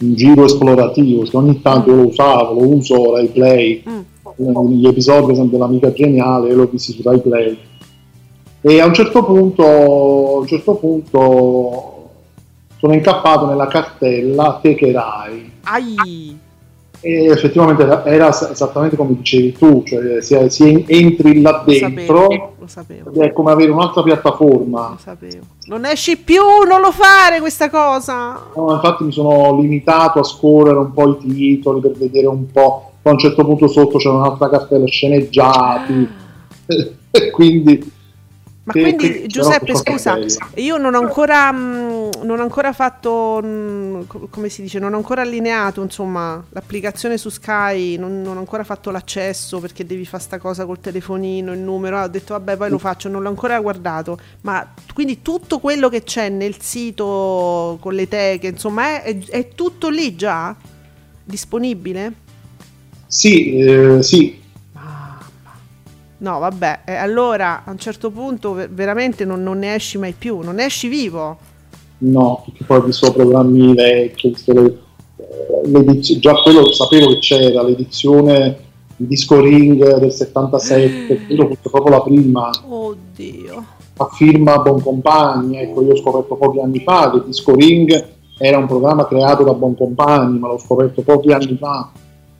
un 0.00 0.14
giro 0.14 0.44
esplorativo 0.44 1.24
ogni 1.34 1.62
tanto 1.62 1.92
mm. 1.92 1.96
lo 1.96 2.08
usavo 2.08 2.52
lo 2.54 2.66
uso 2.66 3.14
Rai 3.14 3.28
Play 3.28 3.84
mm. 3.88 4.72
gli 4.72 4.88
episodi 4.88 5.36
sempre 5.36 5.56
dell'amica 5.56 5.92
geniale 5.92 6.52
l'ho 6.52 6.66
visto 6.66 6.90
su 6.90 7.02
Rai 7.04 7.20
Play 7.20 7.58
e 8.62 8.80
a 8.80 8.86
un 8.86 8.92
certo 8.92 9.22
punto 9.22 9.62
a 9.62 10.38
un 10.40 10.46
certo 10.48 10.74
punto 10.74 11.98
sono 12.78 12.94
incappato 12.94 13.46
nella 13.46 13.66
cartella 13.66 14.58
Techerai. 14.62 15.57
Ai. 15.70 16.38
E 17.00 17.26
effettivamente 17.26 17.84
era, 18.04 18.28
esattamente 18.28 18.96
come 18.96 19.14
dicevi 19.16 19.52
tu, 19.52 19.84
cioè 19.86 20.20
si, 20.20 20.36
si 20.48 20.84
entri 20.88 21.40
là 21.40 21.62
dentro 21.64 22.56
lo 22.58 22.66
sapevo, 22.66 23.10
ed 23.10 23.20
è 23.20 23.32
come 23.32 23.52
avere 23.52 23.70
un'altra 23.70 24.02
piattaforma. 24.02 24.90
Lo 24.90 24.98
sapevo. 24.98 25.44
Non 25.66 25.84
esci 25.84 26.18
più, 26.18 26.42
non 26.68 26.80
lo 26.80 26.90
fare 26.90 27.40
questa 27.40 27.70
cosa. 27.70 28.38
No, 28.54 28.72
infatti 28.72 29.04
mi 29.04 29.12
sono 29.12 29.58
limitato 29.60 30.18
a 30.18 30.24
scorrere 30.24 30.78
un 30.78 30.92
po' 30.92 31.10
i 31.10 31.18
titoli 31.18 31.80
per 31.80 31.92
vedere 31.92 32.26
un 32.26 32.50
po'. 32.50 32.92
Poi 33.00 33.12
a 33.12 33.14
un 33.14 33.20
certo 33.20 33.44
punto 33.44 33.68
sotto 33.68 33.98
c'era 33.98 34.14
un'altra 34.14 34.50
cartella 34.50 34.86
sceneggiati. 34.86 36.08
Ah. 36.66 36.74
e 37.12 37.30
quindi 37.30 37.96
ma 38.68 38.74
che, 38.74 38.80
quindi 38.82 39.20
che, 39.22 39.26
Giuseppe, 39.28 39.74
scusa, 39.74 40.18
io 40.56 40.76
non 40.76 40.94
ho 40.94 41.00
ancora 41.00 41.50
mh, 41.50 41.97
non 42.22 42.38
ho 42.38 42.42
ancora 42.42 42.72
fatto, 42.72 43.40
mh, 43.42 44.28
come 44.30 44.48
si 44.48 44.62
dice, 44.62 44.78
non 44.78 44.92
ho 44.92 44.96
ancora 44.96 45.22
allineato 45.22 45.82
insomma 45.82 46.42
l'applicazione 46.50 47.18
su 47.18 47.28
Sky, 47.28 47.96
non, 47.96 48.22
non 48.22 48.36
ho 48.36 48.40
ancora 48.40 48.64
fatto 48.64 48.90
l'accesso 48.90 49.60
perché 49.60 49.86
devi 49.86 50.04
fare 50.04 50.22
sta 50.22 50.38
cosa 50.38 50.66
col 50.66 50.80
telefonino, 50.80 51.52
il 51.52 51.58
numero, 51.58 52.00
ho 52.00 52.08
detto 52.08 52.34
vabbè 52.34 52.56
poi 52.56 52.70
lo 52.70 52.78
faccio, 52.78 53.08
non 53.08 53.22
l'ho 53.22 53.28
ancora 53.28 53.60
guardato, 53.60 54.18
ma 54.42 54.74
quindi 54.94 55.22
tutto 55.22 55.58
quello 55.58 55.88
che 55.88 56.02
c'è 56.02 56.28
nel 56.28 56.60
sito 56.60 57.78
con 57.80 57.94
le 57.94 58.08
teche, 58.08 58.48
insomma 58.48 59.02
è, 59.02 59.16
è, 59.16 59.24
è 59.30 59.48
tutto 59.48 59.88
lì 59.88 60.14
già 60.14 60.54
disponibile? 61.24 62.26
Sì, 63.06 63.56
eh, 63.58 64.02
sì, 64.02 64.38
No, 66.20 66.40
vabbè, 66.40 66.80
eh, 66.84 66.94
allora 66.94 67.62
a 67.64 67.70
un 67.70 67.78
certo 67.78 68.10
punto 68.10 68.52
veramente 68.70 69.24
non, 69.24 69.42
non, 69.42 69.58
ne 69.58 69.74
esci 69.74 69.98
mai 69.98 70.12
più, 70.12 70.40
non 70.40 70.56
ne 70.56 70.64
esci 70.64 70.88
vivo. 70.88 71.38
No, 71.98 72.42
perché 72.44 72.64
poi 72.64 72.78
ho 72.78 72.82
visto 72.82 73.12
programmi 73.12 73.74
vecchi, 73.74 74.34
le, 74.46 74.78
eh, 75.16 75.98
già 76.00 76.34
quello 76.34 76.70
sapevo 76.72 77.08
che 77.08 77.18
c'era, 77.18 77.62
l'edizione 77.62 78.56
di 78.96 79.06
Disco 79.06 79.40
Ring 79.40 79.98
del 79.98 80.12
77, 80.12 81.26
quello 81.26 81.46
fosse 81.48 81.68
proprio 81.70 81.96
la 81.96 82.02
prima. 82.02 82.50
Oddio. 82.68 83.64
A 83.96 84.08
firma 84.12 84.58
Boncompagni, 84.58 85.58
ecco, 85.58 85.82
io 85.82 85.92
ho 85.92 85.96
scoperto 85.96 86.36
pochi 86.36 86.60
anni 86.60 86.80
fa 86.80 87.10
che 87.10 87.24
Disco 87.26 87.54
Ring 87.54 88.06
era 88.38 88.58
un 88.58 88.66
programma 88.66 89.06
creato 89.06 89.42
da 89.42 89.52
Boncompagni, 89.54 90.38
ma 90.38 90.48
l'ho 90.48 90.58
scoperto 90.58 91.02
pochi 91.02 91.32
anni 91.32 91.56
fa, 91.56 91.90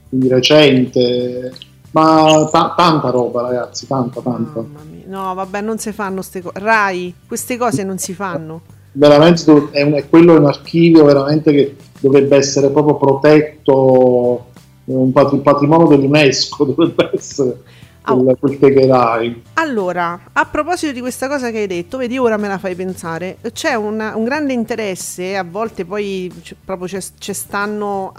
quindi 0.07 0.29
recente 0.29 1.51
ma 1.91 2.47
ta- 2.51 2.73
tanta 2.75 3.09
roba, 3.09 3.41
ragazzi, 3.41 3.87
tanta, 3.87 4.21
tanta. 4.21 4.63
No, 5.05 5.33
vabbè, 5.33 5.61
non 5.61 5.79
si 5.79 5.91
fanno 5.91 6.15
queste 6.15 6.41
cose. 6.41 6.59
Rai, 6.59 7.13
queste 7.27 7.57
cose 7.57 7.83
non 7.83 7.97
si 7.97 8.13
fanno. 8.13 8.61
Veramente 8.99 9.69
è, 9.71 9.81
un, 9.81 9.93
è 9.93 10.09
quello 10.09 10.35
è 10.35 10.39
un 10.39 10.45
archivio 10.45 11.05
veramente 11.05 11.53
che 11.53 11.75
dovrebbe 12.01 12.35
essere 12.35 12.69
proprio 12.69 12.97
protetto, 12.97 14.47
un 14.83 15.41
patrimonio 15.41 15.87
dell'UNESCO 15.87 16.65
dovrebbe 16.75 17.11
essere. 17.13 17.61
Quel, 18.01 18.37
quel 18.39 18.57
Techerai. 18.57 19.43
Allora, 19.53 20.19
a 20.33 20.45
proposito 20.45 20.91
di 20.91 20.99
questa 20.99 21.27
cosa 21.27 21.51
che 21.51 21.59
hai 21.59 21.67
detto, 21.67 21.97
vedi 21.97 22.17
ora 22.17 22.37
me 22.37 22.47
la 22.47 22.57
fai 22.57 22.73
pensare, 22.73 23.37
c'è 23.53 23.75
una, 23.75 24.15
un 24.15 24.23
grande 24.23 24.51
interesse, 24.51 25.37
a 25.37 25.43
volte 25.43 25.85
poi 25.85 26.31
c- 26.41 26.55
proprio 26.65 26.87
c'è 26.87 27.33
stanno 27.33 28.13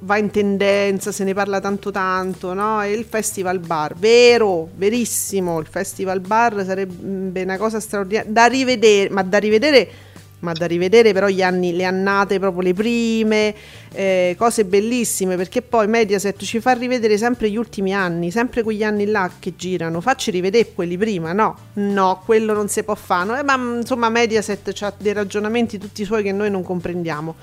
va 0.00 0.16
in 0.16 0.30
tendenza, 0.30 1.12
se 1.12 1.24
ne 1.24 1.34
parla 1.34 1.60
tanto 1.60 1.90
tanto, 1.90 2.54
no? 2.54 2.80
È 2.80 2.86
il 2.86 3.04
festival 3.04 3.58
bar, 3.58 3.94
vero, 3.96 4.68
verissimo, 4.74 5.58
il 5.58 5.66
festival 5.66 6.20
bar 6.20 6.64
sarebbe 6.64 7.42
una 7.42 7.56
cosa 7.56 7.80
straordinaria 7.80 8.30
da 8.30 8.46
rivedere, 8.46 9.10
ma 9.10 9.22
da 9.22 9.38
rivedere 9.38 10.08
ma 10.40 10.52
da 10.52 10.66
rivedere 10.66 11.12
però 11.12 11.28
gli 11.28 11.42
anni, 11.42 11.74
le 11.74 11.84
annate, 11.84 12.38
proprio 12.38 12.62
le 12.62 12.74
prime, 12.74 13.54
eh, 13.92 14.34
cose 14.38 14.64
bellissime, 14.64 15.36
perché 15.36 15.62
poi 15.62 15.86
Mediaset 15.86 16.42
ci 16.42 16.60
fa 16.60 16.72
rivedere 16.72 17.18
sempre 17.18 17.50
gli 17.50 17.56
ultimi 17.56 17.92
anni, 17.94 18.30
sempre 18.30 18.62
quegli 18.62 18.82
anni 18.82 19.06
là 19.06 19.30
che 19.38 19.54
girano, 19.56 20.00
facci 20.00 20.30
rivedere 20.30 20.72
quelli 20.74 20.96
prima, 20.96 21.32
no, 21.32 21.56
no, 21.74 22.22
quello 22.24 22.54
non 22.54 22.68
si 22.68 22.82
può 22.82 22.94
fare, 22.94 23.40
eh, 23.40 23.42
ma 23.42 23.54
insomma 23.78 24.08
Mediaset 24.08 24.74
ha 24.80 24.94
dei 24.96 25.12
ragionamenti 25.12 25.78
tutti 25.78 26.04
suoi 26.04 26.22
che 26.22 26.32
noi 26.32 26.50
non 26.50 26.62
comprendiamo 26.62 27.34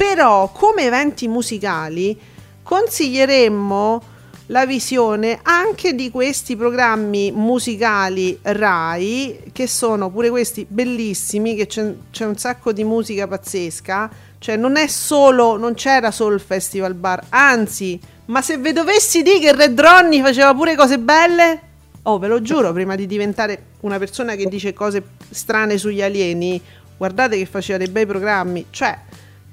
però 0.00 0.50
come 0.50 0.84
eventi 0.84 1.28
musicali 1.28 2.18
consiglieremmo 2.62 4.02
la 4.46 4.64
visione 4.64 5.40
anche 5.42 5.94
di 5.94 6.10
questi 6.10 6.56
programmi 6.56 7.30
musicali 7.32 8.38
RAI 8.40 9.50
che 9.52 9.66
sono 9.66 10.08
pure 10.08 10.30
questi 10.30 10.64
bellissimi 10.66 11.54
che 11.54 11.66
c'è, 11.66 11.92
c'è 12.10 12.24
un 12.24 12.38
sacco 12.38 12.72
di 12.72 12.82
musica 12.82 13.28
pazzesca. 13.28 14.10
Cioè 14.38 14.56
non 14.56 14.78
è 14.78 14.86
solo 14.86 15.58
non 15.58 15.74
c'era 15.74 16.10
solo 16.10 16.34
il 16.34 16.40
festival 16.40 16.94
bar. 16.94 17.26
Anzi 17.28 18.00
ma 18.24 18.40
se 18.40 18.56
ve 18.56 18.72
dovessi 18.72 19.20
dire 19.20 19.38
che 19.38 19.52
Red 19.54 19.78
Ronnie 19.78 20.22
faceva 20.22 20.54
pure 20.54 20.76
cose 20.76 20.98
belle 20.98 21.60
oh 22.04 22.18
ve 22.18 22.26
lo 22.26 22.40
giuro 22.40 22.72
prima 22.72 22.96
di 22.96 23.06
diventare 23.06 23.64
una 23.80 23.98
persona 23.98 24.34
che 24.34 24.46
dice 24.46 24.72
cose 24.72 25.02
strane 25.28 25.76
sugli 25.76 26.00
alieni 26.00 26.58
guardate 26.96 27.36
che 27.36 27.44
faceva 27.44 27.76
dei 27.76 27.88
bei 27.88 28.06
programmi. 28.06 28.64
Cioè 28.70 28.98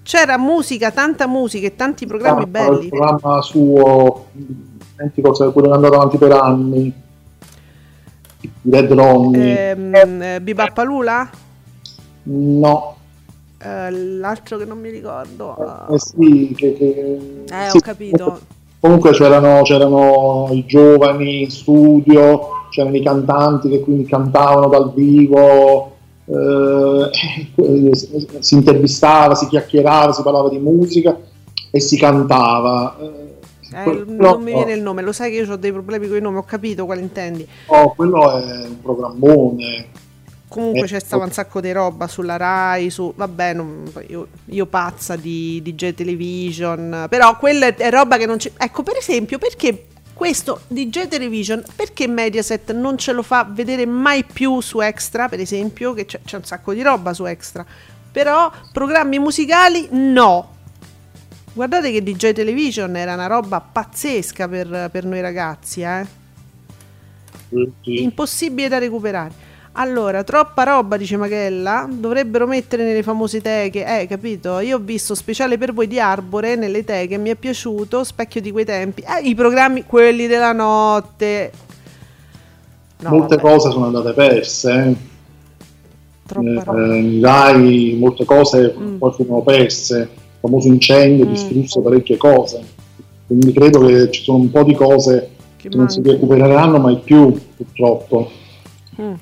c'era 0.08 0.38
musica, 0.38 0.90
tanta 0.92 1.28
musica 1.28 1.68
e 1.68 1.76
tanti 1.76 2.06
programmi 2.08 2.44
ah, 2.44 2.48
belli. 2.48 2.84
Il 2.86 2.90
programma 2.90 3.42
suo, 3.42 4.28
senti 4.96 5.22
cosa, 5.22 5.50
quello 5.50 5.68
che 5.68 5.74
è 5.74 5.76
andato 5.76 5.96
avanti 5.96 6.18
per 6.18 6.32
anni. 6.32 6.94
Red 8.62 8.92
Ronnie. 8.94 9.72
Ehm, 9.72 10.22
eh, 10.22 10.42
Bibappalula? 10.42 11.30
No. 12.24 12.96
Eh, 13.62 13.92
l'altro 13.92 14.56
che 14.56 14.64
non 14.64 14.80
mi 14.80 14.92
ricordo. 14.92 15.90
Eh, 15.92 16.00
sì, 16.00 16.54
che, 16.56 16.74
che, 16.74 17.44
eh 17.46 17.70
sì, 17.70 17.76
ho 17.76 17.82
capito. 17.82 18.40
Comunque 18.80 19.12
c'erano, 19.12 19.62
c'erano 19.64 20.48
i 20.52 20.66
giovani 20.66 21.42
in 21.44 21.52
studio, 21.52 22.68
c'erano 22.70 22.96
i 22.96 23.04
cantanti 23.04 23.68
che 23.68 23.82
quindi 23.82 24.06
cantavano 24.06 24.70
dal 24.70 24.94
vivo 24.94 25.97
eh, 26.28 27.10
si 28.40 28.54
intervistava, 28.54 29.36
si 29.36 29.48
chiacchierava, 29.48 30.12
si 30.12 30.22
parlava 30.22 30.50
di 30.50 30.60
musica 30.60 31.18
e 31.72 31.80
si 31.80 31.98
cantava. 31.98 32.98
Eh, 33.00 34.04
non 34.06 34.42
mi 34.42 34.54
viene 34.54 34.74
il 34.74 34.82
nome, 34.82 35.02
lo 35.02 35.12
sai 35.12 35.32
che 35.32 35.38
io 35.38 35.52
ho 35.52 35.58
dei 35.58 35.72
problemi 35.72 36.08
con 36.08 36.18
i 36.18 36.22
nomi, 36.22 36.38
ho 36.38 36.44
capito 36.44 36.86
quale 36.86 37.02
intendi. 37.02 37.48
Oh, 37.68 37.94
quello 37.94 38.32
è 38.32 38.68
un 38.68 38.82
programmone. 38.82 40.06
Comunque 40.48 40.84
eh, 40.84 40.86
c'è 40.86 41.00
stata 41.00 41.24
un 41.24 41.32
sacco 41.32 41.60
di 41.60 41.72
roba 41.74 42.08
sulla 42.08 42.38
Rai, 42.38 42.90
su, 42.90 43.12
vabbè, 43.14 43.54
non, 43.54 43.84
io, 44.08 44.28
io, 44.46 44.66
pazza 44.66 45.18
di 45.18 45.62
DJ 45.62 45.94
Television, 45.94 47.08
però 47.10 47.38
quella 47.38 47.68
è 47.68 47.90
roba 47.90 48.18
che 48.18 48.26
non 48.26 48.38
c'è. 48.38 48.52
Ecco, 48.58 48.82
per 48.82 48.96
esempio, 48.96 49.38
perché 49.38 49.88
questo 50.18 50.62
DJ 50.68 51.08
Television 51.08 51.64
perché 51.76 52.08
Mediaset 52.08 52.74
non 52.74 52.98
ce 52.98 53.12
lo 53.12 53.22
fa 53.22 53.48
vedere 53.48 53.86
mai 53.86 54.24
più 54.24 54.60
su 54.62 54.80
Extra, 54.80 55.30
per 55.30 55.40
esempio, 55.40 55.94
che 55.94 56.06
c'è, 56.06 56.20
c'è 56.26 56.38
un 56.38 56.44
sacco 56.44 56.74
di 56.74 56.82
roba 56.82 57.14
su 57.14 57.24
Extra, 57.26 57.64
però 58.12 58.52
programmi 58.74 59.20
musicali 59.20 59.88
no. 59.92 60.56
Guardate 61.54 61.92
che 61.92 62.02
DJ 62.02 62.32
Television 62.32 62.96
era 62.96 63.14
una 63.14 63.28
roba 63.28 63.62
pazzesca 63.62 64.48
per, 64.48 64.90
per 64.92 65.06
noi 65.06 65.22
ragazzi, 65.22 65.82
eh? 65.82 66.06
Impossibile 67.84 68.68
da 68.68 68.80
recuperare. 68.80 69.47
Allora, 69.80 70.24
troppa 70.24 70.64
roba, 70.64 70.98
dice 70.98 71.18
Magella, 71.18 71.88
dovrebbero 71.88 72.48
mettere 72.48 72.84
nelle 72.84 73.04
famose 73.04 73.42
teche. 73.42 73.86
Eh, 73.86 74.08
capito? 74.08 74.58
Io 74.60 74.78
ho 74.78 74.80
visto 74.80 75.14
speciale 75.14 75.60
per 75.60 75.72
voi 75.72 75.86
di 75.86 76.00
Arbore 76.00 76.56
nelle 76.56 76.84
teche, 76.84 77.20
mi 77.20 77.30
è 77.30 77.36
piaciuto, 77.36 78.04
specchio 78.04 78.42
di 78.42 78.52
quei 78.52 78.66
tempi. 78.66 79.02
Eh, 79.02 79.28
i 79.28 79.36
programmi, 79.36 79.84
quelli 79.84 80.26
della 80.26 80.52
notte. 80.52 81.52
No, 83.02 83.10
molte 83.10 83.36
vabbè. 83.36 83.48
cose 83.48 83.70
sono 83.70 83.86
andate 83.86 84.14
perse. 84.14 84.72
Eh. 84.72 84.96
Troppa 86.26 86.76
eh, 86.76 87.20
Rai, 87.22 87.96
molte 88.00 88.26
cose 88.26 88.76
mm. 88.76 88.98
poi 88.98 89.12
furono 89.12 89.42
perse. 89.44 90.00
Il 90.00 90.40
famoso 90.40 90.70
incendio 90.70 91.28
mm. 91.28 91.30
distrusse 91.30 91.82
parecchie 91.82 92.18
cose. 92.18 92.64
Quindi 93.28 93.52
credo 93.52 93.86
che 93.86 94.10
ci 94.10 94.24
sono 94.24 94.40
un 94.40 94.50
po' 94.50 94.64
di 94.64 94.74
cose 94.74 95.30
che, 95.56 95.70
che 95.70 95.78
non 95.78 95.88
si 95.88 96.02
recupereranno 96.02 96.80
mai 96.80 96.98
più, 96.98 97.32
purtroppo. 97.56 98.32
Mm. 99.00 99.14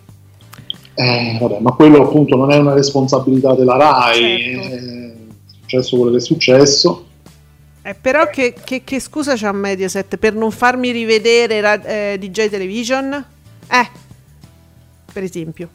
Eh, 0.95 1.37
vabbè, 1.39 1.59
ma 1.59 1.71
quello 1.71 2.03
appunto 2.03 2.37
non 2.37 2.51
è 2.51 2.57
una 2.57 2.73
responsabilità 2.73 3.53
della 3.53 3.75
RAI, 3.75 4.55
certo. 4.55 4.75
è 4.75 5.13
successo 5.59 5.97
quello 5.97 6.11
che 6.11 6.17
è 6.17 6.21
successo. 6.21 7.05
Eh, 7.81 7.93
però 7.93 8.29
che, 8.29 8.55
che, 8.63 8.83
che, 8.83 8.99
scusa 8.99 9.35
c'ha 9.35 9.51
Mediaset 9.51 10.17
per 10.17 10.33
non 10.33 10.51
farmi 10.51 10.91
rivedere 10.91 11.83
eh, 11.83 12.17
DJ 12.17 12.49
Television? 12.49 13.13
Eh, 13.69 13.89
per 15.11 15.21
esempio. 15.21 15.69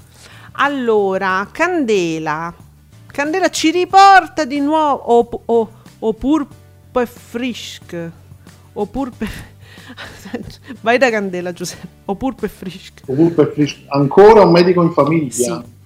Allora, 0.53 1.47
Candela. 1.53 2.53
Candela 3.07 3.49
ci 3.51 3.71
riporta 3.71 4.45
di 4.45 4.59
nuovo 4.59 5.03
o, 5.05 5.43
o, 5.45 5.71
o 5.99 6.13
purpe 6.15 7.07
frisch. 7.07 8.11
O 8.73 8.87
purpe 8.87 9.29
Vai 10.81 10.99
da 10.99 11.11
Candela, 11.11 11.53
Giuseppe. 11.53 11.87
Oppure 12.07 12.35
per 12.35 12.51
Frisch. 12.51 12.93
Oppure 13.07 13.31
per 13.31 13.53
Frisch. 13.53 13.83
Ancora 13.89 14.43
un 14.43 14.53
medico 14.53 14.83
in 14.83 14.93
famiglia. 14.93 15.31
Sì. 15.31 15.79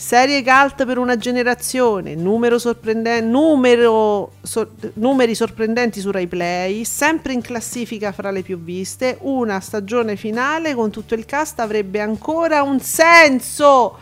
Serie 0.00 0.42
cult 0.42 0.86
per 0.86 0.96
una 0.96 1.18
generazione, 1.18 2.14
numero 2.14 2.58
sorprendente, 2.58 3.20
numero, 3.20 4.32
so, 4.40 4.70
numeri 4.94 5.34
sorprendenti 5.34 6.00
su 6.00 6.10
Rai 6.10 6.26
Play, 6.26 6.84
sempre 6.84 7.34
in 7.34 7.42
classifica 7.42 8.10
fra 8.10 8.30
le 8.30 8.40
più 8.40 8.58
viste, 8.58 9.18
una 9.20 9.60
stagione 9.60 10.16
finale 10.16 10.74
con 10.74 10.90
tutto 10.90 11.14
il 11.14 11.26
cast 11.26 11.60
avrebbe 11.60 12.00
ancora 12.00 12.62
un 12.62 12.80
senso. 12.80 13.98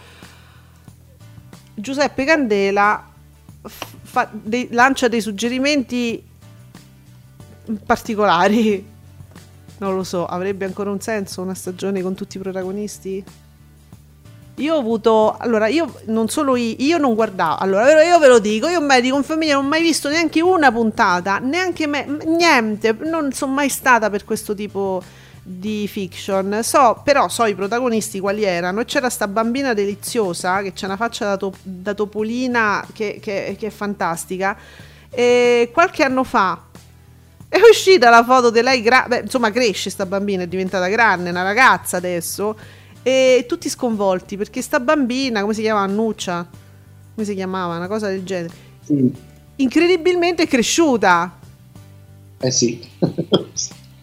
Giuseppe 1.75 2.25
Candela 2.25 3.05
fa, 3.61 4.29
de, 4.31 4.69
lancia 4.71 5.09
dei 5.09 5.21
suggerimenti 5.21 6.23
particolari 7.85 8.97
non 9.79 9.95
lo 9.95 10.05
so, 10.05 10.27
avrebbe 10.27 10.65
ancora 10.65 10.91
un 10.91 11.01
senso 11.01 11.43
una 11.43 11.55
stagione 11.55 12.03
con 12.03 12.15
tutti 12.15 12.37
i 12.37 12.41
protagonisti? 12.41 13.25
Io 14.57 14.75
ho 14.75 14.79
avuto, 14.79 15.37
allora 15.39 15.69
io 15.69 16.01
non 16.07 16.29
solo 16.29 16.57
io, 16.57 16.75
io 16.79 16.99
non 16.99 17.15
guardavo, 17.15 17.59
allora 17.59 18.03
io 18.03 18.19
ve 18.19 18.27
lo 18.27 18.41
dico, 18.41 18.67
io 18.67 18.81
medico 18.81 19.17
in 19.17 19.23
famiglia 19.23 19.55
non 19.55 19.67
ho 19.67 19.69
mai 19.69 19.83
visto 19.83 20.09
neanche 20.09 20.41
una 20.41 20.73
puntata, 20.73 21.39
neanche 21.39 21.87
me, 21.87 22.05
niente, 22.25 22.97
non 23.05 23.33
sono 23.33 23.53
mai 23.53 23.69
stata 23.69 24.11
per 24.11 24.25
questo 24.25 24.55
tipo 24.55 25.01
di 25.49 25.89
fiction. 25.89 26.61
So, 26.63 27.01
però 27.03 27.29
so 27.29 27.47
i 27.47 27.55
protagonisti 27.55 28.21
quali 28.21 28.45
erano. 28.45 28.85
C'era 28.85 29.09
sta 29.09 29.27
bambina 29.27 29.73
deliziosa 29.73 30.61
che 30.63 30.73
c'ha 30.75 30.87
una 30.87 30.97
faccia 30.97 31.25
da, 31.25 31.37
to- 31.37 31.55
da 31.63 31.95
topolina 31.95 32.87
che, 32.93 33.19
che, 33.21 33.57
che, 33.59 33.67
è 33.67 33.71
fantastica. 33.71 34.57
E 35.11 35.71
qualche 35.73 36.03
anno 36.03 36.23
fa 36.23 36.65
è 37.49 37.59
uscita 37.71 38.11
la 38.11 38.23
foto 38.25 38.51
di 38.51 38.61
lei, 38.61 38.83
gra- 38.83 39.07
beh, 39.09 39.21
insomma 39.21 39.51
cresce 39.51 39.89
sta 39.89 40.05
bambina, 40.05 40.43
è 40.43 40.47
diventata 40.47 40.87
grande, 40.89 41.31
una 41.31 41.43
ragazza 41.43 41.97
adesso 41.97 42.57
e 43.03 43.47
tutti 43.49 43.71
sconvolti 43.71 44.37
perché 44.37 44.61
sta 44.61 44.81
bambina, 44.81 45.41
come 45.41 45.55
si 45.55 45.63
chiama? 45.63 45.81
Annuccia? 45.81 46.47
Come 47.15 47.27
si 47.27 47.35
chiamava? 47.35 47.77
Una 47.77 47.89
cosa 47.89 48.09
del 48.09 48.23
genere. 48.25 48.53
Sì. 48.85 49.13
Incredibilmente 49.57 50.43
è 50.43 50.47
cresciuta. 50.47 51.39
Eh 52.39 52.51
sì. 52.51 52.87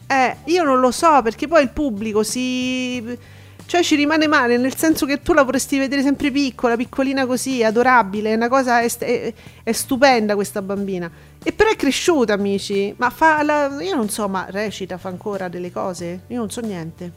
eh, 0.07 0.35
io 0.45 0.63
non 0.63 0.79
lo 0.79 0.91
so 0.91 1.21
perché 1.21 1.47
poi 1.47 1.63
il 1.63 1.69
pubblico 1.69 2.23
si... 2.23 3.33
Cioè 3.67 3.81
ci 3.81 3.95
rimane 3.95 4.27
male, 4.27 4.57
nel 4.57 4.75
senso 4.75 5.07
che 5.07 5.23
tu 5.23 5.33
la 5.33 5.41
vorresti 5.41 5.79
vedere 5.79 6.03
sempre 6.03 6.29
piccola, 6.29 6.75
piccolina 6.75 7.25
così, 7.25 7.63
adorabile, 7.63 8.31
è 8.31 8.35
una 8.35 8.47
cosa, 8.47 8.81
è, 8.81 9.33
è 9.63 9.71
stupenda 9.71 10.35
questa 10.35 10.61
bambina. 10.61 11.09
E 11.47 11.53
però 11.53 11.69
è 11.69 11.75
cresciuta, 11.75 12.33
amici. 12.33 12.91
Ma 12.97 13.11
fa 13.11 13.43
la, 13.43 13.77
io 13.79 13.95
non 13.95 14.09
so, 14.09 14.27
ma 14.27 14.47
recita, 14.49 14.97
fa 14.97 15.09
ancora 15.09 15.47
delle 15.47 15.71
cose? 15.71 16.21
Io 16.29 16.39
non 16.39 16.49
so 16.49 16.59
niente. 16.61 17.11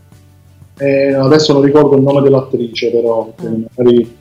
Eh, 0.76 1.14
adesso 1.14 1.54
non 1.54 1.62
ricordo 1.62 1.96
il 1.96 2.02
nome 2.02 2.20
dell'attrice, 2.20 2.90
però 2.90 3.32
mm. 3.42 3.62
magari 3.74 4.16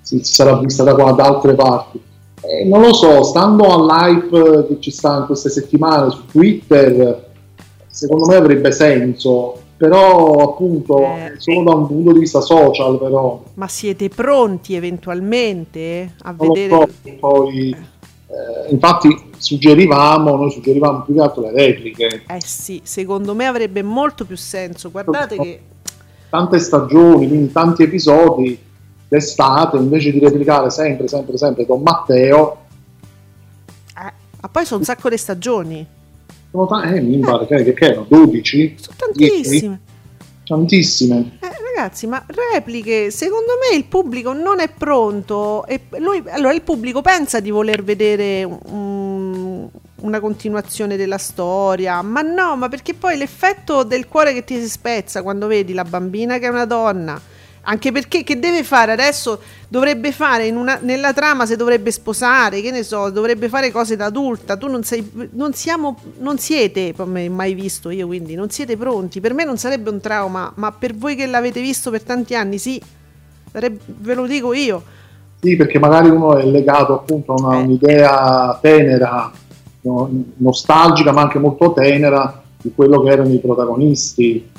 si, 0.00 0.24
si, 0.24 0.32
sarà 0.32 0.56
vista 0.56 0.84
da, 0.84 0.94
qua, 0.94 1.12
da 1.12 1.24
altre 1.24 1.54
parti. 1.54 2.00
Eh, 2.40 2.64
non 2.64 2.80
lo 2.80 2.94
so, 2.94 3.24
stando 3.24 3.66
all'hype 3.66 4.68
che 4.68 4.80
ci 4.80 4.90
sta 4.90 5.18
in 5.18 5.26
queste 5.26 5.50
settimane 5.50 6.10
su 6.10 6.24
Twitter, 6.24 7.28
secondo 7.88 8.24
me 8.28 8.36
avrebbe 8.36 8.72
senso, 8.72 9.60
però 9.76 10.32
appunto 10.52 11.02
eh, 11.02 11.34
solo 11.36 11.62
da 11.62 11.74
un 11.74 11.86
punto 11.86 12.12
di 12.12 12.20
vista 12.20 12.40
social 12.40 12.98
però. 12.98 13.42
Ma 13.54 13.68
siete 13.68 14.08
pronti 14.08 14.74
eventualmente 14.74 16.14
a 16.22 16.34
non 16.36 16.48
vedere... 16.48 16.88
So, 17.02 17.10
poi, 17.20 17.76
eh, 18.28 18.70
infatti 18.70 19.30
suggerivamo, 19.38 20.36
noi 20.36 20.50
suggerivamo 20.50 21.02
più 21.02 21.14
che 21.14 21.20
altro 21.20 21.42
le 21.42 21.52
repliche. 21.52 22.22
Eh 22.26 22.40
sì, 22.40 22.80
secondo 22.84 23.34
me 23.34 23.46
avrebbe 23.46 23.82
molto 23.82 24.24
più 24.24 24.36
senso, 24.36 24.90
guardate 24.90 25.36
che 25.36 25.60
tante 26.28 26.58
stagioni, 26.58 27.28
quindi 27.28 27.52
tanti 27.52 27.84
episodi 27.84 28.58
d'estate, 29.08 29.76
invece 29.76 30.10
di 30.10 30.18
replicare 30.18 30.70
sempre, 30.70 31.06
sempre, 31.08 31.36
sempre 31.36 31.64
Don 31.64 31.82
Matteo. 31.82 32.64
Eh, 33.96 34.12
ma 34.40 34.48
poi 34.50 34.64
sono 34.64 34.80
un 34.80 34.86
sacco 34.86 35.08
di 35.08 35.16
stagioni. 35.16 35.86
Sono 36.50 36.66
t- 36.66 36.84
eh, 36.84 37.00
mi 37.00 37.18
pare 37.18 37.46
che, 37.46 37.72
che 37.72 37.84
erano 37.84 38.06
12? 38.08 38.76
Sono 38.78 38.96
tantissime. 38.98 39.80
Tantissime. 40.46 41.38
Eh, 41.40 41.74
ragazzi, 41.74 42.06
ma 42.06 42.24
repliche, 42.26 43.10
secondo 43.10 43.54
me 43.60 43.76
il 43.76 43.84
pubblico 43.86 44.32
non 44.32 44.60
è 44.60 44.68
pronto. 44.68 45.66
E 45.66 45.80
lui, 45.98 46.22
allora 46.28 46.54
il 46.54 46.62
pubblico 46.62 47.02
pensa 47.02 47.40
di 47.40 47.50
voler 47.50 47.82
vedere 47.82 48.44
un, 48.44 49.68
una 49.96 50.20
continuazione 50.20 50.96
della 50.96 51.18
storia, 51.18 52.00
ma 52.02 52.22
no, 52.22 52.56
ma 52.56 52.68
perché 52.68 52.94
poi 52.94 53.16
l'effetto 53.16 53.82
del 53.82 54.06
cuore 54.06 54.32
che 54.32 54.44
ti 54.44 54.60
si 54.60 54.68
spezza 54.68 55.22
quando 55.22 55.48
vedi 55.48 55.72
la 55.74 55.84
bambina 55.84 56.38
che 56.38 56.46
è 56.46 56.50
una 56.50 56.64
donna, 56.64 57.20
anche 57.68 57.90
perché 57.90 58.22
che 58.22 58.38
deve 58.38 58.62
fare 58.62 58.92
adesso? 58.92 59.40
Dovrebbe 59.68 60.12
fare 60.12 60.48
una, 60.50 60.78
nella 60.80 61.12
trama 61.12 61.46
se 61.46 61.56
dovrebbe 61.56 61.90
sposare, 61.90 62.60
che 62.60 62.70
ne 62.70 62.84
so, 62.84 63.10
dovrebbe 63.10 63.48
fare 63.48 63.72
cose 63.72 63.96
da 63.96 64.06
adulta. 64.06 64.56
Tu 64.56 64.68
non 64.68 64.84
sei, 64.84 65.10
non 65.32 65.52
siamo, 65.52 65.98
non 66.18 66.38
siete, 66.38 66.94
mai 66.96 67.54
visto 67.54 67.90
io, 67.90 68.06
quindi 68.06 68.36
non 68.36 68.50
siete 68.50 68.76
pronti. 68.76 69.20
Per 69.20 69.34
me 69.34 69.44
non 69.44 69.58
sarebbe 69.58 69.90
un 69.90 70.00
trauma, 70.00 70.52
ma 70.54 70.70
per 70.70 70.94
voi 70.94 71.16
che 71.16 71.26
l'avete 71.26 71.60
visto 71.60 71.90
per 71.90 72.02
tanti 72.02 72.36
anni, 72.36 72.58
sì, 72.58 72.80
sarebbe, 73.50 73.80
ve 73.84 74.14
lo 74.14 74.26
dico 74.26 74.52
io. 74.52 74.82
Sì, 75.40 75.56
perché 75.56 75.80
magari 75.80 76.08
uno 76.08 76.36
è 76.36 76.44
legato 76.44 76.94
appunto 76.94 77.34
a 77.34 77.42
una, 77.42 77.58
eh. 77.58 77.62
un'idea 77.62 78.58
tenera 78.60 79.30
no, 79.82 80.10
nostalgica 80.36 81.12
ma 81.12 81.22
anche 81.22 81.38
molto 81.38 81.72
tenera 81.72 82.42
di 82.60 82.72
quello 82.74 83.02
che 83.02 83.10
erano 83.10 83.32
i 83.32 83.38
protagonisti, 83.38 84.50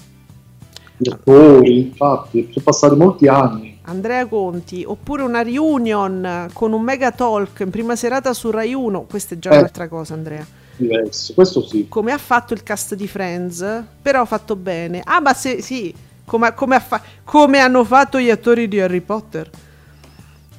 gli 0.97 1.09
attori, 1.09 1.79
infatti 1.79 2.49
sono 2.51 2.65
passati 2.65 2.95
molti 2.95 3.27
anni. 3.27 3.79
Andrea 3.83 4.25
Conti, 4.25 4.83
oppure 4.85 5.21
una 5.21 5.43
reunion 5.43 6.49
con 6.51 6.73
un 6.73 6.81
mega 6.81 7.11
talk 7.11 7.59
in 7.59 7.69
prima 7.69 7.95
serata 7.95 8.33
su 8.33 8.49
Rai 8.49 8.73
1, 8.73 9.05
questa 9.09 9.35
è 9.35 9.39
già 9.39 9.51
eh, 9.51 9.57
un'altra 9.57 9.87
cosa 9.87 10.13
Andrea. 10.15 10.45
Diverso, 10.75 11.33
questo 11.33 11.65
sì. 11.65 11.87
Come 11.87 12.11
ha 12.11 12.17
fatto 12.17 12.53
il 12.53 12.63
cast 12.63 12.95
di 12.95 13.07
Friends, 13.07 13.83
però 14.01 14.25
fatto 14.25 14.55
bene. 14.55 15.01
Ah 15.03 15.21
ma 15.21 15.33
se, 15.33 15.61
sì, 15.61 15.93
come, 16.25 16.53
come, 16.53 16.79
fa- 16.79 17.01
come 17.23 17.59
hanno 17.59 17.83
fatto 17.83 18.19
gli 18.19 18.29
attori 18.29 18.67
di 18.67 18.79
Harry 18.79 19.01
Potter. 19.01 19.49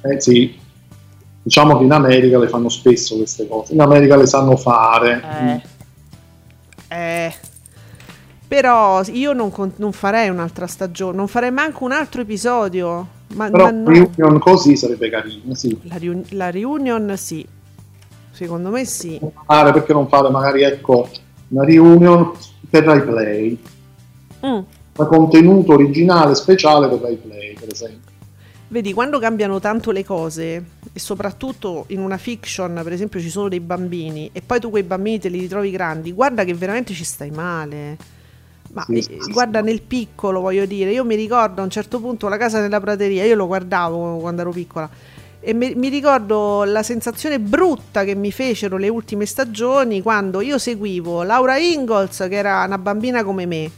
Eh 0.01 0.19
sì, 0.19 0.57
diciamo 1.43 1.77
che 1.77 1.83
in 1.83 1.91
America 1.91 2.39
le 2.39 2.47
fanno 2.47 2.69
spesso 2.69 3.15
queste 3.17 3.47
cose, 3.47 3.73
in 3.73 3.81
America 3.81 4.15
le 4.15 4.25
sanno 4.25 4.55
fare. 4.55 5.61
Eh, 6.87 6.95
eh. 6.95 7.33
Però 8.49 9.03
io 9.11 9.33
non, 9.33 9.51
non, 9.75 9.91
farei 9.91 10.27
un'altra 10.27 10.65
stagione, 10.65 11.15
non 11.15 11.27
farei 11.27 11.51
manco 11.51 11.83
un 11.85 11.91
altro 11.91 12.21
episodio. 12.21 13.07
Ma, 13.35 13.47
Però 13.47 13.65
ma 13.65 13.69
no. 13.69 13.87
reunion 13.87 14.39
così 14.39 14.75
sarebbe 14.75 15.07
carino, 15.07 15.53
sì. 15.53 15.79
La, 15.83 15.97
riun- 15.97 16.25
la 16.29 16.49
reunion 16.49 17.13
sì, 17.15 17.45
secondo 18.31 18.71
me 18.71 18.85
sì. 18.85 19.21
Fare 19.45 19.71
perché 19.71 19.93
non 19.93 20.07
fare 20.07 20.31
magari 20.31 20.63
ecco 20.63 21.07
una 21.49 21.63
reunion 21.63 22.31
per 22.67 22.85
Rai 22.85 23.03
Play. 23.03 23.59
Mm. 24.43 24.61
Un 24.95 25.07
contenuto 25.07 25.73
originale 25.73 26.33
speciale 26.33 26.87
per 26.87 27.01
Rai 27.01 27.17
Play, 27.17 27.53
per 27.53 27.71
esempio. 27.71 28.11
Vedi, 28.69 28.93
quando 28.93 29.19
cambiano 29.19 29.59
tanto 29.59 29.91
le 29.91 30.03
cose, 30.03 30.65
e 30.91 30.99
soprattutto 30.99 31.83
in 31.89 31.99
una 31.99 32.17
fiction, 32.17 32.81
per 32.83 32.93
esempio, 32.93 33.19
ci 33.19 33.29
sono 33.29 33.47
dei 33.47 33.59
bambini, 33.59 34.31
e 34.33 34.41
poi 34.41 34.59
tu 34.59 34.71
quei 34.71 34.81
bambini 34.81 35.19
te 35.19 35.29
li 35.29 35.39
ritrovi 35.39 35.69
grandi, 35.69 36.11
guarda 36.11 36.43
che 36.43 36.55
veramente 36.55 36.95
ci 36.95 37.03
stai 37.03 37.29
male. 37.29 38.17
Ma 38.71 38.85
sì, 38.87 39.17
guarda 39.31 39.61
nel 39.61 39.81
piccolo, 39.81 40.41
voglio 40.41 40.65
dire, 40.65 40.91
io 40.91 41.03
mi 41.03 41.15
ricordo 41.15 41.61
a 41.61 41.63
un 41.63 41.69
certo 41.69 41.99
punto 41.99 42.27
la 42.27 42.37
casa 42.37 42.59
nella 42.61 42.79
prateria, 42.79 43.25
io 43.25 43.35
lo 43.35 43.47
guardavo 43.47 44.17
quando 44.17 44.41
ero 44.41 44.51
piccola 44.51 44.89
e 45.41 45.53
mi, 45.53 45.73
mi, 45.75 45.87
ricordo 45.87 46.65
la 46.65 46.83
sensazione 46.83 47.39
brutta 47.39 48.03
che 48.03 48.13
mi 48.13 48.31
fecero 48.31 48.75
le 48.75 48.89
ultime 48.89 49.25
stagioni 49.25 50.01
quando 50.01 50.41
io 50.41 50.57
seguivo 50.57 51.23
Laura 51.23 51.57
Ingalls, 51.57 52.17
che 52.29 52.35
era 52.35 52.63
una 52.65 52.77
bambina 52.77 53.23
come 53.23 53.45
me, 53.45 53.71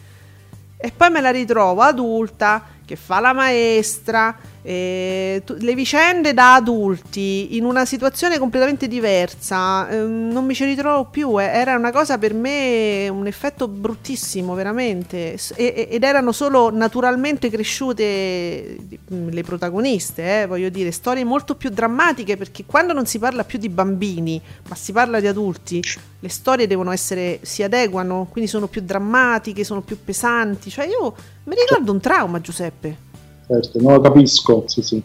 e 0.76 0.92
poi 0.96 1.12
me 1.12 1.22
la 1.22 1.30
ritrovo 1.30 1.82
adulta 1.82 2.64
che 2.84 2.96
fa 2.96 3.20
la 3.20 3.34
maestra, 3.34 4.36
eh, 4.64 5.41
le 5.45 5.76
vicende 5.76 6.34
da 6.34 6.55
adulti 6.55 7.55
in 7.57 7.66
una 7.66 7.86
situazione 7.86 8.38
completamente 8.38 8.88
diversa, 8.88 9.89
eh, 9.89 9.97
non 10.01 10.45
mi 10.45 10.53
ci 10.53 10.66
ritrovo 10.66 11.05
più, 11.05 11.41
eh. 11.41 11.45
era 11.45 11.76
una 11.76 11.91
cosa 11.91 12.18
per 12.18 12.34
me 12.34 13.09
un 13.09 13.26
effetto 13.26 13.68
bruttissimo 13.68 14.53
veramente 14.53 15.38
e, 15.55 15.88
ed 15.89 16.03
erano 16.03 16.32
solo 16.32 16.70
naturalmente 16.70 17.49
cresciute 17.49 18.78
mm, 19.12 19.30
le 19.30 19.43
protagoniste, 19.43 20.41
eh, 20.41 20.45
voglio 20.45 20.70
dire, 20.70 20.91
storie 20.91 21.24
molto 21.24 21.55
più 21.55 21.70
drammatiche 21.70 22.38
perché 22.38 22.64
quando 22.66 22.93
non 22.93 23.05
si 23.07 23.18
parla 23.18 23.43
più 23.43 23.57
di 23.57 23.70
bambini 23.70 24.39
ma 24.68 24.76
si 24.76 24.91
parla 24.91 25.20
di 25.20 25.28
adulti, 25.28 25.82
le 26.20 26.30
storie 26.30 26.68
devono 26.68 26.91
essere, 26.91 27.39
si 27.41 27.64
adeguano, 27.64 28.28
quindi 28.30 28.49
sono 28.49 28.68
più 28.68 28.82
drammatiche, 28.82 29.64
sono 29.64 29.82
più 29.82 29.97
pesanti, 30.03 30.70
cioè 30.70 30.86
io 30.86 31.16
mi 31.45 31.55
ricordo 31.55 31.91
un 31.91 31.99
trauma 31.99 32.39
Giuseppe. 32.39 33.09
Certo, 33.52 33.82
non 33.82 33.95
lo 33.95 33.99
capisco, 33.99 34.64
sì 34.66 34.82
sì. 34.82 35.04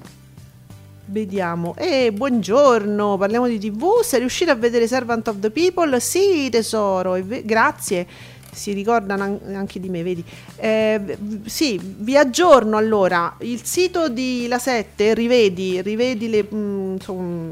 Vediamo. 1.07 1.75
E 1.77 2.07
eh, 2.07 2.13
buongiorno, 2.13 3.17
parliamo 3.17 3.49
di 3.49 3.59
TV. 3.59 4.03
Sei 4.03 4.21
riuscito 4.21 4.53
a 4.53 4.55
vedere 4.55 4.87
Servant 4.87 5.27
of 5.27 5.41
the 5.41 5.51
People? 5.51 5.99
Sì, 5.99 6.49
tesoro, 6.49 7.19
grazie. 7.43 8.07
Si 8.53 8.73
ricordano 8.73 9.41
anche 9.53 9.81
di 9.81 9.89
me, 9.89 10.05
vedi. 10.05 10.25
Eh, 10.59 11.19
sì, 11.45 11.81
vi 11.83 12.17
aggiorno 12.17 12.77
allora. 12.77 13.35
Il 13.41 13.65
sito 13.65 14.09
di 14.09 14.47
La 14.47 14.59
7, 14.59 15.13
rivedi, 15.13 15.83
rivedi 15.83 16.31
le... 16.31 16.47
Mh, 16.49 16.57
mm, 16.57 16.93
insomma, 16.93 17.51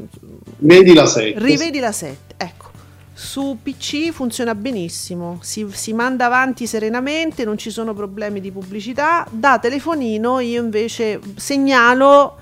Vedi 0.59 0.95
la 0.95 1.07
7. 1.07 1.34
Rivedi 1.40 1.80
la 1.80 1.92
7, 1.92 2.34
ecco. 2.36 2.63
Su 3.16 3.58
PC 3.62 4.10
funziona 4.10 4.56
benissimo, 4.56 5.38
si, 5.40 5.64
si, 5.70 5.92
manda 5.92 6.26
avanti 6.26 6.66
serenamente, 6.66 7.44
non 7.44 7.56
ci 7.56 7.70
sono 7.70 7.94
problemi 7.94 8.40
di 8.40 8.50
pubblicità. 8.50 9.24
Da 9.30 9.60
telefonino 9.60 10.40
io 10.40 10.60
invece 10.60 11.20
segnalo 11.36 12.38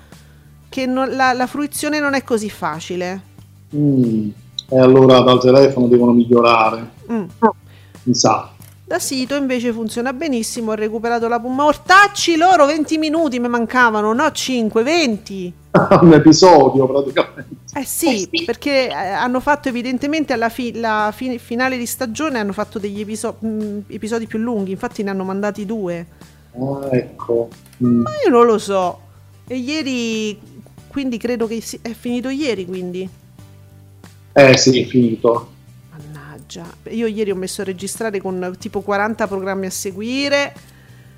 che 0.69 0.87
non, 0.87 1.15
la, 1.15 1.33
la, 1.33 1.45
fruizione 1.45 1.99
non 1.99 2.15
è 2.15 2.23
così 2.23 2.49
facile. 2.49 3.21
Mm, 3.75 4.29
e 4.67 4.79
allora 4.79 5.19
dal 5.19 5.39
telefono 5.39 5.87
devono 5.87 6.11
migliorare. 6.11 6.89
Mm. 7.11 7.25
Mi 8.03 8.15
sa. 8.15 8.52
Da 8.93 8.99
sito 8.99 9.33
invece 9.33 9.73
funziona 9.73 10.13
benissimo, 10.13 10.69
ho 10.69 10.75
recuperato 10.75 11.27
la 11.27 11.39
puma. 11.39 11.63
Mortacci 11.63 12.35
loro 12.35 12.67
20 12.67 12.99
minuti 12.99 13.39
mi 13.39 13.47
mancavano, 13.47 14.13
no 14.13 14.31
5, 14.31 14.83
20. 14.83 15.53
Un 16.01 16.13
episodio 16.13 16.85
praticamente. 16.87 17.55
Eh 17.73 17.85
sì, 17.85 18.29
perché 18.45 18.89
eh, 18.89 18.93
hanno 18.93 19.39
fatto 19.39 19.67
evidentemente 19.67 20.31
alla 20.33 20.49
fi- 20.49 20.79
fi- 21.11 21.39
finale 21.39 21.77
di 21.77 21.87
stagione 21.87 22.37
hanno 22.37 22.53
fatto 22.53 22.77
degli 22.77 22.99
episo- 22.99 23.37
mh, 23.39 23.47
mm, 23.47 23.79
episodi 23.87 24.27
più 24.27 24.37
lunghi, 24.37 24.69
infatti 24.69 25.01
ne 25.01 25.09
hanno 25.09 25.23
mandati 25.23 25.65
due. 25.65 26.05
Ah, 26.51 26.87
ecco. 26.91 27.47
Mm. 27.83 28.01
Ma 28.01 28.11
io 28.23 28.29
non 28.29 28.45
lo 28.45 28.59
so. 28.59 28.99
E 29.47 29.55
ieri, 29.55 30.39
quindi 30.87 31.17
credo 31.17 31.47
che 31.47 31.61
si- 31.61 31.79
è 31.81 31.93
finito 31.93 32.29
ieri, 32.29 32.67
quindi. 32.67 33.09
Eh 34.33 34.55
sì, 34.55 34.81
è 34.81 34.85
finito. 34.85 35.52
Mannaggia. 36.53 36.65
Io 36.89 37.07
ieri 37.07 37.31
ho 37.31 37.35
messo 37.35 37.61
a 37.61 37.65
registrare 37.65 38.21
con 38.21 38.55
tipo 38.59 38.81
40 38.81 39.27
programmi 39.27 39.65
a 39.65 39.71
seguire 39.71 40.53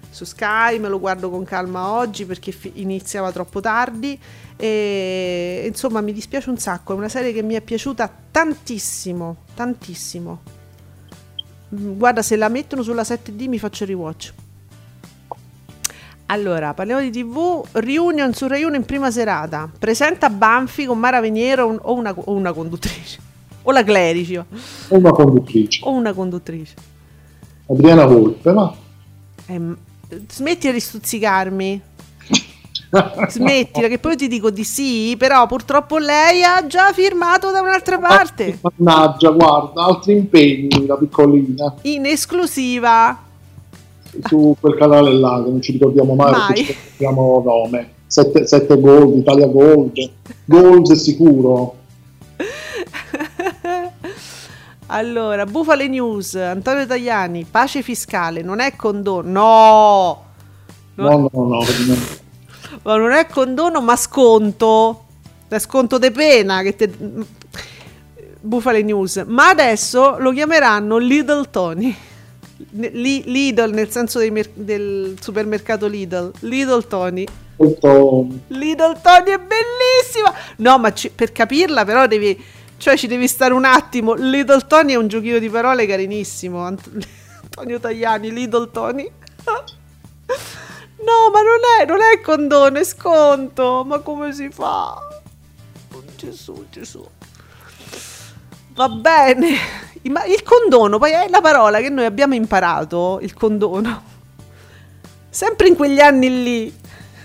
su 0.09 0.23
Sky, 0.23 0.79
me 0.79 0.87
lo 0.87 0.99
guardo 0.99 1.29
con 1.29 1.43
calma 1.43 1.91
oggi 1.91 2.25
perché 2.25 2.53
fi- 2.53 2.71
iniziava 2.75 3.33
troppo 3.33 3.59
tardi 3.59 4.17
e 4.55 5.65
insomma 5.67 5.99
mi 5.99 6.13
dispiace 6.13 6.49
un 6.49 6.57
sacco, 6.57 6.93
è 6.93 6.95
una 6.95 7.09
serie 7.09 7.33
che 7.33 7.41
mi 7.41 7.55
è 7.55 7.61
piaciuta 7.61 8.09
tantissimo, 8.31 9.37
tantissimo. 9.53 10.41
Mm, 11.75 11.97
guarda, 11.97 12.21
se 12.21 12.37
la 12.37 12.47
mettono 12.47 12.81
sulla 12.81 13.01
7D 13.01 13.47
mi 13.49 13.59
faccio 13.59 13.83
rewatch. 13.83 14.33
Allora, 16.27 16.73
parliamo 16.73 17.01
di 17.01 17.11
TV. 17.11 17.63
Reunion 17.73 18.33
su 18.33 18.47
Rai 18.47 18.63
1 18.63 18.77
in 18.77 18.85
prima 18.85 19.11
serata. 19.11 19.69
Presenta 19.77 20.29
Banfi 20.29 20.85
con 20.85 20.97
Mara 20.97 21.19
Veniero 21.19 21.65
o, 21.65 21.93
una, 21.93 22.13
o 22.15 22.33
una 22.33 22.51
conduttrice. 22.51 23.33
O 23.67 23.71
la 23.71 23.83
Clerici. 23.83 24.35
O 24.37 24.45
una 24.89 25.11
conduttrice. 25.11 25.79
O 25.83 25.91
una 25.91 26.13
conduttrice. 26.13 26.73
Adriana 27.67 28.05
Volpe, 28.05 28.51
ma... 28.51 28.73
Eh, 29.47 29.61
smetti 30.29 30.71
di 30.71 30.79
stuzzicarmi. 30.79 31.81
Smettila, 33.27 33.87
che 33.87 33.97
poi 33.97 34.15
ti 34.15 34.27
dico 34.27 34.51
di 34.51 34.63
sì, 34.63 35.15
però 35.17 35.47
purtroppo 35.47 35.97
lei 35.97 36.43
ha 36.43 36.65
già 36.65 36.93
firmato 36.93 37.51
da 37.51 37.61
un'altra 37.61 37.97
parte. 37.97 38.59
Mannaggia, 38.61 39.31
guarda, 39.31 39.83
altri 39.83 40.13
impegni, 40.13 40.85
la 40.85 40.95
piccolina. 40.95 41.75
In 41.81 42.05
esclusiva 42.05 43.19
su 44.23 44.55
quel 44.59 44.75
canale 44.75 45.13
là 45.13 45.41
che 45.43 45.49
non 45.49 45.61
ci 45.61 45.73
ricordiamo 45.73 46.15
mai, 46.15 46.31
mai. 46.31 46.47
perché 46.47 46.63
ci 46.63 46.77
ricordiamo 46.97 47.41
nome 47.43 47.89
7, 48.07 48.47
7 48.47 48.79
gold, 48.79 49.17
Italia 49.17 49.47
Gold 49.47 49.93
Gold 50.45 50.91
sicuro 50.93 51.75
allora 54.87 55.45
Bufale 55.45 55.87
News 55.87 56.35
Antonio 56.35 56.85
Tajani 56.85 57.45
pace 57.49 57.81
fiscale 57.81 58.41
non 58.41 58.59
è 58.59 58.75
condono 58.75 59.29
no! 59.29 60.23
No 60.95 61.09
no 61.09 61.29
no, 61.33 61.43
no. 61.43 61.65
Ma 62.83 62.95
non 62.97 63.11
è 63.11 63.27
condono 63.27 63.81
ma 63.81 63.95
sconto. 63.95 65.03
È 65.47 65.59
sconto 65.59 65.97
de 65.97 66.11
pena 66.11 66.61
che 66.61 66.75
te... 66.75 66.91
Bufale 68.39 68.81
News. 68.81 69.23
Ma 69.27 69.49
adesso 69.49 70.17
lo 70.19 70.31
chiameranno 70.31 70.97
Little 70.97 71.49
Tony 71.49 71.95
Lidl 72.71 73.71
nel 73.73 73.89
senso 73.89 74.19
mer- 74.31 74.51
del 74.53 75.17
supermercato 75.19 75.87
Lidl. 75.87 76.31
Lidl 76.39 76.87
Tony 76.87 77.25
Lidl 77.57 78.97
Tony 79.01 79.31
è 79.31 79.39
bellissima! 79.39 80.33
No 80.57 80.77
ma 80.77 80.93
ci- 80.93 81.09
per 81.09 81.31
capirla 81.31 81.85
però 81.85 82.07
devi 82.07 82.41
cioè 82.77 82.97
ci 82.97 83.07
devi 83.07 83.27
stare 83.27 83.53
un 83.53 83.65
attimo 83.65 84.13
Lidl 84.13 84.67
Tony 84.67 84.93
è 84.93 84.95
un 84.95 85.07
giochino 85.07 85.39
di 85.39 85.49
parole 85.49 85.85
carinissimo 85.85 86.63
Ant- 86.63 86.89
Antonio 87.43 87.79
Tagliani 87.79 88.31
Lidl 88.31 88.71
Tony 88.71 89.09
no 89.45 91.29
ma 91.31 91.41
non 91.41 91.59
è, 91.79 91.85
non 91.85 92.01
è 92.01 92.21
condono 92.21 92.77
è 92.77 92.83
sconto 92.83 93.83
ma 93.85 93.99
come 93.99 94.33
si 94.33 94.49
fa 94.49 94.93
oh, 94.93 96.03
Gesù 96.15 96.65
Gesù 96.69 97.07
va 98.73 98.89
bene 98.89 99.83
il 100.07 100.43
condono, 100.43 100.99
poi 100.99 101.11
è 101.11 101.27
la 101.29 101.41
parola 101.41 101.79
che 101.79 101.89
noi 101.89 102.05
abbiamo 102.05 102.35
imparato, 102.35 103.17
il 103.21 103.33
condono. 103.33 104.13
Sempre 105.29 105.67
in 105.67 105.75
quegli 105.75 105.99
anni 105.99 106.43
lì. 106.43 106.73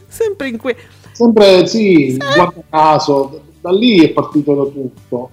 Sempre 0.09 0.49
in 0.49 0.57
que... 0.57 0.77
Sempre, 1.13 1.67
sì, 1.67 2.17
Sempre. 2.19 2.35
guarda 2.35 2.63
caso, 2.71 3.43
da 3.61 3.71
lì 3.71 4.01
è 4.01 4.11
partito 4.11 4.55
da 4.55 4.71
tutto. 4.71 5.31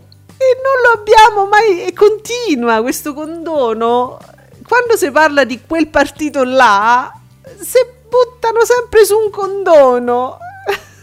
E 0.47 0.61
non 0.63 0.75
lo 0.83 0.99
abbiamo 0.99 1.49
mai... 1.49 1.85
E 1.85 1.93
continua 1.93 2.81
questo 2.81 3.13
condono. 3.13 4.17
Quando 4.67 4.95
si 4.95 5.11
parla 5.11 5.43
di 5.43 5.59
quel 5.65 5.87
partito 5.87 6.43
là, 6.43 7.11
si 7.59 7.79
buttano 8.03 8.63
sempre 8.63 9.05
su 9.05 9.17
un 9.17 9.29
condono. 9.29 10.37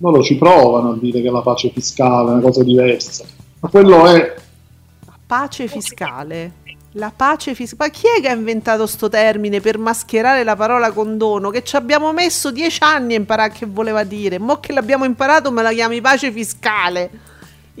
Non 0.00 0.14
lo 0.14 0.22
ci 0.22 0.36
provano 0.38 0.92
a 0.92 0.96
dire 0.96 1.20
che 1.20 1.30
la 1.30 1.42
pace 1.42 1.68
fiscale 1.68 2.30
è 2.30 2.32
una 2.32 2.40
cosa 2.40 2.62
diversa. 2.62 3.22
Ma 3.60 3.68
quello 3.68 4.06
è 4.06 4.34
pace 5.30 5.68
fiscale. 5.68 6.54
La 6.94 7.12
pace 7.14 7.54
fiscale. 7.54 7.90
Ma 7.90 7.96
chi 7.96 8.06
è 8.08 8.20
che 8.20 8.28
ha 8.28 8.34
inventato 8.34 8.84
sto 8.88 9.08
termine 9.08 9.60
per 9.60 9.78
mascherare 9.78 10.42
la 10.42 10.56
parola 10.56 10.90
condono? 10.90 11.50
Che 11.50 11.62
ci 11.62 11.76
abbiamo 11.76 12.12
messo 12.12 12.50
dieci 12.50 12.82
anni 12.82 13.14
a 13.14 13.18
imparare 13.18 13.52
che 13.52 13.66
voleva 13.66 14.02
dire. 14.02 14.40
Mo 14.40 14.58
che 14.58 14.72
l'abbiamo 14.72 15.04
imparato 15.04 15.52
me 15.52 15.62
la 15.62 15.70
chiami 15.70 16.00
pace 16.00 16.32
fiscale. 16.32 17.10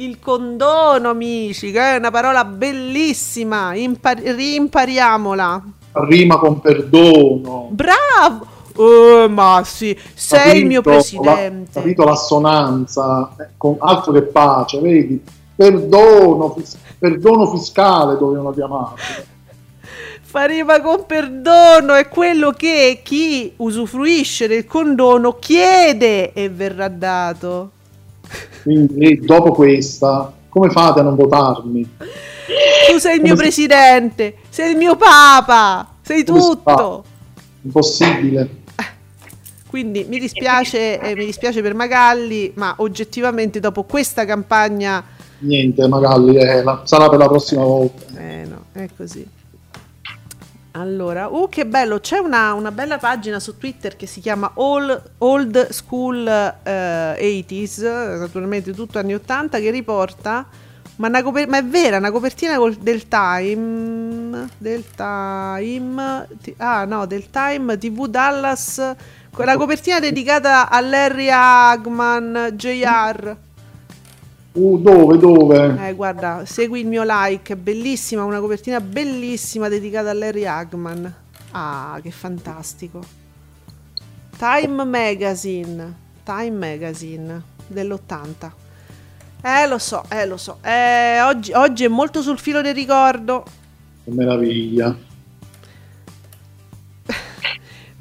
Il 0.00 0.18
condono, 0.18 1.10
amici, 1.10 1.70
che 1.72 1.78
è 1.78 1.96
una 1.98 2.10
parola 2.10 2.46
bellissima. 2.46 3.74
Impar- 3.74 4.22
rimpariamola. 4.22 5.62
Rima 5.92 6.38
con 6.38 6.58
perdono. 6.60 7.68
Bravo! 7.70 8.46
Oh, 8.76 9.28
ma 9.28 9.60
sì, 9.62 9.94
sei 10.14 10.38
capito, 10.38 10.56
il 10.56 10.66
mio 10.66 10.80
presidente. 10.80 11.70
La, 11.74 11.80
capito 11.82 12.04
l'assonanza, 12.04 13.34
eh, 13.38 13.48
con 13.58 13.76
altro 13.78 14.12
che 14.12 14.22
pace, 14.22 14.80
vedi? 14.80 15.22
Perdono 15.54 16.54
fiscale 16.56 16.88
perdono 17.00 17.46
fiscale 17.50 18.16
dovevano 18.16 18.52
chiamarlo. 18.52 18.96
Fareva 20.22 20.80
con 20.80 21.04
perdono 21.06 21.94
è 21.94 22.08
quello 22.08 22.52
che 22.52 23.00
chi 23.02 23.52
usufruisce 23.56 24.46
del 24.46 24.64
condono 24.64 25.34
chiede 25.38 26.32
e 26.32 26.48
verrà 26.48 26.88
dato. 26.88 27.72
Quindi 28.62 29.20
dopo 29.20 29.52
questa, 29.52 30.32
come 30.48 30.70
fate 30.70 31.00
a 31.00 31.02
non 31.02 31.16
votarmi? 31.16 31.96
Tu 32.90 32.98
sei 32.98 33.16
il 33.16 33.22
mio 33.22 33.34
come 33.34 33.42
presidente, 33.42 34.34
si... 34.48 34.54
sei 34.54 34.70
il 34.72 34.76
mio 34.76 34.96
papa, 34.96 35.94
sei 36.02 36.24
come 36.24 36.40
tutto. 36.40 37.04
Impossibile. 37.62 38.58
Quindi 39.66 40.04
mi 40.08 40.18
dispiace, 40.18 40.98
eh, 40.98 41.14
mi 41.14 41.26
dispiace 41.26 41.62
per 41.62 41.74
Magalli, 41.74 42.52
ma 42.56 42.74
oggettivamente 42.78 43.60
dopo 43.60 43.84
questa 43.84 44.24
campagna 44.24 45.04
niente, 45.40 45.86
magari 45.86 46.36
eh, 46.36 46.62
la, 46.62 46.82
sarà 46.84 47.08
per 47.08 47.18
la 47.18 47.28
prossima 47.28 47.62
volta. 47.62 48.18
Eh 48.18 48.44
no, 48.44 48.64
è 48.72 48.88
così. 48.96 49.26
Allora, 50.72 51.26
uh, 51.26 51.48
che 51.48 51.66
bello! 51.66 51.98
C'è 51.98 52.18
una, 52.18 52.52
una, 52.52 52.70
bella 52.70 52.98
pagina 52.98 53.40
su 53.40 53.58
Twitter 53.58 53.96
che 53.96 54.06
si 54.06 54.20
chiama 54.20 54.52
All, 54.54 55.02
Old 55.18 55.70
School 55.70 56.24
uh, 56.26 56.68
80s, 56.68 58.18
naturalmente 58.18 58.72
tutto 58.72 59.00
anni 59.00 59.14
80, 59.14 59.58
che 59.58 59.70
riporta, 59.70 60.46
ma, 60.96 61.22
coper- 61.22 61.48
ma 61.48 61.58
è 61.58 61.64
vera, 61.64 61.96
una 61.96 62.12
copertina 62.12 62.56
col, 62.56 62.76
del 62.76 63.08
Time, 63.08 64.48
del 64.58 64.84
Time, 64.94 66.28
t- 66.40 66.54
ah 66.58 66.84
no, 66.84 67.04
del 67.04 67.30
Time 67.30 67.76
TV 67.76 68.06
Dallas, 68.06 68.94
la 69.36 69.56
copertina 69.56 69.98
dedicata 69.98 70.68
a 70.68 70.80
Larry 70.80 71.30
Hagman, 71.30 72.50
JR. 72.54 73.36
Uh, 74.52 74.78
dove, 74.78 75.16
dove? 75.16 75.88
Eh, 75.88 75.94
guarda, 75.94 76.44
segui 76.44 76.80
il 76.80 76.86
mio 76.88 77.02
like, 77.06 77.56
bellissima, 77.56 78.24
una 78.24 78.40
copertina 78.40 78.80
bellissima 78.80 79.68
dedicata 79.68 80.10
a 80.10 80.12
Larry 80.12 80.44
Hagman. 80.44 81.14
Ah, 81.52 81.98
che 82.02 82.10
fantastico. 82.10 83.00
Time 84.36 84.84
Magazine, 84.84 85.94
Time 86.24 86.50
Magazine 86.50 87.42
dell'80. 87.66 88.50
Eh, 89.42 89.66
lo 89.68 89.78
so, 89.78 90.02
eh, 90.08 90.26
lo 90.26 90.36
so. 90.36 90.58
Eh, 90.62 91.20
oggi, 91.22 91.52
oggi 91.52 91.84
è 91.84 91.88
molto 91.88 92.20
sul 92.20 92.38
filo 92.38 92.60
del 92.60 92.74
ricordo. 92.74 93.44
Che 94.04 94.10
meraviglia. 94.10 94.96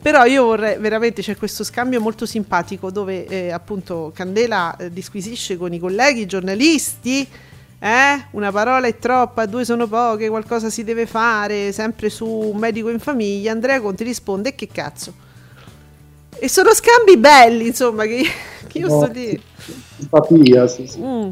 Però 0.01 0.23
io 0.23 0.45
vorrei 0.45 0.77
veramente 0.77 1.21
c'è 1.21 1.35
questo 1.35 1.65
scambio 1.65 1.99
molto 1.99 2.25
simpatico 2.25 2.89
dove 2.89 3.25
eh, 3.25 3.51
appunto 3.51 4.11
Candela 4.15 4.77
eh, 4.77 4.91
disquisisce 4.91 5.57
con 5.57 5.73
i 5.73 5.79
colleghi 5.79 6.25
giornalisti. 6.25 7.27
Eh? 7.81 8.25
Una 8.31 8.51
parola 8.51 8.87
è 8.87 8.97
troppa, 8.97 9.45
due 9.45 9.65
sono 9.65 9.87
poche, 9.87 10.29
qualcosa 10.29 10.69
si 10.69 10.85
deve 10.85 11.05
fare, 11.05 11.73
sempre 11.73 12.09
su 12.09 12.25
un 12.25 12.57
medico 12.57 12.89
in 12.89 12.99
famiglia. 12.99 13.51
Andrea 13.51 13.81
Conti 13.81 14.05
risponde: 14.05 14.55
Che 14.55 14.67
cazzo? 14.67 15.13
E 16.41 16.47
sono 16.47 16.73
scambi 16.73 17.17
belli, 17.17 17.67
insomma, 17.67 18.05
che, 18.05 18.23
che 18.67 18.77
io 18.77 18.87
no, 18.87 19.01
sto 19.01 19.11
dire. 19.11 19.41
Simpatia, 19.97 20.67
sì, 20.67 20.87
sì. 20.87 21.01
Mm. 21.01 21.29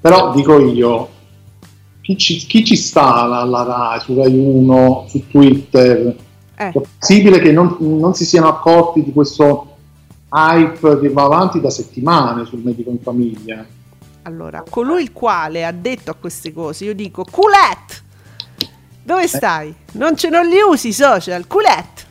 Però 0.00 0.34
dico 0.34 0.58
io, 0.58 1.08
chi 2.00 2.16
ci, 2.16 2.36
chi 2.38 2.64
ci 2.64 2.76
sta 2.76 3.22
alla, 3.22 3.38
alla 3.38 3.62
Rai, 3.62 4.00
su 4.00 4.16
Rai 4.16 4.36
1, 4.36 5.06
su 5.08 5.26
Twitter? 5.28 6.24
Eh. 6.56 6.68
È 6.70 6.80
possibile 6.98 7.38
che 7.38 7.52
non, 7.52 7.76
non 7.80 8.14
si 8.14 8.24
siano 8.24 8.48
accorti 8.48 9.02
di 9.04 9.12
questo 9.12 9.76
hype 10.30 11.00
che 11.00 11.08
va 11.10 11.24
avanti 11.24 11.60
da 11.60 11.70
settimane 11.70 12.44
sul 12.46 12.60
medico 12.60 12.90
in 12.90 13.00
famiglia. 13.00 13.64
Allora, 14.22 14.64
colui 14.68 15.02
il 15.02 15.12
quale 15.12 15.64
ha 15.64 15.70
detto 15.72 16.10
a 16.10 16.14
queste 16.18 16.52
cose, 16.52 16.84
io 16.84 16.94
dico, 16.94 17.24
culet! 17.30 18.02
Dove 19.02 19.28
stai? 19.28 19.72
Non, 19.92 20.16
ce, 20.16 20.28
non 20.30 20.46
li 20.46 20.56
usi 20.68 20.88
i 20.88 20.92
social, 20.92 21.46
culet! 21.46 22.04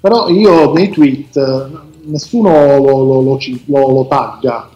Però 0.00 0.28
io 0.28 0.72
nei 0.72 0.88
tweet 0.90 1.36
eh, 1.36 1.66
nessuno 2.06 2.50
lo, 2.78 3.04
lo, 3.04 3.20
lo, 3.22 3.38
lo- 3.66 3.92
lo 3.92 4.06
tagga. 4.08 4.68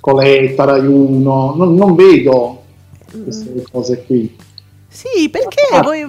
Coletta, 0.00 0.64
Rai 0.64 0.84
1, 0.86 1.54
non, 1.56 1.74
non 1.74 1.94
vedo 1.94 2.62
queste 3.22 3.64
cose 3.70 4.04
qui. 4.04 4.36
Sì, 4.88 5.28
perché 5.30 5.62
Ah. 5.72 5.82
voi 5.82 6.02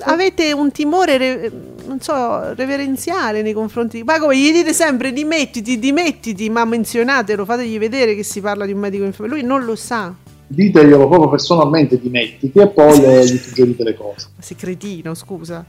avete 0.00 0.52
un 0.52 0.70
timore, 0.70 1.16
re- 1.16 1.50
non 1.86 2.00
so, 2.00 2.54
reverenziale 2.54 3.42
nei 3.42 3.52
confronti 3.52 3.98
di... 3.98 4.04
Ma 4.04 4.18
come 4.18 4.36
gli 4.36 4.52
dite 4.52 4.72
sempre 4.72 5.12
dimettiti, 5.12 5.78
dimettiti, 5.78 6.48
ma 6.50 6.64
menzionatelo, 6.64 7.44
fategli 7.44 7.78
vedere 7.78 8.14
che 8.14 8.22
si 8.22 8.40
parla 8.40 8.66
di 8.66 8.72
un 8.72 8.78
medico 8.78 9.04
in 9.04 9.12
famiglia. 9.12 9.34
Lui 9.36 9.44
non 9.44 9.64
lo 9.64 9.76
sa. 9.76 10.14
Diteglielo 10.46 11.08
proprio 11.08 11.28
personalmente, 11.28 12.00
dimettiti 12.00 12.58
e 12.58 12.68
poi 12.68 13.00
le- 13.00 13.24
gli 13.24 13.36
suggerite 13.36 13.84
le 13.84 13.94
cose. 13.94 14.28
Ma 14.36 14.42
sei 14.42 14.56
cretino, 14.56 15.14
scusa. 15.14 15.64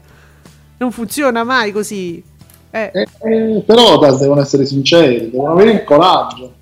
Non 0.78 0.90
funziona 0.90 1.44
mai 1.44 1.70
così. 1.72 2.22
Eh. 2.70 2.90
Eh, 2.92 3.06
eh, 3.20 3.62
però 3.64 3.98
devono 4.16 4.40
essere 4.40 4.64
sinceri, 4.64 5.30
devono 5.30 5.52
avere 5.52 5.72
il 5.72 5.84
coraggio. 5.84 6.54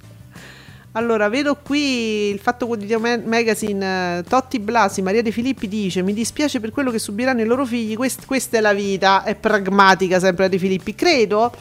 Allora, 0.93 1.29
vedo 1.29 1.55
qui 1.55 2.31
il 2.31 2.41
Fatto 2.41 2.67
Quotidiano 2.67 3.03
Ma- 3.03 3.23
Magazine, 3.25 4.19
eh, 4.19 4.23
Totti 4.25 4.59
Blasi, 4.59 5.03
Maria 5.03 5.23
De 5.23 5.31
Filippi 5.31 5.69
dice 5.69 6.03
mi 6.03 6.13
dispiace 6.13 6.59
per 6.59 6.73
quello 6.73 6.91
che 6.91 6.99
subiranno 6.99 7.41
i 7.43 7.45
loro 7.47 7.65
figli, 7.65 7.95
Quest- 7.95 8.27
questa 8.27 8.59
è 8.59 8.61
la 8.61 8.73
vita, 8.73 9.23
è 9.23 9.37
pragmatica 9.37 10.19
sempre 10.19 10.49
De 10.49 10.59
Filippi. 10.59 10.97
Credo 10.97 11.53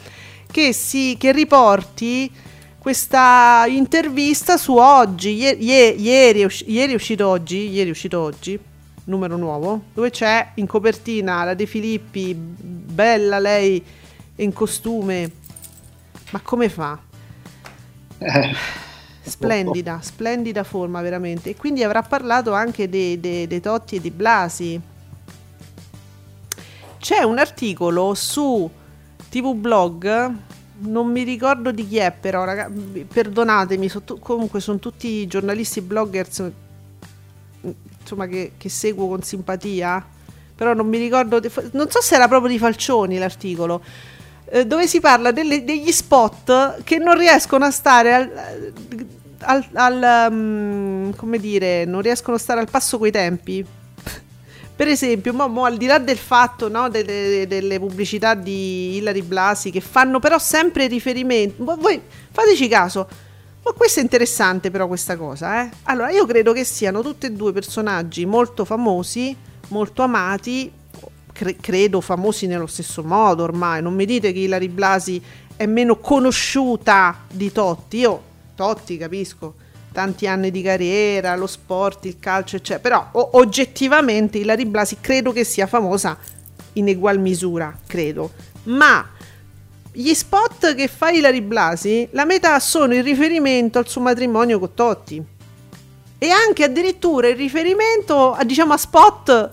che, 0.50 0.72
si, 0.72 1.14
che 1.16 1.30
riporti 1.30 2.28
questa 2.76 3.66
intervista 3.68 4.56
su 4.56 4.74
oggi, 4.74 5.34
Ie- 5.36 5.56
ie- 5.60 5.90
ieri, 5.90 6.42
usci- 6.42 6.68
ieri 6.68 6.92
è 6.92 6.96
uscito 6.96 7.28
oggi, 7.28 7.68
ieri 7.68 7.88
è 7.88 7.92
uscito 7.92 8.18
oggi, 8.18 8.58
numero 9.04 9.36
nuovo, 9.36 9.82
dove 9.94 10.10
c'è 10.10 10.52
in 10.54 10.66
copertina 10.66 11.44
la 11.44 11.54
De 11.54 11.66
Filippi, 11.66 12.34
bella 12.34 13.38
lei 13.38 13.80
in 14.36 14.52
costume, 14.52 15.30
ma 16.30 16.40
come 16.42 16.68
fa? 16.68 16.98
Eh, 18.18 18.54
Splendida, 19.30 19.98
splendida 20.02 20.64
forma 20.64 21.00
veramente. 21.00 21.50
E 21.50 21.56
quindi 21.56 21.82
avrà 21.84 22.02
parlato 22.02 22.52
anche 22.52 22.88
dei, 22.88 23.18
dei- 23.20 23.46
dei 23.46 23.60
Totti 23.60 23.96
e 23.96 24.00
di 24.00 24.10
Blasi. 24.10 24.80
C'è 26.98 27.22
un 27.22 27.38
articolo 27.38 28.14
su 28.14 28.68
TV 29.30 29.54
Blog, 29.54 30.32
non 30.82 31.06
mi 31.10 31.22
ricordo 31.22 31.70
di 31.70 31.86
chi 31.88 31.96
è 31.96 32.12
però, 32.12 32.44
raga- 32.44 32.70
perdonatemi, 33.08 33.88
so 33.88 34.02
tu- 34.02 34.18
comunque 34.18 34.60
sono 34.60 34.78
tutti 34.78 35.26
giornalisti 35.26 35.80
bloggers 35.80 36.50
insomma 38.00 38.26
che, 38.26 38.52
che 38.56 38.68
seguo 38.68 39.08
con 39.08 39.22
simpatia, 39.22 40.04
però 40.54 40.74
non 40.74 40.88
mi 40.88 40.98
ricordo, 40.98 41.40
non 41.72 41.90
so 41.90 42.00
se 42.02 42.14
era 42.16 42.28
proprio 42.28 42.50
di 42.50 42.58
Falcioni 42.58 43.18
l'articolo, 43.18 43.82
eh, 44.46 44.66
dove 44.66 44.86
si 44.86 45.00
parla 45.00 45.30
delle- 45.30 45.64
degli 45.64 45.92
spot 45.92 46.82
che 46.82 46.98
non 46.98 47.16
riescono 47.16 47.64
a 47.64 47.70
stare 47.70 48.14
al, 48.14 48.72
al- 49.40 49.66
al, 49.72 50.28
um, 50.30 51.14
come 51.16 51.38
dire, 51.38 51.84
non 51.84 52.00
riescono 52.02 52.36
a 52.36 52.40
stare 52.40 52.60
al 52.60 52.70
passo 52.70 52.98
coi 52.98 53.10
tempi. 53.10 53.64
Per 54.76 54.88
esempio, 54.88 55.34
mo, 55.34 55.46
mo, 55.46 55.64
al 55.64 55.76
di 55.76 55.84
là 55.84 55.98
del 55.98 56.16
fatto 56.16 56.68
no, 56.68 56.88
delle, 56.88 57.46
delle 57.46 57.78
pubblicità 57.78 58.34
di 58.34 58.96
Ilari 58.96 59.20
Blasi 59.20 59.70
che 59.70 59.82
fanno 59.82 60.20
però 60.20 60.38
sempre 60.38 60.86
riferimento, 60.86 61.62
voi- 61.62 61.76
voi 61.78 62.00
fateci 62.30 62.66
caso, 62.66 63.06
ma 63.62 63.72
questo 63.72 64.00
è 64.00 64.02
interessante 64.02 64.70
però 64.70 64.86
questa 64.86 65.18
cosa, 65.18 65.62
eh? 65.64 65.70
Allora, 65.82 66.10
io 66.10 66.24
credo 66.24 66.54
che 66.54 66.64
siano 66.64 67.02
tutti 67.02 67.26
e 67.26 67.32
due 67.32 67.52
personaggi 67.52 68.24
molto 68.24 68.64
famosi, 68.64 69.36
molto 69.68 70.00
amati, 70.02 70.72
cre- 71.30 71.56
credo 71.56 72.00
famosi 72.00 72.46
nello 72.46 72.66
stesso 72.66 73.02
modo 73.02 73.42
ormai. 73.42 73.82
Non 73.82 73.94
mi 73.94 74.06
dite 74.06 74.32
che 74.32 74.38
Ilari 74.38 74.68
Blasi 74.68 75.22
è 75.56 75.66
meno 75.66 75.98
conosciuta 75.98 77.24
di 77.30 77.52
Totti. 77.52 77.98
Io 77.98 78.22
Totti 78.60 78.98
capisco, 78.98 79.54
tanti 79.90 80.26
anni 80.26 80.50
di 80.50 80.60
carriera, 80.60 81.34
lo 81.34 81.46
sport, 81.46 82.04
il 82.04 82.18
calcio, 82.18 82.56
eccetera. 82.56 82.78
Però 82.78 83.08
o- 83.12 83.38
oggettivamente 83.38 84.36
Ilari 84.36 84.66
Blasi 84.66 84.98
credo 85.00 85.32
che 85.32 85.44
sia 85.44 85.66
famosa 85.66 86.18
in 86.74 86.86
egual 86.88 87.18
misura, 87.18 87.74
credo. 87.86 88.30
Ma 88.64 89.08
gli 89.90 90.12
spot 90.12 90.74
che 90.74 90.88
fa 90.88 91.08
Ilari 91.08 91.40
Blasi, 91.40 92.06
la 92.10 92.26
metà 92.26 92.60
sono 92.60 92.94
il 92.94 93.02
riferimento 93.02 93.78
al 93.78 93.88
suo 93.88 94.02
matrimonio 94.02 94.58
con 94.58 94.74
Totti. 94.74 95.24
E 96.18 96.28
anche 96.28 96.64
addirittura 96.64 97.28
il 97.28 97.36
riferimento 97.36 98.34
a, 98.34 98.44
diciamo, 98.44 98.74
a 98.74 98.76
spot 98.76 99.52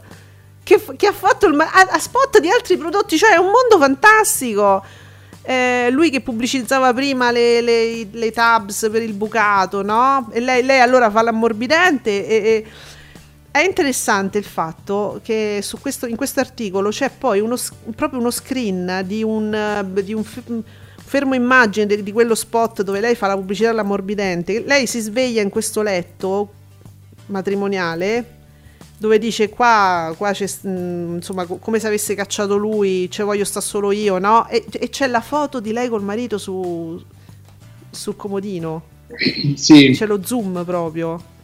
che, 0.64 0.84
che 0.98 1.08
ha 1.08 1.14
fatto 1.14 1.48
il 1.48 1.58
a, 1.58 1.88
a 1.92 1.98
spot 1.98 2.42
di 2.42 2.50
altri 2.50 2.76
prodotti, 2.76 3.18
cioè 3.18 3.36
è 3.36 3.38
un 3.38 3.52
mondo 3.52 3.78
fantastico. 3.80 4.84
Eh, 5.50 5.88
lui 5.92 6.10
che 6.10 6.20
pubblicizzava 6.20 6.94
prima 6.94 7.32
le, 7.32 7.62
le- 7.62 8.06
le 8.12 8.32
tabs 8.32 8.90
per 8.92 9.02
il 9.02 9.14
bucato, 9.14 9.82
no? 9.82 10.30
E 10.34 10.42
lei, 10.42 10.62
lei 10.62 10.82
allora 10.82 11.10
fa 11.10 11.22
l'ammorbidente 11.22 12.28
e, 12.28 12.36
e- 12.36 12.66
è 13.50 13.64
interessante 13.64 14.38
il 14.40 14.44
fatto 14.44 15.22
che 15.24 15.64
questo, 15.80 16.06
in 16.06 16.18
questo 16.18 16.42
articolo 16.42 16.90
c'è 16.90 17.10
poi 17.18 17.40
uno, 17.40 17.56
proprio 17.96 18.20
uno 18.20 18.30
screen 18.30 19.04
di 19.06 19.24
un, 19.24 19.90
di 20.04 20.14
un 20.14 20.26
fermo 20.26 21.34
immagine 21.34 21.86
de- 21.86 22.04
di 22.04 22.12
quello 22.12 22.36
spot 22.36 22.82
dove 22.82 23.00
lei 23.00 23.16
fa 23.16 23.28
la 23.28 23.36
pubblicità 23.36 23.70
dell'ammorbidente. 23.70 24.64
Lei 24.66 24.86
si 24.86 25.00
sveglia 25.00 25.42
in 25.42 25.50
questo 25.50 25.82
letto 25.82 26.52
matrimoniale 27.28 28.36
dove 28.98 29.20
dice 29.20 29.50
qua, 29.50 30.14
qua 30.18 30.32
c'è 30.32 30.48
mm, 30.68 31.16
insomma 31.16 31.46
co- 31.46 31.58
come 31.58 31.80
se 31.80 31.88
avesse 31.88 32.16
cacciato 32.16 32.58
lui, 32.58 33.10
ce 33.12 33.24
voglio 33.24 33.46
sta 33.46 33.62
solo 33.62 33.92
io, 33.92 34.18
no? 34.18 34.48
E, 34.48 34.66
e 34.72 34.90
c'è 34.90 35.08
la 35.08 35.22
foto 35.22 35.60
di 35.60 35.72
lei 35.72 35.88
col 35.88 36.04
marito 36.04 36.38
su, 36.38 37.02
sul 37.90 38.16
comodino 38.16 38.96
Sì, 39.56 39.92
c'è 39.94 40.06
lo 40.06 40.24
zoom 40.24 40.64
proprio. 40.66 41.36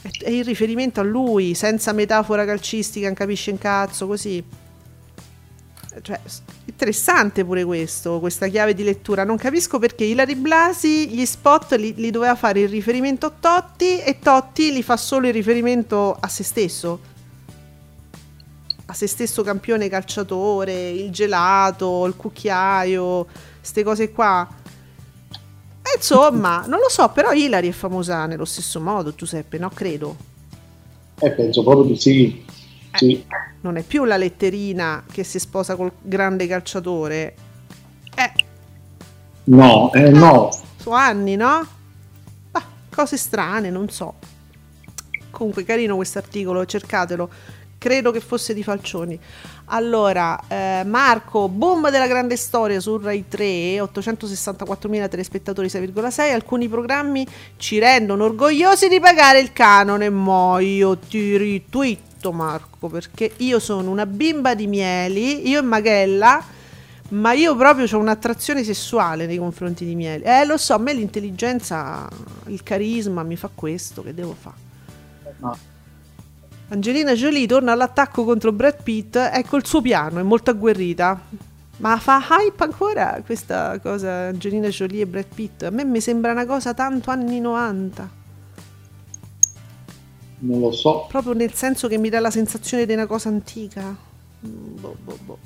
È, 0.00 0.08
è 0.24 0.30
il 0.30 0.44
riferimento 0.44 1.00
a 1.00 1.02
lui, 1.02 1.54
senza 1.54 1.92
metafora 1.92 2.44
calcistica, 2.44 3.06
non 3.06 3.14
capisce 3.14 3.50
un 3.50 3.58
cazzo, 3.58 4.06
così. 4.06 4.42
Cioè, 6.02 6.20
interessante 6.64 7.44
pure 7.44 7.64
questo, 7.64 8.20
questa 8.20 8.46
chiave 8.48 8.74
di 8.74 8.82
lettura. 8.82 9.24
Non 9.24 9.36
capisco 9.36 9.78
perché 9.78 10.04
Ilari 10.04 10.34
Blasi 10.34 11.08
gli 11.08 11.24
spot 11.24 11.74
li, 11.74 11.94
li 11.94 12.10
doveva 12.10 12.34
fare 12.34 12.60
il 12.60 12.68
riferimento 12.68 13.26
a 13.26 13.32
Totti 13.38 14.00
e 14.00 14.18
Totti 14.18 14.72
li 14.72 14.82
fa 14.82 14.96
solo 14.96 15.26
il 15.26 15.32
riferimento 15.32 16.16
a 16.18 16.28
se 16.28 16.44
stesso. 16.44 17.00
A 18.86 18.94
se 18.94 19.06
stesso 19.06 19.42
campione 19.42 19.88
calciatore, 19.88 20.90
il 20.90 21.10
gelato, 21.10 22.06
il 22.06 22.16
cucchiaio, 22.16 23.26
queste 23.58 23.82
cose 23.82 24.12
qua. 24.12 24.48
E 25.82 25.96
insomma, 25.96 26.64
non 26.68 26.78
lo 26.78 26.88
so, 26.88 27.08
però 27.10 27.32
Ilari 27.32 27.68
è 27.68 27.72
famosa 27.72 28.26
nello 28.26 28.44
stesso 28.46 28.80
modo, 28.80 29.14
Giuseppe, 29.14 29.58
no? 29.58 29.68
Credo. 29.70 30.16
eh, 31.20 31.30
penso 31.32 31.62
proprio 31.62 31.84
di 31.84 31.96
sì. 31.96 32.44
Sì. 32.94 33.24
Non 33.60 33.76
è 33.76 33.82
più 33.82 34.04
la 34.04 34.16
letterina 34.16 35.04
che 35.10 35.24
si 35.24 35.38
sposa 35.38 35.76
col 35.76 35.92
grande 36.00 36.46
calciatore. 36.46 37.34
Eh, 38.14 38.32
No, 39.44 39.90
eh, 39.94 40.10
no. 40.10 40.50
su 40.78 40.90
anni, 40.90 41.36
no? 41.36 41.66
Bah, 42.50 42.62
cose 42.94 43.16
strane, 43.16 43.70
non 43.70 43.88
so. 43.88 44.14
Comunque, 45.30 45.64
carino 45.64 45.96
questo 45.96 46.18
articolo, 46.18 46.64
cercatelo. 46.66 47.30
Credo 47.78 48.10
che 48.10 48.20
fosse 48.20 48.54
di 48.54 48.62
Falcioni. 48.64 49.18
Allora, 49.66 50.38
eh, 50.48 50.82
Marco, 50.84 51.48
boom 51.48 51.90
della 51.90 52.08
grande 52.08 52.36
storia 52.36 52.80
su 52.80 52.96
Rai 52.98 53.26
3, 53.28 53.78
864.000 53.80 55.08
telespettatori 55.08 55.68
6,6. 55.68 56.32
Alcuni 56.32 56.68
programmi 56.68 57.24
ci 57.56 57.78
rendono 57.78 58.24
orgogliosi 58.24 58.88
di 58.88 58.98
pagare 58.98 59.38
il 59.38 59.52
canone. 59.52 60.10
Ma 60.10 60.58
io 60.60 60.98
ti 60.98 61.36
ritwitto, 62.18 62.32
Marco, 62.32 62.88
perché 62.88 63.32
io 63.38 63.58
sono 63.58 63.90
una 63.90 64.04
bimba 64.04 64.54
di 64.54 64.66
mieli, 64.66 65.48
io 65.48 65.60
e 65.60 65.62
Maghella. 65.62 66.44
Ma 67.10 67.32
io 67.32 67.56
proprio 67.56 67.86
ho 67.90 67.98
un'attrazione 67.98 68.62
sessuale 68.62 69.24
nei 69.24 69.38
confronti 69.38 69.86
di 69.86 69.94
Mieli. 69.94 70.24
Eh, 70.24 70.44
lo 70.44 70.58
so, 70.58 70.74
a 70.74 70.78
me 70.78 70.92
l'intelligenza, 70.92 72.06
il 72.48 72.62
carisma 72.62 73.22
mi 73.22 73.34
fa 73.34 73.48
questo, 73.54 74.02
che 74.02 74.12
devo 74.12 74.36
fare? 74.38 74.56
No. 75.38 75.56
Angelina 76.68 77.14
Jolie 77.14 77.46
torna 77.46 77.72
all'attacco 77.72 78.24
contro 78.24 78.52
Brad 78.52 78.82
Pitt, 78.82 79.16
ecco 79.16 79.56
il 79.56 79.64
suo 79.64 79.80
piano, 79.80 80.18
è 80.18 80.22
molto 80.22 80.50
agguerrita. 80.50 81.18
Ma 81.78 81.96
fa 81.96 82.20
hype 82.28 82.62
ancora 82.62 83.22
questa 83.24 83.78
cosa, 83.78 84.26
Angelina 84.26 84.68
Jolie 84.68 85.02
e 85.02 85.06
Brad 85.06 85.28
Pitt? 85.34 85.62
A 85.62 85.70
me 85.70 85.84
mi 85.84 86.02
sembra 86.02 86.32
una 86.32 86.44
cosa 86.44 86.74
tanto 86.74 87.10
anni 87.10 87.40
90. 87.40 88.17
Non 90.40 90.60
lo 90.60 90.72
so. 90.72 91.06
Proprio 91.08 91.32
nel 91.32 91.52
senso 91.52 91.88
che 91.88 91.98
mi 91.98 92.08
dà 92.08 92.20
la 92.20 92.30
sensazione 92.30 92.86
di 92.86 92.92
una 92.92 93.06
cosa 93.06 93.28
antica. 93.28 93.96
Mm, 94.46 94.80
boh, 94.80 94.96
boh, 95.02 95.18
boh. 95.24 95.38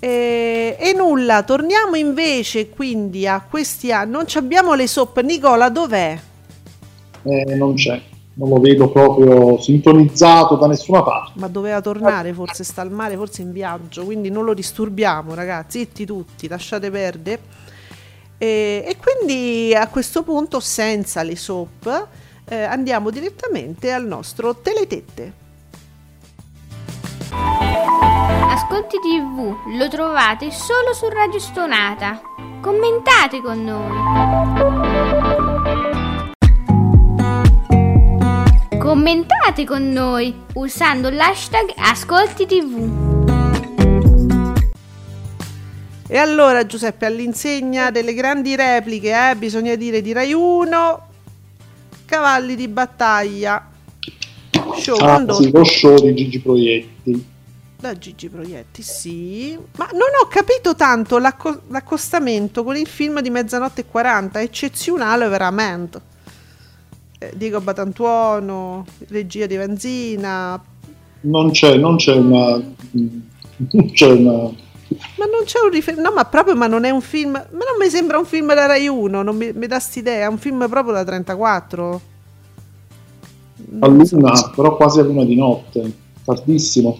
E, 0.00 0.76
e, 0.80 0.92
nulla, 0.94 1.44
torniamo 1.44 1.94
invece 1.94 2.68
quindi 2.70 3.26
a 3.26 3.40
questi 3.48 3.92
anni. 3.92 4.10
Non 4.10 4.24
abbiamo 4.34 4.74
le 4.74 4.88
soap. 4.88 5.20
Nicola, 5.20 5.68
dov'è? 5.68 6.18
Eh, 7.22 7.54
non 7.54 7.74
c'è, 7.74 8.02
non 8.34 8.48
lo 8.48 8.58
vedo 8.58 8.90
proprio 8.90 9.60
sintonizzato 9.60 10.56
da 10.56 10.66
nessuna 10.66 11.04
parte. 11.04 11.38
Ma 11.38 11.46
doveva 11.46 11.80
tornare, 11.80 12.32
forse 12.32 12.64
sta 12.64 12.82
al 12.82 12.90
mare, 12.90 13.14
forse 13.14 13.42
in 13.42 13.52
viaggio, 13.52 14.04
quindi 14.04 14.28
non 14.28 14.44
lo 14.44 14.54
disturbiamo, 14.54 15.34
ragazzi. 15.34 15.78
Zitti 15.78 16.04
tutti, 16.04 16.48
lasciate 16.48 16.90
perdere. 16.90 17.40
E, 18.38 18.84
e 18.84 18.96
quindi 18.96 19.72
a 19.72 19.86
questo 19.86 20.24
punto, 20.24 20.58
senza 20.58 21.22
le 21.22 21.36
soap, 21.36 22.08
eh, 22.44 22.62
andiamo 22.62 23.10
direttamente 23.10 23.92
al 23.92 24.06
nostro 24.06 24.56
Teletette. 24.56 25.40
Ascolti 28.48 28.98
TV 28.98 29.54
lo 29.76 29.88
trovate 29.88 30.50
solo 30.50 30.92
su 30.92 31.08
Radio 31.08 31.38
Stonata. 31.38 32.20
Commentate 32.60 33.40
con 33.40 33.64
noi. 33.64 33.90
Commentate 38.78 39.64
con 39.64 39.90
noi 39.90 40.42
usando 40.54 41.08
l'hashtag 41.10 41.72
Ascolti 41.76 42.46
TV. 42.46 43.20
E 46.06 46.18
allora 46.18 46.66
Giuseppe, 46.66 47.06
all'insegna 47.06 47.90
delle 47.90 48.12
grandi 48.12 48.54
repliche, 48.54 49.30
eh, 49.30 49.34
bisogna 49.36 49.74
dire 49.76 50.02
di 50.02 50.12
Rai 50.12 50.34
1, 50.34 51.11
cavalli 52.12 52.56
di 52.56 52.68
battaglia. 52.68 53.70
Show 54.76 54.96
ah, 54.98 55.16
condotto. 55.16 55.42
Sì, 55.42 55.50
lo 55.50 55.64
show 55.64 55.98
di 55.98 56.14
Gigi 56.14 56.40
Proietti. 56.40 57.24
Da 57.80 57.96
Gigi 57.96 58.28
Proietti, 58.28 58.82
sì. 58.82 59.58
Ma 59.78 59.88
non 59.92 60.08
ho 60.22 60.28
capito 60.28 60.74
tanto 60.74 61.16
l'acco- 61.16 61.62
l'accostamento 61.68 62.64
con 62.64 62.76
il 62.76 62.86
film 62.86 63.22
di 63.22 63.30
Mezzanotte 63.30 63.80
e 63.80 63.84
40, 63.86 64.42
eccezionale 64.42 65.26
veramente. 65.28 66.00
Eh, 67.18 67.32
Diego 67.34 67.62
Batantuono, 67.62 68.84
regia 69.08 69.46
di 69.46 69.56
Vanzina. 69.56 70.62
Non 71.22 71.50
c'è, 71.50 71.76
non 71.76 71.96
c'è 71.96 72.14
una... 72.14 72.60
Non 72.90 73.90
c'è 73.92 74.10
una 74.10 74.50
ma 75.16 75.26
non 75.26 75.44
c'è 75.44 75.60
un 75.60 75.70
riferimento, 75.70 76.08
no, 76.08 76.14
ma 76.14 76.24
proprio, 76.24 76.54
ma 76.54 76.66
non 76.66 76.84
è 76.84 76.90
un 76.90 77.00
film, 77.00 77.32
ma 77.32 77.46
non 77.48 77.76
mi 77.78 77.88
sembra 77.88 78.18
un 78.18 78.24
film 78.24 78.54
da 78.54 78.66
Rai 78.66 78.88
1, 78.88 79.22
non 79.22 79.36
mi, 79.36 79.52
mi 79.52 79.66
dà 79.66 79.78
st'idea, 79.78 80.26
è 80.26 80.28
un 80.28 80.38
film 80.38 80.68
proprio 80.68 80.94
da 80.94 81.04
34. 81.04 82.00
a 83.80 83.86
luna, 83.86 84.34
so. 84.34 84.52
però 84.54 84.76
quasi 84.76 85.00
a 85.00 85.02
luna 85.02 85.24
di 85.24 85.36
notte, 85.36 85.92
tardissimo. 86.24 86.98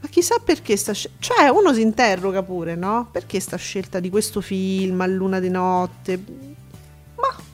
Ma 0.00 0.08
chissà 0.08 0.36
perché 0.42 0.76
sta 0.76 0.92
scelta, 0.92 1.16
cioè 1.18 1.48
uno 1.48 1.72
si 1.72 1.80
interroga 1.80 2.42
pure, 2.42 2.74
no? 2.74 3.08
Perché 3.10 3.40
sta 3.40 3.56
scelta 3.56 4.00
di 4.00 4.10
questo 4.10 4.40
film 4.40 5.00
a 5.00 5.06
luna 5.06 5.40
di 5.40 5.48
notte? 5.48 6.22
Ma... 7.16 7.52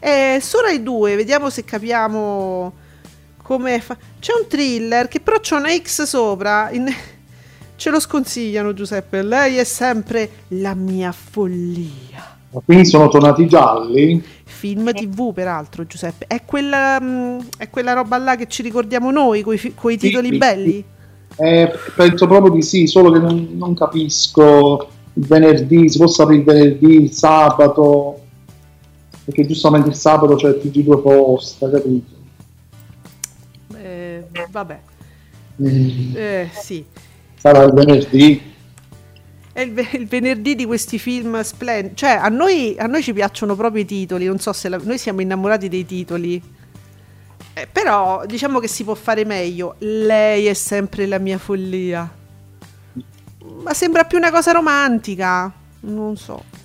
Eh, 0.00 0.38
su 0.40 0.58
Rai 0.60 0.82
2, 0.82 1.16
vediamo 1.16 1.50
se 1.50 1.64
capiamo 1.64 2.72
come 3.48 3.80
fa... 3.80 3.96
C'è 4.20 4.32
un 4.38 4.46
thriller 4.46 5.08
che 5.08 5.20
però 5.20 5.40
c'è 5.40 5.56
una 5.56 5.70
X 5.74 6.02
sopra, 6.02 6.70
in 6.70 6.86
Ce 7.78 7.90
lo 7.90 8.00
sconsigliano 8.00 8.74
Giuseppe, 8.74 9.22
lei 9.22 9.56
è 9.56 9.62
sempre 9.62 10.28
la 10.48 10.74
mia 10.74 11.12
follia. 11.12 12.36
Ma 12.50 12.60
quindi 12.64 12.84
sono 12.84 13.06
tornati 13.06 13.46
gialli? 13.46 14.20
Film 14.42 14.90
tv 14.92 15.32
peraltro 15.32 15.86
Giuseppe, 15.86 16.24
è 16.26 16.42
quella, 16.44 16.98
mm, 17.00 17.38
è 17.56 17.70
quella 17.70 17.92
roba 17.92 18.18
là 18.18 18.34
che 18.34 18.48
ci 18.48 18.62
ricordiamo 18.62 19.12
noi, 19.12 19.42
con 19.42 19.54
i 19.54 19.96
titoli 19.96 20.30
sì, 20.30 20.36
belli? 20.36 20.84
Eh, 21.36 21.72
penso 21.94 22.26
proprio 22.26 22.52
di 22.52 22.62
sì, 22.62 22.88
solo 22.88 23.12
che 23.12 23.20
non, 23.20 23.50
non 23.52 23.74
capisco 23.74 24.88
il 25.12 25.24
venerdì, 25.24 25.88
si 25.88 25.98
può 25.98 26.08
sapere 26.08 26.38
il 26.38 26.44
venerdì, 26.44 27.02
il 27.02 27.12
sabato, 27.12 28.22
perché 29.24 29.46
giustamente 29.46 29.90
il 29.90 29.94
sabato 29.94 30.34
c'è 30.34 30.48
il 30.48 30.60
TG2 30.64 31.00
posta, 31.00 31.70
capito? 31.70 32.16
Eh, 33.76 34.24
vabbè. 34.50 34.80
Mm. 35.62 36.16
Eh, 36.16 36.50
sì 36.52 36.84
sarà 37.38 37.62
il 37.62 37.72
venerdì. 37.72 38.54
È 39.52 39.60
il, 39.60 39.88
il 39.92 40.06
venerdì 40.06 40.54
di 40.54 40.66
questi 40.66 40.98
film 40.98 41.40
splendidi. 41.40 41.96
Cioè, 41.96 42.10
a 42.10 42.28
noi, 42.28 42.76
a 42.78 42.86
noi, 42.86 43.02
ci 43.02 43.12
piacciono 43.12 43.56
proprio 43.56 43.82
i 43.82 43.86
titoli. 43.86 44.26
Non 44.26 44.38
so 44.38 44.52
se 44.52 44.68
la, 44.68 44.78
noi 44.82 44.98
siamo 44.98 45.20
innamorati 45.20 45.68
dei 45.68 45.84
titoli. 45.86 46.40
Eh, 47.54 47.66
però 47.70 48.24
diciamo 48.26 48.60
che 48.60 48.68
si 48.68 48.84
può 48.84 48.94
fare 48.94 49.24
meglio. 49.24 49.74
Lei 49.78 50.46
è 50.46 50.54
sempre 50.54 51.06
la 51.06 51.18
mia 51.18 51.38
follia. 51.38 52.08
Ma 53.62 53.74
sembra 53.74 54.04
più 54.04 54.18
una 54.18 54.30
cosa 54.30 54.52
romantica. 54.52 55.52
Non 55.80 56.16
so. 56.16 56.56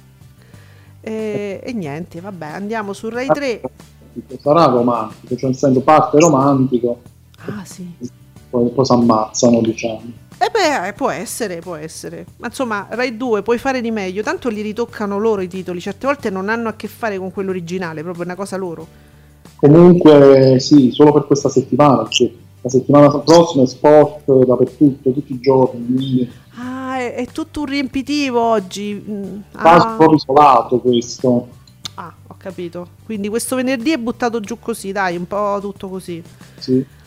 E, 1.01 1.59
e 1.61 1.73
niente, 1.73 2.21
vabbè, 2.21 2.45
andiamo 2.45 2.93
su 2.93 3.09
Rai 3.09 3.27
3. 3.27 3.61
Sarà 4.39 4.65
romantico, 4.65 5.35
cioè 5.35 5.49
nel 5.49 5.57
senso 5.57 5.81
parte 5.81 6.19
romantico. 6.19 7.01
Ah, 7.45 7.65
sì. 7.65 7.91
Poi, 8.49 8.69
poi 8.69 8.85
si 8.85 8.91
ammazzano, 8.91 9.61
diciamo. 9.61 10.01
Eh 10.37 10.49
beh, 10.51 10.87
eh, 10.87 10.93
può 10.93 11.09
essere, 11.09 11.59
può 11.59 11.75
essere. 11.75 12.25
Ma 12.37 12.47
insomma, 12.47 12.87
Rai 12.89 13.15
2 13.15 13.41
puoi 13.43 13.57
fare 13.57 13.81
di 13.81 13.91
meglio, 13.91 14.23
tanto 14.23 14.49
li 14.49 14.61
ritoccano 14.61 15.17
loro 15.17 15.41
i 15.41 15.47
titoli, 15.47 15.79
certe 15.79 16.05
volte 16.05 16.29
non 16.29 16.49
hanno 16.49 16.69
a 16.69 16.73
che 16.73 16.87
fare 16.87 17.17
con 17.17 17.31
quello 17.31 17.51
originale, 17.51 18.03
proprio 18.03 18.25
una 18.25 18.35
cosa 18.35 18.57
loro. 18.57 18.87
Comunque 19.55 20.57
sì, 20.59 20.91
solo 20.91 21.13
per 21.13 21.25
questa 21.25 21.49
settimana, 21.49 21.97
perché 21.97 22.33
la 22.61 22.69
settimana 22.69 23.09
prossima 23.19 23.63
è 23.63 23.67
sport 23.67 24.45
dappertutto, 24.45 25.11
tutti 25.11 25.33
i 25.33 25.39
giorni. 25.39 26.29
Ah, 26.55 26.97
è, 26.97 27.13
è 27.15 27.25
tutto 27.27 27.61
un 27.61 27.67
riempitivo 27.67 28.41
oggi. 28.41 29.01
Mm, 29.07 29.39
ah. 29.53 29.97
un 29.97 30.05
po' 30.05 30.13
isolato 30.13 30.79
questo. 30.79 31.47
Ah, 31.95 32.13
ho 32.27 32.35
capito. 32.37 32.87
Quindi 33.05 33.29
questo 33.29 33.55
venerdì 33.55 33.91
è 33.91 33.97
buttato 33.97 34.39
giù 34.39 34.59
così, 34.59 34.91
dai, 34.91 35.15
un 35.15 35.27
po' 35.27 35.59
tutto 35.61 35.87
così. 35.87 36.21
Sì 36.57 37.01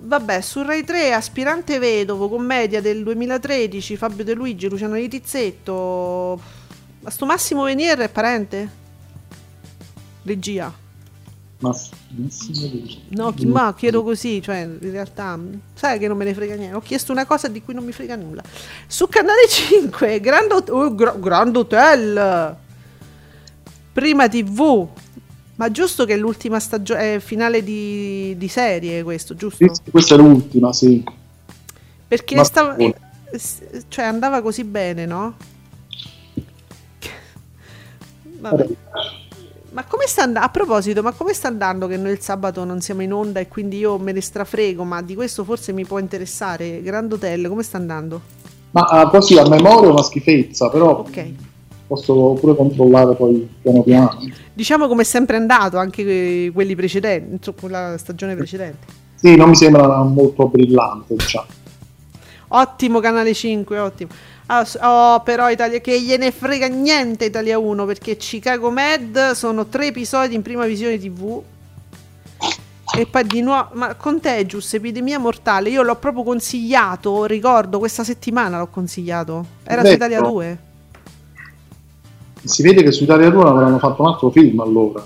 vabbè, 0.00 0.40
su 0.40 0.62
Rai 0.62 0.84
3, 0.84 1.12
Aspirante 1.12 1.78
Vedovo, 1.78 2.28
commedia 2.28 2.80
del 2.80 3.02
2013, 3.02 3.96
Fabio 3.96 4.24
De 4.24 4.34
Luigi, 4.34 4.68
Luciano 4.68 4.94
Litizzetto. 4.94 6.40
Ma 7.00 7.10
sto 7.10 7.26
Massimo 7.26 7.64
Venier 7.64 7.98
è 7.98 8.08
parente? 8.08 8.78
Regia. 10.22 10.72
Massimo 11.60 12.28
Venier. 12.60 12.98
No, 13.08 13.32
chi, 13.32 13.46
ma 13.46 13.74
chiedo 13.74 14.02
così, 14.02 14.40
cioè 14.42 14.60
in 14.60 14.90
realtà 14.90 15.38
sai 15.74 15.98
che 15.98 16.08
non 16.08 16.16
me 16.16 16.24
ne 16.24 16.34
frega 16.34 16.54
niente. 16.54 16.76
Ho 16.76 16.80
chiesto 16.80 17.12
una 17.12 17.26
cosa 17.26 17.48
di 17.48 17.62
cui 17.62 17.74
non 17.74 17.84
mi 17.84 17.92
frega 17.92 18.16
nulla. 18.16 18.42
Su 18.86 19.08
Canale 19.08 19.46
5, 19.48 20.20
Grand, 20.20 20.50
Hotel, 20.50 20.74
oh, 20.74 20.94
Gra- 20.94 21.16
Grand 21.18 21.56
Hotel. 21.56 22.56
Prima 23.92 24.28
TV, 24.28 24.88
ma 25.60 25.70
giusto 25.70 26.06
che 26.06 26.14
è 26.14 26.16
l'ultima 26.16 26.58
stagione, 26.58 27.16
è 27.16 27.18
finale 27.18 27.62
di, 27.62 28.34
di, 28.38 28.48
serie 28.48 29.02
questo, 29.02 29.34
giusto? 29.34 29.74
Sì, 29.74 29.90
questa 29.90 30.14
è 30.14 30.16
l'ultima, 30.16 30.72
sì. 30.72 31.04
Perché 32.08 32.34
ma 32.34 32.44
stava, 32.44 32.76
cioè 33.88 34.04
andava 34.06 34.40
così 34.40 34.64
bene, 34.64 35.04
no? 35.04 35.34
Vabbè. 38.40 38.68
Ma 39.72 39.84
come 39.84 40.06
sta 40.06 40.22
andando? 40.22 40.46
A 40.46 40.50
proposito, 40.50 41.02
ma 41.02 41.12
come 41.12 41.34
sta 41.34 41.48
andando 41.48 41.86
che 41.86 41.98
noi 41.98 42.12
il 42.12 42.20
sabato 42.20 42.64
non 42.64 42.80
siamo 42.80 43.02
in 43.02 43.12
onda 43.12 43.38
e 43.38 43.46
quindi 43.46 43.76
io 43.76 43.98
me 43.98 44.12
ne 44.12 44.22
strafrego, 44.22 44.82
ma 44.84 45.02
di 45.02 45.14
questo 45.14 45.44
forse 45.44 45.74
mi 45.74 45.84
può 45.84 45.98
interessare. 45.98 46.80
Grand 46.80 47.12
Hotel, 47.12 47.48
come 47.48 47.62
sta 47.62 47.76
andando? 47.76 48.22
Ma 48.70 49.02
uh, 49.02 49.10
così 49.10 49.36
a 49.36 49.46
memoria 49.46 49.90
è 49.90 49.92
una 49.92 50.02
schifezza, 50.02 50.70
però... 50.70 51.00
Ok 51.00 51.48
posso 51.90 52.36
pure 52.38 52.54
controllare 52.54 53.16
poi 53.16 53.48
piano 53.60 53.82
piano. 53.82 54.16
Diciamo 54.52 54.86
come 54.86 55.02
è 55.02 55.04
sempre 55.04 55.36
andato 55.36 55.76
anche 55.76 56.48
quelli 56.54 56.76
precedenti, 56.76 57.52
quella 57.58 57.96
stagione 57.98 58.36
precedente. 58.36 58.86
Sì, 59.16 59.34
non 59.34 59.48
mi 59.48 59.56
sembra 59.56 60.00
molto 60.04 60.46
brillante, 60.46 61.16
diciamo. 61.16 61.46
Ottimo 62.52 63.00
Canale 63.00 63.34
5, 63.34 63.78
ottimo. 63.80 64.10
Ah, 64.46 64.64
oh, 64.82 65.20
però 65.22 65.50
Italia 65.50 65.80
che 65.80 66.00
gliene 66.00 66.30
frega 66.30 66.68
niente 66.68 67.24
Italia 67.24 67.58
1 67.58 67.84
perché 67.84 68.16
Chicago 68.16 68.70
Med 68.70 69.32
sono 69.32 69.66
tre 69.66 69.88
episodi 69.88 70.36
in 70.36 70.42
prima 70.42 70.66
visione 70.66 70.96
TV. 70.96 71.42
E 72.96 73.06
poi 73.06 73.24
di 73.24 73.40
nuovo, 73.40 73.70
ma 73.72 73.94
con 73.94 74.20
te 74.20 74.46
Giusto, 74.46 74.76
Epidemia 74.76 75.18
Mortale, 75.18 75.70
io 75.70 75.82
l'ho 75.82 75.96
proprio 75.96 76.22
consigliato, 76.22 77.24
ricordo, 77.24 77.78
questa 77.78 78.04
settimana 78.04 78.58
l'ho 78.58 78.68
consigliato. 78.68 79.44
Era 79.64 79.84
su 79.84 79.92
Italia 79.92 80.20
2 80.20 80.68
si 82.44 82.62
vede 82.62 82.82
che 82.82 82.92
su 82.92 83.04
Italia 83.04 83.30
2 83.30 83.42
avranno 83.42 83.78
fatto 83.78 84.02
un 84.02 84.08
altro 84.08 84.30
film 84.30 84.60
allora. 84.60 85.02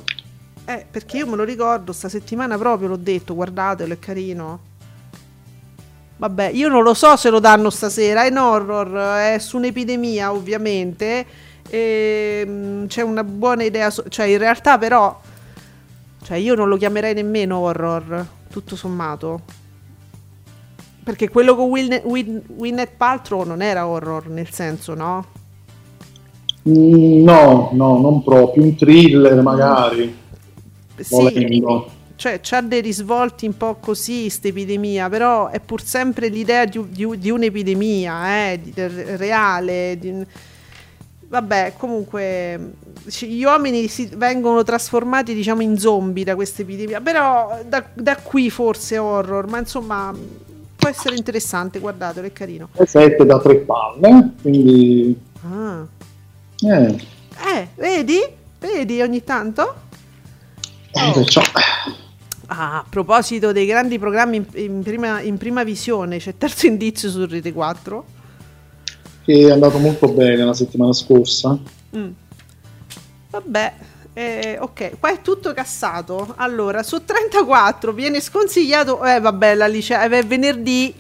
Eh, 0.66 0.86
perché 0.90 1.18
io 1.18 1.26
me 1.26 1.36
lo 1.36 1.44
ricordo, 1.44 1.92
sta 1.92 2.08
settimana 2.08 2.56
proprio 2.56 2.88
l'ho 2.88 2.96
detto, 2.96 3.34
guardatelo, 3.34 3.92
è 3.92 3.98
carino. 3.98 4.72
Vabbè, 6.16 6.50
io 6.50 6.68
non 6.68 6.82
lo 6.82 6.94
so 6.94 7.16
se 7.16 7.28
lo 7.28 7.40
danno 7.40 7.70
stasera, 7.70 8.24
è 8.24 8.28
in 8.28 8.38
horror, 8.38 9.16
è 9.18 9.38
su 9.38 9.56
un'epidemia 9.58 10.32
ovviamente, 10.32 11.26
e, 11.68 12.44
ehm, 12.46 12.86
c'è 12.86 13.02
una 13.02 13.24
buona 13.24 13.64
idea, 13.64 13.90
cioè 13.90 14.26
in 14.26 14.38
realtà 14.38 14.78
però 14.78 15.20
Cioè, 16.22 16.38
io 16.38 16.54
non 16.54 16.68
lo 16.70 16.78
chiamerei 16.78 17.12
nemmeno 17.12 17.58
horror, 17.58 18.26
tutto 18.48 18.76
sommato. 18.76 19.42
Perché 21.04 21.28
quello 21.28 21.54
con 21.54 21.68
Win- 21.68 22.00
Win- 22.04 22.42
Winnet 22.56 22.92
Paltrow 22.96 23.44
non 23.44 23.60
era 23.60 23.86
horror, 23.86 24.28
nel 24.28 24.50
senso, 24.50 24.94
no? 24.94 25.26
Mm, 26.68 27.22
no, 27.22 27.70
no, 27.72 28.00
non 28.00 28.22
proprio. 28.22 28.62
Un 28.64 28.74
thriller, 28.74 29.42
magari. 29.42 30.22
Sì, 30.96 31.14
volendo. 31.14 31.90
cioè 32.14 32.38
c'ha 32.40 32.60
dei 32.60 32.80
risvolti 32.80 33.46
un 33.46 33.56
po' 33.56 33.76
così, 33.80 34.30
sta 34.30 34.48
epidemia, 34.48 35.08
però 35.08 35.48
è 35.48 35.58
pur 35.60 35.82
sempre 35.82 36.28
l'idea 36.28 36.64
di, 36.64 36.80
di, 36.88 37.18
di 37.18 37.30
un'epidemia, 37.30 38.52
eh, 38.52 38.60
di, 38.62 38.72
reale. 38.76 39.98
Vabbè, 41.26 41.74
comunque 41.76 42.74
gli 43.02 43.42
uomini 43.42 43.88
si, 43.88 44.08
vengono 44.14 44.62
trasformati 44.62 45.34
diciamo 45.34 45.62
in 45.62 45.76
zombie 45.76 46.22
da 46.22 46.36
questa 46.36 46.62
epidemia, 46.62 47.00
però 47.00 47.58
da, 47.66 47.84
da 47.92 48.16
qui 48.16 48.50
forse 48.50 48.98
horror, 48.98 49.48
ma 49.48 49.58
insomma 49.58 50.14
può 50.76 50.88
essere 50.88 51.16
interessante, 51.16 51.80
guardatelo, 51.80 52.26
è 52.26 52.32
carino. 52.32 52.68
E 52.74 52.86
7 52.86 53.26
da 53.26 53.40
tre 53.40 53.56
palle, 53.56 54.30
quindi... 54.40 55.18
Ah. 55.42 55.86
Eh. 56.64 56.96
eh, 57.56 57.68
vedi? 57.76 58.20
Vedi 58.58 59.00
ogni 59.02 59.22
tanto? 59.24 59.82
Oh. 60.92 61.24
Ah, 62.46 62.78
a 62.78 62.84
proposito 62.88 63.52
dei 63.52 63.66
grandi 63.66 63.98
programmi 63.98 64.36
in, 64.36 64.46
in, 64.54 64.82
prima, 64.82 65.20
in 65.20 65.38
prima 65.38 65.64
visione, 65.64 66.18
c'è 66.18 66.36
terzo 66.36 66.66
indizio 66.66 67.10
su 67.10 67.26
Rete 67.26 67.52
4 67.52 68.04
che 69.24 69.46
è 69.46 69.50
andato 69.50 69.78
molto 69.78 70.08
bene 70.08 70.44
la 70.44 70.52
settimana 70.52 70.92
scorsa. 70.92 71.58
Mm. 71.96 72.10
Vabbè, 73.30 73.72
eh, 74.12 74.58
ok, 74.60 74.98
qua 75.00 75.12
è 75.12 75.22
tutto 75.22 75.54
cassato. 75.54 76.34
Allora, 76.36 76.82
su 76.82 77.04
34 77.04 77.92
viene 77.92 78.20
sconsigliato. 78.20 79.02
Eh, 79.02 79.20
vabbè, 79.20 79.54
la 79.54 79.66
licea. 79.66 80.04
Eh, 80.04 80.22
venerdì 80.22 80.94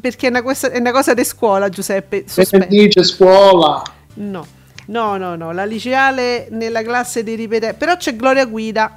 perché 0.00 0.28
è 0.28 0.30
una, 0.30 0.42
cosa, 0.42 0.70
è 0.70 0.78
una 0.78 0.92
cosa 0.92 1.14
di 1.14 1.24
scuola, 1.24 1.68
Giuseppe. 1.68 2.24
Venerdì 2.32 2.88
c'è 2.88 3.02
scuola. 3.02 3.82
No, 4.14 4.46
no, 4.86 5.16
no, 5.16 5.36
no. 5.36 5.52
La 5.52 5.64
liceale 5.64 6.48
nella 6.50 6.82
classe 6.82 7.22
di 7.22 7.34
ripetere. 7.34 7.74
Però 7.74 7.96
c'è 7.96 8.16
Gloria 8.16 8.44
Guida. 8.46 8.96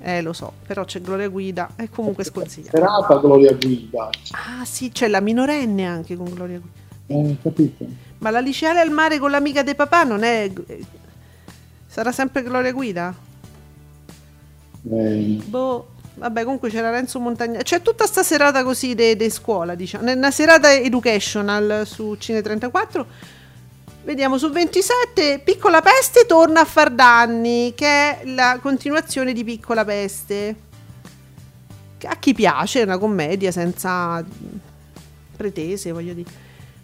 Eh, 0.00 0.20
lo 0.20 0.34
so, 0.34 0.52
però 0.66 0.84
c'è 0.84 1.00
Gloria 1.00 1.28
Guida. 1.28 1.70
È 1.76 1.88
comunque 1.88 2.24
sconsigliato. 2.24 2.76
Serata 2.76 3.16
Gloria 3.16 3.54
Guida. 3.54 4.10
Ah, 4.32 4.64
sì, 4.64 4.90
c'è 4.90 5.08
la 5.08 5.20
minorenne 5.20 5.86
anche 5.86 6.16
con 6.16 6.26
Gloria 6.26 6.60
Guida. 6.60 6.82
Eh, 7.30 7.36
capito. 7.42 7.86
Ma 8.18 8.30
la 8.30 8.40
liceale 8.40 8.80
al 8.80 8.90
mare 8.90 9.18
con 9.18 9.30
l'amica 9.30 9.62
di 9.62 9.74
papà 9.74 10.04
non 10.04 10.22
è. 10.22 10.50
Sarà 11.86 12.12
sempre 12.12 12.42
Gloria 12.42 12.72
Guida? 12.72 13.14
Eh. 14.90 15.40
Boh. 15.44 15.88
Vabbè, 16.16 16.44
comunque 16.44 16.70
c'era 16.70 16.90
Renzo 16.90 17.18
Montagna. 17.18 17.62
C'è 17.62 17.82
tutta 17.82 18.06
sta 18.06 18.22
serata 18.22 18.62
così 18.62 18.94
di 18.94 19.30
scuola, 19.30 19.74
diciamo. 19.74 20.12
Una 20.12 20.30
serata 20.30 20.72
educational 20.72 21.82
su 21.86 22.14
Cine 22.18 22.40
34. 22.40 23.06
Vediamo 24.04 24.36
su 24.36 24.50
27. 24.50 25.40
Piccola 25.42 25.80
Peste 25.80 26.26
torna 26.26 26.60
a 26.60 26.64
far 26.66 26.90
danni, 26.90 27.72
che 27.74 27.86
è 27.86 28.20
la 28.26 28.58
continuazione 28.60 29.32
di 29.32 29.42
Piccola 29.44 29.82
Peste. 29.82 30.54
A 32.04 32.16
chi 32.16 32.34
piace, 32.34 32.80
è 32.80 32.84
una 32.84 32.98
commedia 32.98 33.50
senza 33.50 34.22
pretese, 35.34 35.90
voglio 35.90 36.12
dire. 36.12 36.30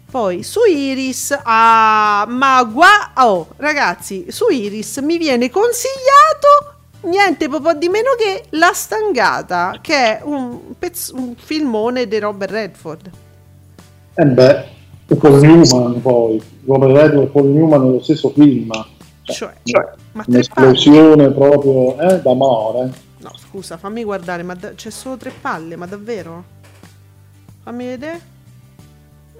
Poi 0.09 0.41
su 0.41 0.61
Iris, 0.67 1.37
ah, 1.43 2.25
ma 2.27 2.63
gua- 2.63 3.11
oh, 3.17 3.49
ragazzi, 3.57 4.25
su 4.29 4.49
Iris 4.49 4.97
mi 4.97 5.19
viene 5.19 5.51
consigliato 5.51 6.79
niente 7.01 7.47
po' 7.47 7.73
di 7.73 7.87
meno 7.87 8.15
che 8.17 8.45
La 8.49 8.73
Stangata, 8.73 9.77
che 9.79 10.17
è 10.17 10.21
un, 10.23 10.75
pezzo, 10.77 11.15
un 11.15 11.35
filmone 11.35 12.07
di 12.07 12.17
Robert 12.17 12.51
Redford. 12.51 13.11
E 14.15 14.21
eh 14.21 14.25
beh, 14.25 14.69
e 15.11 15.15
Paul 15.15 15.41
Newman 15.41 16.01
poi, 16.01 16.41
Robert 16.65 16.95
Redford 16.95 17.23
e 17.23 17.31
Paul 17.31 17.47
Newman 17.47 17.83
nello 17.83 18.01
stesso 18.01 18.29
film. 18.29 18.71
Cioè, 19.23 19.35
cioè, 19.35 19.53
cioè 19.63 19.91
un'esplosione 20.25 21.31
proprio 21.31 21.99
eh, 21.99 22.21
d'amore. 22.21 22.91
No, 23.17 23.31
scusa, 23.35 23.75
fammi 23.75 24.05
guardare, 24.05 24.41
ma 24.43 24.55
da- 24.55 24.73
c'è 24.73 24.89
solo 24.89 25.17
tre 25.17 25.33
palle, 25.41 25.75
ma 25.75 25.85
davvero? 25.85 26.43
Fammi 27.61 27.85
vedere. 27.85 28.21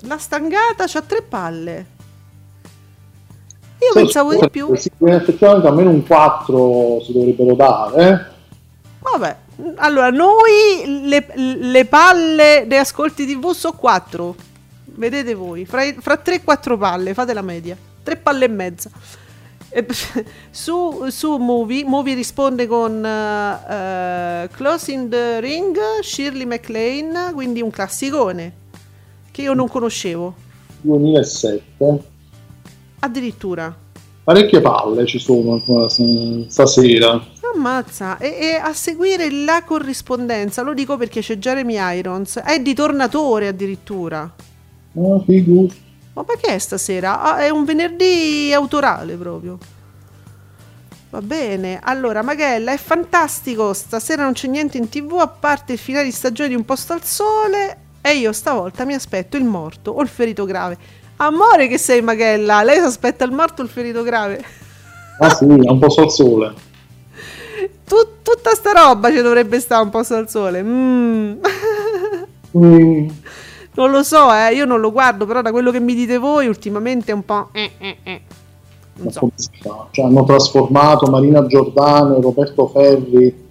La 0.02 0.18
stangata 0.18 0.86
c'ha 0.88 1.02
tre 1.02 1.22
palle. 1.22 1.86
Io 3.80 3.92
sì, 3.94 3.94
pensavo 3.94 4.36
di 4.36 4.50
più. 4.50 4.76
Sì, 4.76 4.92
effettivamente 5.06 5.68
almeno 5.68 5.90
un 5.90 6.06
4 6.06 7.02
si 7.02 7.14
dovrebbero 7.14 7.56
dare. 7.56 8.10
Eh. 8.10 8.40
Vabbè, 9.00 9.36
allora 9.76 10.10
noi 10.10 11.08
le, 11.08 11.28
le 11.34 11.86
palle 11.86 12.66
dei 12.68 12.78
ascolti 12.78 13.26
TV 13.26 13.52
sono 13.52 13.78
4. 13.78 14.50
Vedete 15.02 15.34
voi, 15.34 15.66
fra, 15.66 15.82
fra 15.98 16.16
3 16.16 16.36
e 16.36 16.44
4 16.44 16.78
palle, 16.78 17.16
fate 17.16 17.34
la 17.34 17.42
media. 17.42 17.76
3 18.04 18.18
palle 18.18 18.46
e 18.46 18.48
mezza. 18.50 18.92
su, 20.52 21.08
su 21.08 21.38
Movie, 21.38 21.84
Movie 21.86 22.14
risponde 22.14 22.68
con 22.68 22.98
uh, 22.98 24.48
Closing 24.54 25.10
the 25.10 25.40
Ring, 25.40 25.76
Shirley 26.02 26.46
MacLaine, 26.46 27.32
quindi 27.34 27.64
un 27.64 27.72
classicone 27.72 28.54
che 29.32 29.42
io 29.42 29.56
non 29.56 29.68
conoscevo. 29.68 30.36
2007. 30.82 32.04
Addirittura. 33.00 33.76
Parecchie 34.24 34.62
palle 34.62 35.08
ci 35.08 35.18
sono 35.18 35.60
stasera. 36.48 37.26
Ammazza, 37.56 38.20
e, 38.20 38.38
e, 38.40 38.54
a 38.54 38.72
seguire 38.72 39.32
la 39.32 39.64
corrispondenza, 39.66 40.62
lo 40.62 40.76
dico 40.76 40.96
perché 40.96 41.22
c'è 41.22 41.38
Jeremy 41.38 41.98
Irons, 41.98 42.38
è 42.38 42.60
di 42.60 42.76
Tornatore 42.76 43.48
addirittura. 43.48 44.32
Ah, 44.96 45.22
figu. 45.26 45.70
Ma 46.14 46.24
perché 46.24 46.56
è 46.56 46.60
stasera? 46.60 47.22
Ah, 47.22 47.38
è 47.38 47.50
un 47.50 47.64
venerdì 47.64 48.52
autorale 48.54 49.16
proprio. 49.16 49.58
Va 51.10 51.22
bene, 51.22 51.80
allora 51.84 52.22
Magella 52.22 52.72
è 52.72 52.78
fantastico, 52.78 53.74
stasera 53.74 54.24
non 54.24 54.32
c'è 54.32 54.48
niente 54.48 54.78
in 54.78 54.88
tv 54.88 55.16
a 55.20 55.28
parte 55.28 55.74
il 55.74 55.78
finale 55.78 56.06
di 56.06 56.12
stagione 56.12 56.50
di 56.50 56.56
Un 56.56 56.64
posto 56.64 56.94
al 56.94 57.04
sole 57.04 57.78
e 58.02 58.16
io 58.16 58.32
stavolta 58.32 58.86
mi 58.86 58.94
aspetto 58.94 59.36
il 59.36 59.44
morto 59.44 59.92
o 59.92 60.02
il 60.02 60.08
ferito 60.08 60.46
grave. 60.46 60.78
Amore 61.18 61.68
che 61.68 61.78
sei 61.78 62.02
Magella, 62.02 62.64
lei 62.64 62.78
si 62.78 62.86
aspetta 62.86 63.26
il 63.26 63.32
morto 63.32 63.62
o 63.62 63.66
il 63.66 63.70
ferito 63.70 64.04
grave? 64.04 64.44
Ah 65.20 65.30
sì, 65.36 65.44
un 65.44 65.80
po' 65.80 65.94
al 66.02 66.12
sole. 66.12 66.54
Tut- 67.86 68.22
tutta 68.22 68.56
sta 68.56 68.72
roba 68.72 69.12
ci 69.12 69.22
dovrebbe 69.22 69.60
stare 69.60 69.84
un 69.84 69.90
po' 69.90 70.04
al 70.08 70.30
sole. 70.30 70.64
Mm. 70.64 71.34
Mm. 72.58 73.10
Non 73.74 73.92
lo 73.92 74.04
so, 74.04 74.34
eh, 74.34 74.54
io 74.54 74.66
non 74.66 74.80
lo 74.80 74.92
guardo, 74.92 75.26
però 75.26 75.42
da 75.42 75.52
quello 75.52 75.72
che 75.72 75.80
mi 75.80 75.94
dite 75.94 76.18
voi 76.18 76.48
ultimamente 76.48 77.12
è 77.12 77.16
un 77.16 77.24
po'... 77.26 77.50
Eh, 77.54 77.72
eh, 77.78 77.98
eh. 78.04 78.22
Non 78.96 79.12
so. 79.12 79.32
Cioè, 79.92 80.06
hanno 80.06 80.24
trasformato 80.26 81.10
Marina 81.10 81.46
Giordano 81.46 82.18
e 82.18 82.22
Roberto 82.22 82.68
Ferri 82.68 83.50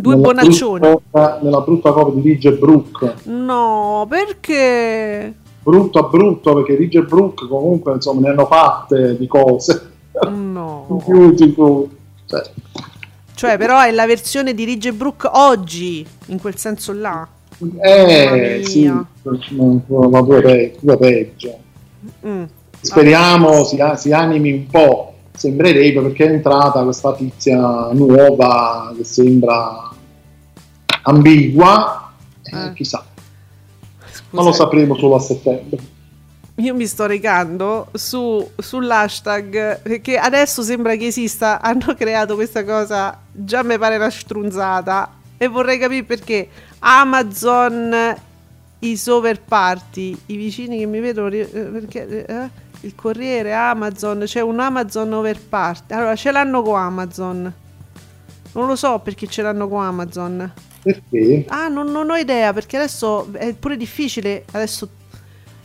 Due 0.00 0.16
nella 0.16 0.26
bonaccioni. 0.26 0.80
Brutta, 0.80 1.38
nella 1.42 1.60
brutta 1.60 1.92
copia 1.92 2.20
di 2.20 2.28
Ridge 2.28 2.52
Brook. 2.52 3.14
No, 3.24 4.06
perché? 4.08 5.34
Brutto 5.62 5.98
a 5.98 6.02
brutto, 6.08 6.54
perché 6.54 6.74
Ridge 6.74 7.02
Brook 7.02 7.46
comunque 7.48 7.92
insomma 7.92 8.22
ne 8.22 8.28
hanno 8.30 8.46
fatte 8.46 9.16
di 9.16 9.26
cose. 9.26 9.92
No. 10.28 10.86
Beautiful. 11.06 11.88
Cioè. 12.26 12.42
cioè, 13.34 13.58
però 13.58 13.80
è 13.80 13.90
la 13.92 14.06
versione 14.06 14.54
di 14.54 14.64
Ridge 14.64 14.92
Brook 14.92 15.30
oggi, 15.32 16.04
in 16.26 16.40
quel 16.40 16.56
senso 16.56 16.92
là. 16.92 17.28
Eh, 17.80 18.62
sì, 18.64 18.86
ma 18.88 19.06
pure, 20.22 20.74
peggio. 20.98 21.58
Mm. 22.26 22.44
Speriamo 22.80 23.64
si, 23.64 23.78
si 23.96 24.12
animi 24.12 24.52
un 24.52 24.66
po' 24.66 25.14
sembrerebbe 25.36 26.00
perché 26.00 26.26
è 26.26 26.30
entrata 26.30 26.82
questa 26.84 27.14
tizia 27.14 27.88
nuova 27.92 28.92
che 28.96 29.04
sembra 29.04 29.90
ambigua, 31.02 32.12
eh, 32.42 32.66
eh. 32.66 32.72
chissà. 32.72 33.04
Scusa. 33.98 34.24
Ma 34.30 34.42
lo 34.42 34.52
sapremo 34.52 34.96
solo 34.96 35.16
a 35.16 35.20
settembre. 35.20 35.92
Io 36.58 36.72
mi 36.72 36.86
sto 36.86 37.06
recando 37.06 37.88
su, 37.92 38.48
sull'hashtag 38.56 39.80
perché 39.82 40.16
adesso 40.16 40.62
sembra 40.62 40.94
che 40.94 41.06
esista, 41.06 41.60
hanno 41.60 41.94
creato 41.98 42.36
questa 42.36 42.64
cosa, 42.64 43.18
già 43.32 43.64
mi 43.64 43.76
pare 43.76 43.96
una 43.96 44.08
strunzata 44.08 45.16
e 45.36 45.48
vorrei 45.48 45.78
capire 45.78 46.04
perché 46.04 46.48
Amazon 46.86 48.14
i 48.80 49.00
party, 49.46 50.18
i 50.26 50.36
vicini 50.36 50.78
che 50.78 50.86
mi 50.86 51.00
vedono 51.00 51.28
eh, 51.28 51.46
perché 51.46 52.26
eh? 52.26 52.48
il 52.80 52.94
Corriere, 52.94 53.54
Amazon, 53.54 54.24
c'è 54.26 54.40
un 54.40 54.60
Amazon 54.60 55.12
over 55.14 55.40
part. 55.40 55.90
Allora, 55.92 56.14
ce 56.14 56.30
l'hanno 56.30 56.62
con 56.62 56.78
Amazon. 56.78 57.52
Non 58.52 58.66
lo 58.66 58.76
so 58.76 58.98
perché 58.98 59.26
ce 59.26 59.40
l'hanno 59.40 59.66
con 59.68 59.82
Amazon. 59.82 60.52
Perché? 60.82 61.46
Ah, 61.48 61.68
non, 61.68 61.90
non 61.90 62.10
ho 62.10 62.16
idea, 62.16 62.52
perché 62.52 62.76
adesso 62.76 63.32
è 63.32 63.54
pure 63.54 63.78
difficile 63.78 64.44
adesso 64.52 64.86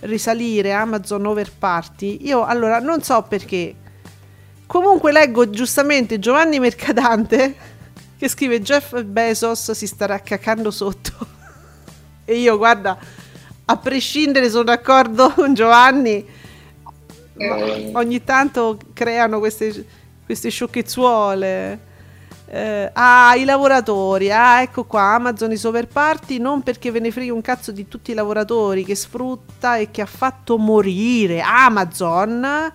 risalire 0.02 0.72
Amazon 0.72 1.26
over 1.26 1.52
party. 1.52 2.20
Io 2.22 2.46
allora 2.46 2.80
non 2.80 3.02
so 3.02 3.22
perché. 3.24 3.76
Comunque 4.66 5.12
leggo 5.12 5.50
giustamente 5.50 6.20
Giovanni 6.20 6.60
Mercadante 6.60 7.56
che 8.20 8.28
scrive 8.28 8.62
Jeff 8.62 9.02
Bezos 9.02 9.72
si 9.72 9.88
starà 9.88 10.20
cacando 10.20 10.72
sotto. 10.72 11.14
e 12.26 12.36
io, 12.36 12.58
guarda, 12.58 13.00
a 13.64 13.78
prescindere 13.78 14.50
sono 14.50 14.64
d'accordo 14.64 15.32
con 15.32 15.54
Giovanni, 15.54 16.28
eh. 17.38 17.92
ogni 17.94 18.22
tanto 18.26 18.78
creano 18.92 19.40
queste, 19.40 19.86
queste 20.26 20.50
sciocchezzuole. 20.50 21.88
Eh, 22.52 22.90
ah, 22.92 23.36
i 23.36 23.46
lavoratori, 23.46 24.32
ah, 24.32 24.64
ecco 24.64 24.84
qua, 24.84 25.14
Amazon 25.14 25.54
is 25.54 25.64
over 25.64 25.88
party, 25.88 26.40
non 26.40 26.62
perché 26.62 26.92
ve 26.92 27.00
ne 27.00 27.12
frega 27.12 27.34
un 27.34 27.42
cazzo 27.42 27.72
di 27.72 27.88
tutti 27.88 28.12
i 28.12 28.16
lavoratori 28.16 28.84
che 28.84 28.96
sfrutta 28.96 29.78
e 29.78 29.92
che 29.92 30.02
ha 30.02 30.08
fatto 30.08 30.58
morire 30.58 31.40
Amazon 31.40 32.70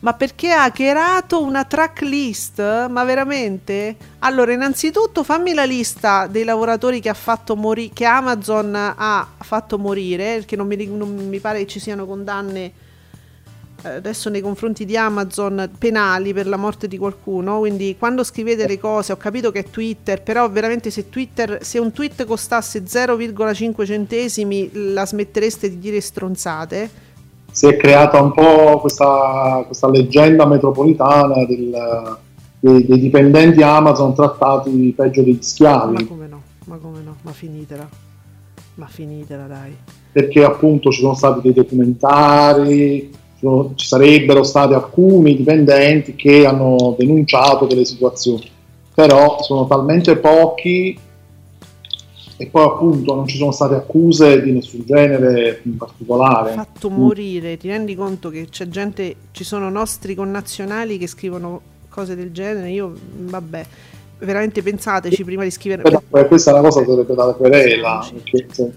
ma 0.00 0.14
perché 0.14 0.52
ha 0.52 0.64
hackerato 0.64 1.42
una 1.42 1.64
tracklist? 1.64 2.86
Ma 2.88 3.02
veramente? 3.04 3.96
Allora, 4.20 4.52
innanzitutto 4.52 5.24
fammi 5.24 5.54
la 5.54 5.64
lista 5.64 6.28
dei 6.28 6.44
lavoratori 6.44 7.00
che, 7.00 7.08
ha 7.08 7.14
fatto 7.14 7.56
mori- 7.56 7.90
che 7.92 8.04
Amazon 8.04 8.74
ha 8.74 9.26
fatto 9.38 9.76
morire, 9.76 10.36
perché 10.36 10.54
non 10.54 10.68
mi, 10.68 10.86
non 10.86 11.28
mi 11.28 11.40
pare 11.40 11.60
che 11.60 11.66
ci 11.66 11.80
siano 11.80 12.06
condanne 12.06 12.72
eh, 13.82 13.88
adesso 13.88 14.28
nei 14.28 14.40
confronti 14.40 14.84
di 14.84 14.96
Amazon 14.96 15.68
penali 15.78 16.32
per 16.32 16.46
la 16.46 16.56
morte 16.56 16.86
di 16.86 16.96
qualcuno. 16.96 17.58
Quindi 17.58 17.96
quando 17.98 18.22
scrivete 18.22 18.68
le 18.68 18.78
cose, 18.78 19.10
ho 19.10 19.16
capito 19.16 19.50
che 19.50 19.60
è 19.60 19.64
Twitter, 19.64 20.22
però 20.22 20.48
veramente 20.48 20.90
se 20.90 21.08
Twitter, 21.08 21.58
se 21.64 21.80
un 21.80 21.90
tweet 21.90 22.24
costasse 22.24 22.84
0,5 22.84 23.84
centesimi, 23.84 24.70
la 24.72 25.04
smettereste 25.04 25.68
di 25.68 25.78
dire 25.80 26.00
stronzate 26.00 27.06
si 27.50 27.66
è 27.66 27.76
creata 27.76 28.20
un 28.20 28.32
po' 28.32 28.78
questa, 28.80 29.62
questa 29.66 29.88
leggenda 29.88 30.46
metropolitana 30.46 31.44
del, 31.44 32.18
dei, 32.60 32.86
dei, 32.86 32.98
dipendenti 32.98 33.62
Amazon 33.62 34.14
trattati 34.14 34.92
peggio 34.96 35.22
degli 35.22 35.38
schiavi. 35.40 35.94
Ma 35.94 36.06
come 36.06 36.26
no, 36.26 36.42
ma 36.66 36.76
come 36.76 37.00
no, 37.02 37.16
ma 37.22 37.32
finitela, 37.32 37.88
ma 38.74 38.86
finitela 38.86 39.46
dai. 39.46 39.76
Perché 40.12 40.44
appunto 40.44 40.90
ci 40.90 41.00
sono 41.00 41.14
stati 41.14 41.40
dei 41.42 41.52
documentari, 41.52 43.10
sono, 43.38 43.72
ci 43.74 43.86
sarebbero 43.86 44.42
stati 44.42 44.74
alcuni 44.74 45.36
dipendenti 45.36 46.14
che 46.14 46.46
hanno 46.46 46.94
denunciato 46.98 47.66
delle 47.66 47.84
situazioni, 47.84 48.48
però 48.94 49.42
sono 49.42 49.66
talmente 49.66 50.16
pochi 50.16 50.98
e 52.40 52.46
poi 52.46 52.64
appunto 52.64 53.16
non 53.16 53.26
ci 53.26 53.36
sono 53.36 53.50
state 53.50 53.74
accuse 53.74 54.40
di 54.40 54.52
nessun 54.52 54.84
genere 54.86 55.60
in 55.64 55.76
particolare. 55.76 56.52
Fatto 56.52 56.88
morire, 56.88 57.56
ti 57.56 57.66
rendi 57.66 57.96
conto 57.96 58.30
che 58.30 58.46
c'è 58.48 58.68
gente, 58.68 59.16
ci 59.32 59.42
sono 59.42 59.68
nostri 59.68 60.14
connazionali 60.14 60.98
che 60.98 61.08
scrivono 61.08 61.60
cose 61.88 62.14
del 62.14 62.30
genere, 62.30 62.70
io 62.70 62.92
vabbè, 63.16 63.66
veramente 64.20 64.62
pensateci 64.62 65.24
prima 65.24 65.42
di 65.42 65.50
scrivere. 65.50 65.82
Però, 65.82 66.00
questa 66.28 66.52
è 66.52 66.54
una 66.54 66.62
cosa 66.62 66.80
che 66.80 66.86
dovrebbe 66.86 67.14
dare 67.14 67.34
querela. 67.34 68.08
Perché, 68.30 68.72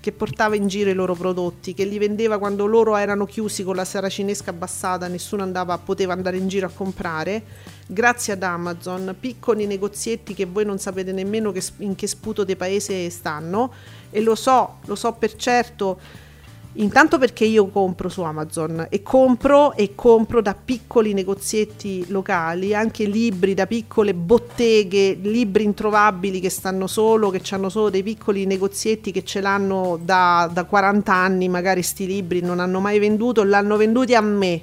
che 0.00 0.12
portava 0.12 0.54
in 0.54 0.68
giro 0.68 0.90
i 0.90 0.94
loro 0.94 1.14
prodotti, 1.14 1.74
che 1.74 1.84
li 1.84 1.98
vendeva 1.98 2.38
quando 2.38 2.66
loro 2.66 2.96
erano 2.96 3.24
chiusi 3.24 3.64
con 3.64 3.74
la 3.74 3.84
saracinesca 3.84 4.50
abbassata, 4.50 5.08
nessuno 5.08 5.42
andava, 5.42 5.76
poteva 5.78 6.12
andare 6.12 6.36
in 6.36 6.48
giro 6.48 6.66
a 6.66 6.70
comprare. 6.72 7.42
Grazie 7.86 8.34
ad 8.34 8.42
Amazon, 8.42 9.16
piccoli 9.18 9.66
negozietti 9.66 10.34
che 10.34 10.44
voi 10.44 10.64
non 10.64 10.78
sapete 10.78 11.10
nemmeno 11.12 11.50
che, 11.50 11.62
in 11.78 11.94
che 11.94 12.06
sputo 12.06 12.44
di 12.44 12.54
paese 12.54 13.10
stanno 13.10 13.72
e 14.10 14.20
lo 14.20 14.34
so, 14.34 14.76
lo 14.84 14.94
so 14.94 15.12
per 15.12 15.34
certo 15.34 16.26
Intanto 16.74 17.18
perché 17.18 17.44
io 17.44 17.66
compro 17.68 18.08
su 18.08 18.22
Amazon 18.22 18.86
e 18.88 19.02
compro 19.02 19.74
e 19.74 19.94
compro 19.96 20.40
da 20.40 20.54
piccoli 20.54 21.12
negozietti 21.12 22.04
locali, 22.08 22.72
anche 22.72 23.04
libri 23.04 23.54
da 23.54 23.66
piccole 23.66 24.14
botteghe, 24.14 25.18
libri 25.20 25.64
introvabili 25.64 26.38
che 26.38 26.50
stanno 26.50 26.86
solo, 26.86 27.30
che 27.30 27.42
hanno 27.50 27.68
solo 27.68 27.90
dei 27.90 28.04
piccoli 28.04 28.46
negozietti 28.46 29.10
che 29.10 29.24
ce 29.24 29.40
l'hanno 29.40 29.98
da, 30.00 30.48
da 30.52 30.64
40 30.64 31.12
anni, 31.12 31.48
magari 31.48 31.82
sti 31.82 32.06
libri 32.06 32.40
non 32.40 32.60
hanno 32.60 32.78
mai 32.78 33.00
venduto, 33.00 33.42
l'hanno 33.42 33.76
venduti 33.76 34.14
a 34.14 34.20
me. 34.20 34.62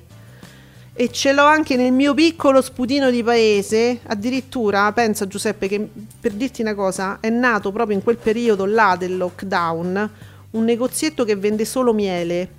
E 0.94 1.10
ce 1.12 1.34
l'ho 1.34 1.44
anche 1.44 1.76
nel 1.76 1.92
mio 1.92 2.14
piccolo 2.14 2.62
sputino 2.62 3.10
di 3.10 3.22
paese, 3.22 4.00
addirittura, 4.04 4.90
pensa 4.94 5.28
Giuseppe 5.28 5.68
che 5.68 5.90
per 6.22 6.32
dirti 6.32 6.62
una 6.62 6.76
cosa, 6.76 7.18
è 7.20 7.28
nato 7.30 7.74
proprio 7.74 7.98
in 7.98 8.04
quel 8.04 8.16
periodo 8.16 8.66
là 8.66 8.96
del 8.98 9.18
lockdown 9.18 10.10
un 10.56 10.64
negozietto 10.64 11.24
che 11.24 11.36
vende 11.36 11.66
solo 11.66 11.94
miele. 11.94 12.50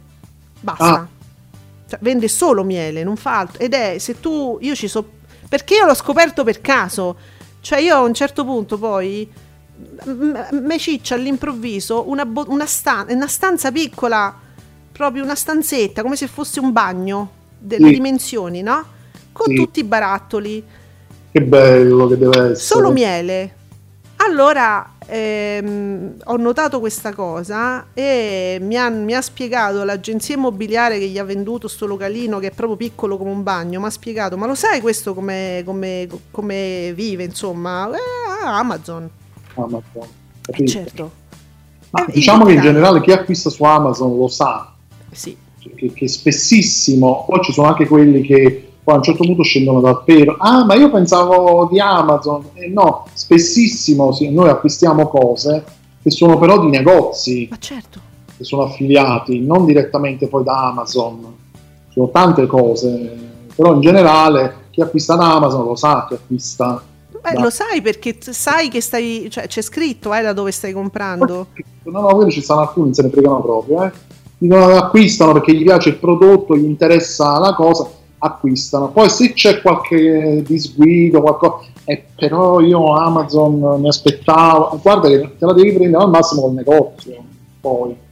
Basta. 0.60 0.84
Ah. 0.84 1.08
Cioè, 1.88 1.98
vende 2.02 2.28
solo 2.28 2.64
miele, 2.64 3.04
non 3.04 3.16
fa 3.16 3.40
altro. 3.40 3.62
Ed 3.62 3.72
è, 3.74 3.98
se 3.98 4.20
tu, 4.20 4.58
io 4.60 4.74
ci 4.74 4.88
so... 4.88 5.14
Perché 5.48 5.74
io 5.74 5.86
l'ho 5.86 5.94
scoperto 5.94 6.44
per 6.44 6.60
caso. 6.60 7.16
Cioè 7.60 7.78
io 7.80 7.94
a 7.96 8.00
un 8.00 8.14
certo 8.14 8.44
punto 8.44 8.78
poi 8.78 9.28
me 10.52 10.78
ciccia 10.78 11.14
all'improvviso 11.14 12.08
una, 12.08 12.24
bo- 12.24 12.46
una, 12.48 12.66
stan- 12.66 13.06
una, 13.10 13.26
stanza 13.26 13.70
piccola, 13.70 14.34
proprio 14.90 15.22
una 15.22 15.34
stanzetta, 15.34 16.02
come 16.02 16.16
se 16.16 16.26
fosse 16.26 16.60
un 16.60 16.72
bagno 16.72 17.30
delle 17.58 17.88
sì. 17.88 17.94
dimensioni, 17.94 18.62
no? 18.62 18.84
Con 19.32 19.46
sì. 19.48 19.54
tutti 19.54 19.80
i 19.80 19.84
barattoli. 19.84 20.64
Che 21.30 21.42
bello 21.42 22.06
che 22.08 22.18
deve 22.18 22.36
essere. 22.36 22.54
Solo 22.56 22.90
miele. 22.90 23.54
Allora 24.28 24.94
ehm, 25.06 26.14
ho 26.24 26.36
notato 26.36 26.80
questa 26.80 27.14
cosa 27.14 27.86
e 27.94 28.58
mi 28.60 28.76
ha, 28.76 28.88
mi 28.88 29.14
ha, 29.14 29.22
spiegato 29.22 29.84
l'agenzia 29.84 30.34
immobiliare 30.34 30.98
che 30.98 31.06
gli 31.06 31.18
ha 31.18 31.24
venduto 31.24 31.68
sto 31.68 31.86
localino 31.86 32.40
che 32.40 32.48
è 32.48 32.50
proprio 32.50 32.76
piccolo 32.76 33.16
come 33.16 33.30
un 33.30 33.44
bagno, 33.44 33.78
mi 33.78 33.86
ha 33.86 33.90
spiegato, 33.90 34.36
ma 34.36 34.46
lo 34.46 34.56
sai 34.56 34.80
questo 34.80 35.14
come, 35.14 35.62
come, 35.64 36.08
come 36.32 36.92
vive 36.94 37.22
insomma? 37.22 37.88
Eh, 37.90 38.44
Amazon. 38.44 39.08
Amazon. 39.54 40.08
Eh, 40.48 40.66
certo. 40.66 41.10
Eh, 41.92 42.12
diciamo 42.12 42.44
che 42.44 42.54
in 42.54 42.60
generale 42.60 43.00
chi 43.00 43.12
acquista 43.12 43.48
su 43.48 43.62
Amazon 43.62 44.16
lo 44.16 44.28
sa. 44.28 44.74
Sì. 45.12 45.36
Che, 45.58 45.92
che 45.92 46.08
spessissimo, 46.08 47.24
poi 47.26 47.42
ci 47.42 47.52
sono 47.52 47.68
anche 47.68 47.86
quelli 47.86 48.22
che 48.22 48.65
poi 48.86 48.94
a 48.94 48.98
un 48.98 49.02
certo 49.02 49.24
punto 49.24 49.42
scendono 49.42 49.80
dal 49.80 50.04
pero. 50.04 50.36
Ah, 50.38 50.64
ma 50.64 50.76
io 50.76 50.88
pensavo 50.92 51.66
di 51.68 51.80
Amazon. 51.80 52.50
Eh, 52.54 52.68
no, 52.68 53.08
spessissimo 53.12 54.12
sì, 54.12 54.30
noi 54.30 54.48
acquistiamo 54.48 55.08
cose 55.08 55.64
che 56.00 56.08
sono 56.12 56.38
però 56.38 56.60
di 56.60 56.68
negozi. 56.68 57.48
Ma 57.50 57.58
certo. 57.58 57.98
Che 58.36 58.44
sono 58.44 58.62
affiliati, 58.62 59.40
non 59.40 59.66
direttamente 59.66 60.28
poi 60.28 60.44
da 60.44 60.68
Amazon. 60.68 61.34
Sono 61.88 62.10
tante 62.10 62.46
cose, 62.46 63.12
però 63.56 63.74
in 63.74 63.80
generale 63.80 64.66
chi 64.70 64.80
acquista 64.82 65.16
da 65.16 65.34
Amazon 65.34 65.64
lo 65.64 65.74
sa 65.74 66.06
che 66.08 66.14
acquista. 66.14 66.80
Beh, 67.10 67.32
da... 67.32 67.40
lo 67.40 67.50
sai 67.50 67.82
perché 67.82 68.16
sai 68.20 68.68
che 68.68 68.80
stai, 68.80 69.26
cioè 69.28 69.48
c'è 69.48 69.62
scritto 69.62 70.14
eh, 70.14 70.22
da 70.22 70.32
dove 70.32 70.52
stai 70.52 70.72
comprando. 70.72 71.48
No, 71.82 72.00
no, 72.02 72.06
quelli 72.14 72.30
ci 72.30 72.40
stanno 72.40 72.60
alcuni, 72.60 72.94
se 72.94 73.02
ne 73.02 73.08
fregano 73.08 73.40
proprio, 73.40 73.82
eh. 73.82 73.90
Dicono 74.38 74.66
acquistano 74.76 75.32
perché 75.32 75.54
gli 75.54 75.64
piace 75.64 75.88
il 75.88 75.96
prodotto, 75.96 76.56
gli 76.56 76.64
interessa 76.66 77.40
la 77.40 77.52
cosa 77.54 78.04
acquistano. 78.18 78.88
Poi 78.88 79.08
se 79.08 79.32
c'è 79.32 79.60
qualche 79.60 80.42
disguido, 80.46 81.20
qualcosa, 81.20 81.66
eh, 81.84 82.04
però 82.14 82.60
io 82.60 82.94
Amazon 82.94 83.80
mi 83.80 83.88
aspettavo, 83.88 84.78
guarda 84.82 85.08
che 85.08 85.36
te 85.38 85.46
la 85.46 85.52
devi 85.52 85.72
prendere 85.72 86.02
al 86.02 86.10
massimo 86.10 86.42
col 86.42 86.54
negozio, 86.54 87.24
poi. 87.60 88.04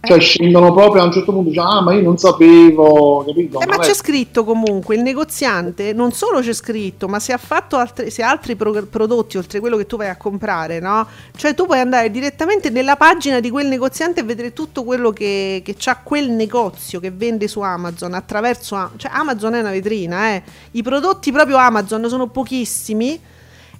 Cioè 0.00 0.20
scendono 0.20 0.72
proprio 0.72 1.02
a 1.02 1.06
un 1.06 1.12
certo 1.12 1.32
punto, 1.32 1.48
dice, 1.48 1.60
ah 1.60 1.80
ma 1.80 1.92
io 1.92 2.02
non 2.02 2.16
sapevo, 2.16 3.24
capito? 3.26 3.60
Eh, 3.60 3.66
ma 3.66 3.78
c'è 3.78 3.92
scritto 3.94 4.44
comunque, 4.44 4.94
il 4.94 5.02
negoziante 5.02 5.92
non 5.92 6.12
solo 6.12 6.40
c'è 6.40 6.52
scritto, 6.52 7.08
ma 7.08 7.18
se 7.18 7.32
ha 7.32 7.36
fatto 7.36 7.76
altri, 7.76 8.08
se 8.08 8.22
ha 8.22 8.30
altri 8.30 8.54
pro- 8.54 8.86
prodotti 8.88 9.38
oltre 9.38 9.58
quello 9.58 9.76
che 9.76 9.86
tu 9.86 9.96
vai 9.96 10.08
a 10.08 10.16
comprare, 10.16 10.78
no? 10.78 11.04
Cioè 11.34 11.52
tu 11.52 11.66
puoi 11.66 11.80
andare 11.80 12.12
direttamente 12.12 12.70
nella 12.70 12.94
pagina 12.94 13.40
di 13.40 13.50
quel 13.50 13.66
negoziante 13.66 14.20
e 14.20 14.22
vedere 14.22 14.52
tutto 14.52 14.84
quello 14.84 15.10
che, 15.10 15.62
che 15.64 15.74
c'ha 15.76 15.98
quel 16.00 16.30
negozio 16.30 17.00
che 17.00 17.10
vende 17.10 17.48
su 17.48 17.60
Amazon 17.60 18.14
attraverso... 18.14 18.90
Cioè 18.96 19.10
Amazon 19.12 19.54
è 19.54 19.60
una 19.60 19.72
vetrina, 19.72 20.30
eh. 20.30 20.42
I 20.72 20.82
prodotti 20.82 21.32
proprio 21.32 21.56
Amazon 21.56 22.08
sono 22.08 22.28
pochissimi 22.28 23.20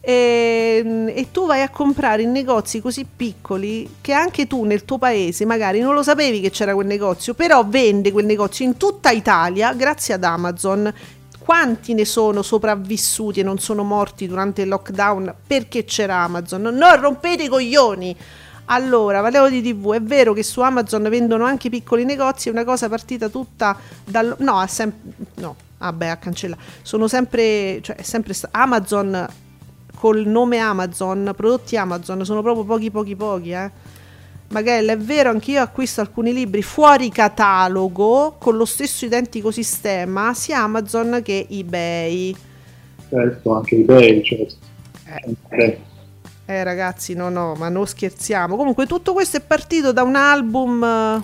e, 0.08 0.80
ehm, 0.82 1.12
e, 1.14 1.28
tu 1.30 1.44
vai 1.44 1.60
a 1.60 1.68
comprare 1.68 2.22
in 2.22 2.32
negozi 2.32 2.80
così 2.80 3.04
piccoli 3.04 3.96
che 4.00 4.12
anche 4.14 4.46
tu 4.46 4.64
nel 4.64 4.86
tuo 4.86 4.96
paese 4.96 5.44
magari 5.44 5.80
non 5.80 5.92
lo 5.92 6.02
sapevi 6.02 6.40
che 6.40 6.48
c'era 6.48 6.72
quel 6.72 6.86
negozio, 6.86 7.34
però 7.34 7.62
vende 7.66 8.10
quel 8.10 8.24
negozio 8.24 8.64
in 8.64 8.78
tutta 8.78 9.10
Italia 9.10 9.74
grazie 9.74 10.14
ad 10.14 10.24
Amazon. 10.24 10.90
Quanti 11.38 11.92
ne 11.92 12.06
sono 12.06 12.40
sopravvissuti 12.40 13.40
e 13.40 13.42
non 13.42 13.58
sono 13.58 13.82
morti 13.82 14.26
durante 14.26 14.62
il 14.62 14.68
lockdown 14.68 15.34
perché 15.46 15.84
c'era 15.84 16.16
Amazon? 16.16 16.62
Non 16.62 16.98
rompete 16.98 17.42
i 17.42 17.48
coglioni! 17.48 18.16
Allora, 18.70 19.20
parliamo 19.20 19.48
di 19.48 19.62
TV, 19.62 19.94
è 19.94 20.02
vero 20.02 20.32
che 20.32 20.42
su 20.42 20.60
Amazon 20.60 21.06
vendono 21.10 21.44
anche 21.44 21.70
piccoli 21.70 22.04
negozi, 22.04 22.48
è 22.48 22.52
una 22.52 22.64
cosa 22.64 22.88
partita 22.88 23.28
tutta 23.28 23.76
dal... 24.04 24.36
No, 24.40 24.62
sem- 24.68 24.92
no, 25.36 25.56
vabbè, 25.78 26.06
a 26.06 26.16
cancella. 26.16 26.56
Sono 26.82 27.08
sempre... 27.08 27.80
Cioè, 27.80 27.96
è 27.96 28.02
sempre 28.02 28.34
Amazon 28.50 29.46
col 29.98 30.24
nome 30.26 30.58
Amazon, 30.58 31.32
prodotti 31.36 31.76
Amazon, 31.76 32.24
sono 32.24 32.40
proprio 32.40 32.62
pochi 32.62 32.88
pochi 32.88 33.16
pochi, 33.16 33.50
eh. 33.50 33.70
Magari 34.50 34.86
è 34.86 34.96
vero, 34.96 35.28
anch'io 35.28 35.60
acquisto 35.60 36.00
alcuni 36.00 36.32
libri 36.32 36.62
fuori 36.62 37.10
catalogo 37.10 38.36
con 38.38 38.56
lo 38.56 38.64
stesso 38.64 39.04
identico 39.04 39.50
sistema, 39.50 40.32
sia 40.34 40.62
Amazon 40.62 41.20
che 41.22 41.48
eBay. 41.50 42.34
Certo, 43.10 43.54
anche 43.56 43.76
eBay, 43.76 44.22
certo. 44.22 44.54
Eh. 45.50 45.78
eh 46.46 46.62
ragazzi, 46.62 47.14
no, 47.14 47.28
no, 47.28 47.54
ma 47.54 47.68
non 47.68 47.84
scherziamo. 47.84 48.56
Comunque 48.56 48.86
tutto 48.86 49.12
questo 49.12 49.36
è 49.36 49.40
partito 49.40 49.92
da 49.92 50.04
un 50.04 50.14
album 50.14 50.82
eh, 50.84 51.22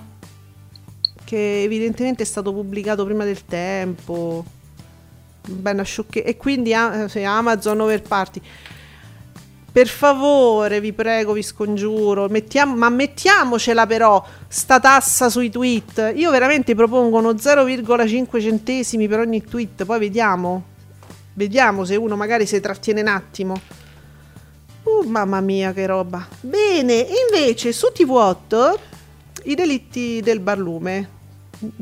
che 1.25 1.63
evidentemente 1.63 2.25
è 2.25 2.27
stato 2.27 2.53
pubblicato 2.53 3.05
prima 3.05 3.25
del 3.25 3.45
tempo 3.45 4.45
bella 5.49 5.83
sciocchezza. 5.83 6.27
E 6.27 6.37
quindi 6.37 6.73
Amazon 6.75 7.81
over 7.81 8.03
party. 8.03 8.41
Per 9.75 9.89
favore, 9.89 10.81
vi 10.81 10.93
prego, 10.93 11.33
vi 11.33 11.43
scongiuro, 11.43 12.29
mettiamo, 12.29 12.77
ma 12.77 12.89
mettiamocela 12.91 13.87
però 13.89 14.25
sta 14.47 14.79
tassa 14.79 15.29
sui 15.29 15.51
tweet. 15.51 16.13
Io 16.15 16.31
veramente 16.31 16.77
propongono 16.77 17.33
0,5 17.33 18.41
centesimi 18.41 19.09
per 19.09 19.19
ogni 19.19 19.43
tweet, 19.43 19.85
poi 19.85 19.99
vediamo. 19.99 20.63
Vediamo 21.33 21.85
se 21.85 21.97
uno 21.97 22.15
magari 22.15 22.47
si 22.47 22.61
trattiene 22.61 23.01
un 23.01 23.09
attimo. 23.09 23.61
Uh, 24.85 25.09
mamma 25.09 25.41
mia, 25.41 25.73
che 25.73 25.87
roba. 25.87 26.25
Bene, 26.41 27.05
invece 27.29 27.73
su 27.73 27.89
TV8 27.93 28.75
i 29.47 29.57
delitti 29.57 30.21
del 30.23 30.39
barlume 30.39 31.14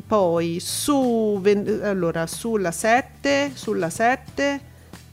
poi 0.06 0.58
su 0.60 1.40
allora 1.82 2.26
sulla 2.26 2.70
7 2.70 3.52
sulla 3.54 3.90
7 3.90 4.60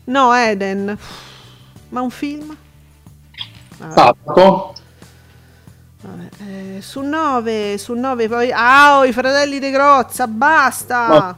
no 0.06 0.34
Eden. 0.34 0.98
Ma 1.90 2.02
un 2.02 2.10
film? 2.10 2.56
Fatto. 3.78 4.74
Eh, 6.48 6.82
su 6.82 7.02
9 7.02 7.78
su 7.78 7.94
9 7.94 8.30
poi 8.30 8.52
ah 8.54 9.00
oh, 9.00 9.04
i 9.04 9.12
fratelli 9.12 9.60
De 9.60 9.70
Grozza 9.70 10.28
basta! 10.28 11.38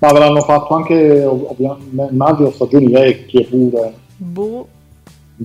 Ma 0.00 0.08
avranno 0.08 0.42
fatto 0.42 0.74
anche 0.74 1.26
immagino 2.10 2.50
stagioni 2.52 2.90
vecchie 2.90 3.44
pure. 3.44 3.94
Boh. 4.16 4.68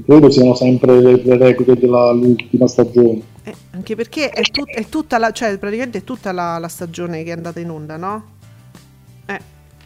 Credo 0.06 0.30
siano 0.30 0.56
sempre 0.56 1.00
le, 1.00 1.24
le 1.24 1.38
repliche 1.38 1.78
dell'ultima 1.78 2.68
stagione 2.68 3.32
eh, 3.44 3.56
anche 3.72 3.96
perché 3.96 4.30
è, 4.30 4.42
tut- 4.42 4.72
è, 4.72 4.88
tutta 4.88 5.18
la, 5.18 5.32
cioè 5.32 5.58
praticamente 5.58 5.98
è 5.98 6.04
tutta 6.04 6.32
la, 6.32 6.58
la, 6.58 6.70
stagione 6.70 7.24
che 7.24 7.32
è 7.32 7.34
andata 7.34 7.60
in 7.60 7.70
onda, 7.70 7.98
no? 7.98 8.26
Eh. 9.26 9.40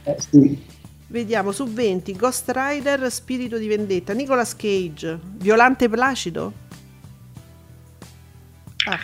eh 0.04 0.16
sì. 0.20 0.76
Vediamo 1.08 1.52
su 1.52 1.66
20 1.66 2.16
Ghost 2.16 2.52
Rider 2.54 3.10
Spirito 3.12 3.58
di 3.58 3.68
vendetta, 3.68 4.14
Nicolas 4.14 4.56
Cage, 4.56 5.18
Violante 5.38 5.90
Placido. 5.90 6.54
Ah, 8.86 9.00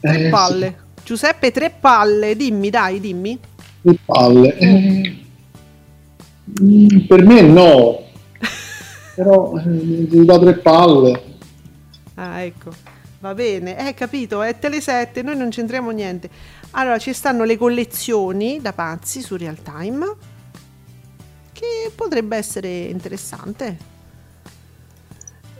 tre 0.00 0.26
eh, 0.26 0.28
palle. 0.30 0.76
Sì. 0.78 1.04
Giuseppe, 1.04 1.50
tre 1.50 1.74
palle, 1.78 2.34
dimmi, 2.34 2.70
dai, 2.70 2.98
dimmi. 2.98 3.38
Tre 3.82 3.98
palle. 4.06 4.56
Eh, 4.56 5.16
per 7.06 7.24
me 7.26 7.42
no. 7.42 8.04
Però 9.16 9.58
eh, 9.58 10.24
da 10.24 10.38
tre 10.38 10.54
palle. 10.54 11.22
Ah, 12.14 12.40
ecco. 12.40 12.91
Va 13.22 13.34
bene, 13.34 13.88
eh, 13.88 13.94
capito, 13.94 14.42
è 14.42 14.58
Tele 14.58 14.80
7, 14.80 15.22
noi 15.22 15.36
non 15.36 15.50
c'entriamo 15.50 15.90
niente. 15.90 16.28
Allora, 16.72 16.98
ci 16.98 17.12
stanno 17.12 17.44
le 17.44 17.56
collezioni 17.56 18.58
da 18.60 18.72
pazzi 18.72 19.20
su 19.20 19.36
Real 19.36 19.62
Time, 19.62 20.04
che 21.52 21.92
potrebbe 21.94 22.36
essere 22.36 22.86
interessante. 22.86 23.76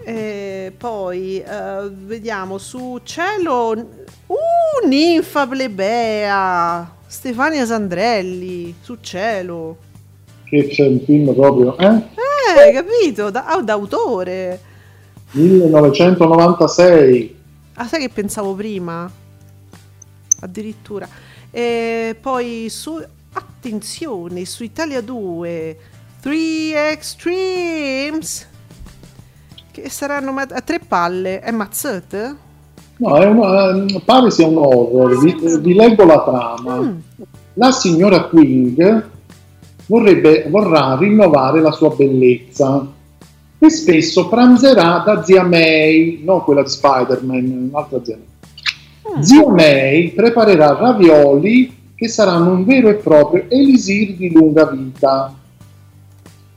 E 0.02 0.74
poi 0.76 1.40
uh, 1.47 1.89
vediamo 1.89 2.59
su 2.59 2.98
cielo. 3.05 3.70
Uh, 4.26 4.89
ninfa 4.89 5.47
plebea! 5.47 6.97
Stefania 7.06 7.64
Sandrelli 7.64 8.74
su 8.80 8.97
cielo. 9.01 9.76
Che 10.47 10.66
c'è 10.66 10.89
un 10.89 10.98
film 11.05 11.32
proprio, 11.32 11.78
eh? 11.78 12.02
Eh, 12.66 12.72
capito, 12.72 13.30
da, 13.30 13.55
oh, 13.55 13.62
d'autore. 13.62 14.59
1996. 15.30 17.39
Ah, 17.74 17.86
sai 17.86 18.01
che 18.01 18.09
pensavo 18.09 18.55
prima? 18.55 19.11
Addirittura. 20.40 21.09
E 21.51 22.16
poi 22.20 22.66
su... 22.69 23.01
Attenzione, 23.35 24.44
su 24.44 24.62
Italia 24.62 25.01
2, 25.01 25.78
3 26.20 26.90
Extremes, 26.90 28.47
che 29.70 29.89
saranno 29.89 30.35
a 30.36 30.61
tre 30.61 30.81
palle. 30.81 31.40
È 31.40 31.51
mazzette? 31.51 32.36
No, 32.99 33.16
è 33.16 33.27
una, 33.27 34.01
pare 34.05 34.31
sia 34.31 34.47
un 34.47 34.59
horror. 34.59 35.19
Vi, 35.19 35.59
vi 35.61 35.74
leggo 35.74 36.05
la 36.05 36.23
trama. 36.23 36.81
Mm. 36.82 36.99
La 37.55 37.70
signora 37.70 38.24
Queen 38.24 39.11
vorrebbe, 39.86 40.47
vorrà 40.49 40.97
rinnovare 40.97 41.61
la 41.61 41.73
sua 41.73 41.90
bellezza 41.90 42.86
e 43.64 43.70
spesso 43.70 44.28
pranzerà 44.28 45.05
da 45.06 45.22
zia 45.22 45.44
May, 45.44 46.20
non 46.24 46.43
quella 46.43 46.64
di 46.64 46.68
Spider-Man, 46.68 47.68
un'altra 47.70 48.02
zia 48.02 48.16
May. 48.16 49.18
Mm. 49.18 49.20
Zia 49.20 49.48
May 49.48 50.10
preparerà 50.10 50.74
ravioli 50.74 51.72
che 51.94 52.09
saranno 52.09 52.51
un 52.51 52.64
vero 52.64 52.89
e 52.89 52.94
proprio 52.94 53.44
elisir 53.48 54.16
di 54.16 54.32
lunga 54.32 54.66
vita. 54.66 55.32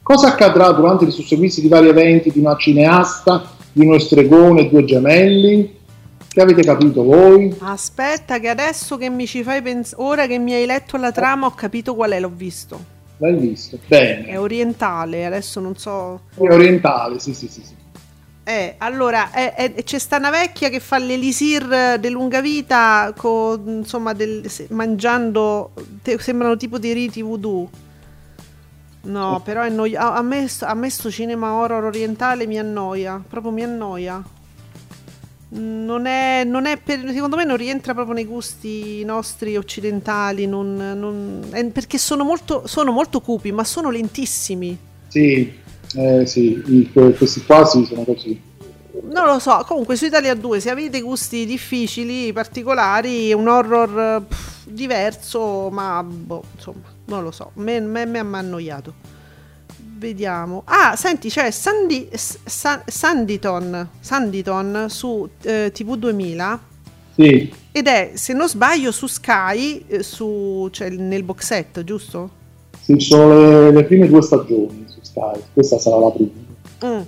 Cosa 0.02 0.30
accadrà 0.30 0.72
durante 0.72 1.06
il 1.06 1.12
susseguirsi 1.12 1.62
di 1.62 1.68
vari 1.68 1.90
eventi 1.90 2.32
di 2.32 2.40
una 2.40 2.56
cineasta, 2.56 3.52
di 3.72 3.86
uno 3.86 4.00
stregone 4.00 4.62
e 4.62 4.70
due 4.70 4.84
gemelli? 4.84 5.78
Che 6.28 6.42
avete 6.42 6.64
capito 6.64 7.04
voi? 7.04 7.56
Aspetta, 7.60 8.40
che 8.40 8.50
adesso 8.50 8.98
che 8.98 9.12
mi 9.12 9.28
ci 9.28 9.44
fai 9.44 9.62
pensare, 9.62 10.02
ora 10.02 10.26
che 10.26 10.40
mi 10.40 10.54
hai 10.54 10.66
letto 10.66 10.98
la 10.98 11.12
trama, 11.12 11.46
ho 11.46 11.52
capito 11.52 11.94
qual 11.94 12.12
è, 12.12 12.20
l'ho 12.20 12.32
visto. 12.36 12.94
L'hai 13.18 13.36
visto? 13.36 13.80
Bene. 13.88 14.26
È 14.26 14.40
orientale, 14.40 15.26
adesso 15.26 15.60
non 15.60 15.76
so. 15.78 16.22
È 16.36 16.42
orientale, 16.42 17.20
sì, 17.20 17.34
sì, 17.34 17.48
sì. 17.48 17.64
sì. 17.64 17.74
Eh, 18.44 18.76
allora, 18.78 19.32
è, 19.32 19.54
è, 19.56 19.84
c'è 19.84 19.98
sta 19.98 20.18
una 20.18 20.30
vecchia 20.30 20.70
che 20.70 20.80
fa 20.80 20.98
l'elisir 20.98 21.98
di 22.00 22.10
lunga 22.10 22.42
vita, 22.42 23.14
con, 23.16 23.64
insomma, 23.66 24.14
del, 24.14 24.50
mangiando, 24.70 25.72
te, 26.04 26.20
sembrano 26.20 26.56
tipo 26.58 26.78
dei 26.78 26.94
riti 26.94 27.22
voodoo. 27.22 27.70
No, 29.04 29.42
però 29.44 29.62
è 29.62 29.70
noia- 29.70 30.14
a, 30.14 30.22
me, 30.22 30.48
a 30.62 30.74
me 30.74 30.90
sto 30.90 31.12
cinema 31.12 31.54
horror 31.54 31.84
orientale 31.84 32.48
mi 32.48 32.58
annoia, 32.58 33.22
proprio 33.28 33.52
mi 33.52 33.64
annoia 33.64 34.24
non 35.50 36.06
è, 36.06 36.44
non 36.44 36.66
è 36.66 36.78
per, 36.78 37.00
secondo 37.12 37.36
me 37.36 37.44
non 37.44 37.58
rientra 37.58 37.94
proprio 37.94 38.16
nei 38.16 38.26
gusti 38.26 39.04
nostri 39.04 39.56
occidentali, 39.56 40.48
non, 40.48 40.76
non, 40.76 41.72
perché 41.72 41.98
sono 41.98 42.24
molto, 42.24 42.68
sono 42.68 42.92
molto 42.92 43.22
cupi, 43.22 43.52
ma 43.52 43.64
sono 43.64 43.90
lentissimi. 43.90 44.78
Sì, 45.08 45.54
eh, 45.96 46.26
sì, 46.26 46.90
questi 46.92 47.44
qua 47.44 47.66
sì, 47.66 47.86
sono 47.86 48.04
così. 48.04 48.42
Non 49.04 49.26
lo 49.26 49.40
so, 49.40 49.64
comunque 49.68 49.96
su 49.96 50.06
Italia 50.06 50.34
2 50.34 50.60
se 50.60 50.70
avete 50.70 51.02
gusti 51.02 51.46
difficili, 51.46 52.34
particolari, 52.34 53.34
un 53.34 53.48
horror 53.48 54.24
pff, 54.28 54.66
diverso, 54.66 55.70
ma 55.70 56.04
boh, 56.04 56.44
insomma, 56.56 56.92
non 57.06 57.24
lo 57.24 57.32
so, 57.32 57.52
me, 57.56 57.80
me, 57.80 58.06
me 58.06 58.20
ha 58.20 58.38
annoiato 58.38 59.05
vediamo. 59.98 60.64
Ah, 60.66 60.96
senti, 60.96 61.30
c'è 61.30 61.52
Sandy, 61.52 62.10
San, 62.14 62.84
Sanditon, 62.86 63.90
Sanditon 64.00 64.86
su 64.90 65.28
eh, 65.42 65.72
TV 65.74 65.96
2000. 65.96 66.60
Sì. 67.16 67.54
Ed 67.72 67.88
è, 67.88 68.12
se 68.16 68.34
non 68.34 68.48
sbaglio, 68.48 68.92
su 68.92 69.08
Sky, 69.08 69.86
eh, 69.88 70.04
su, 70.04 70.68
cioè 70.72 70.90
nel 70.90 71.24
box 71.24 71.46
set, 71.46 71.84
giusto? 71.84 72.30
Sì, 72.82 73.00
sono 73.00 73.34
le, 73.34 73.72
le, 73.72 73.84
prime 73.84 74.08
due 74.08 74.22
stagioni 74.22 74.86
su 74.88 75.00
Sky. 75.02 75.40
Questa 75.54 75.80
sarà 75.80 75.98
la 75.98 76.12
prima. 76.12 76.32
Mm. 76.86 77.02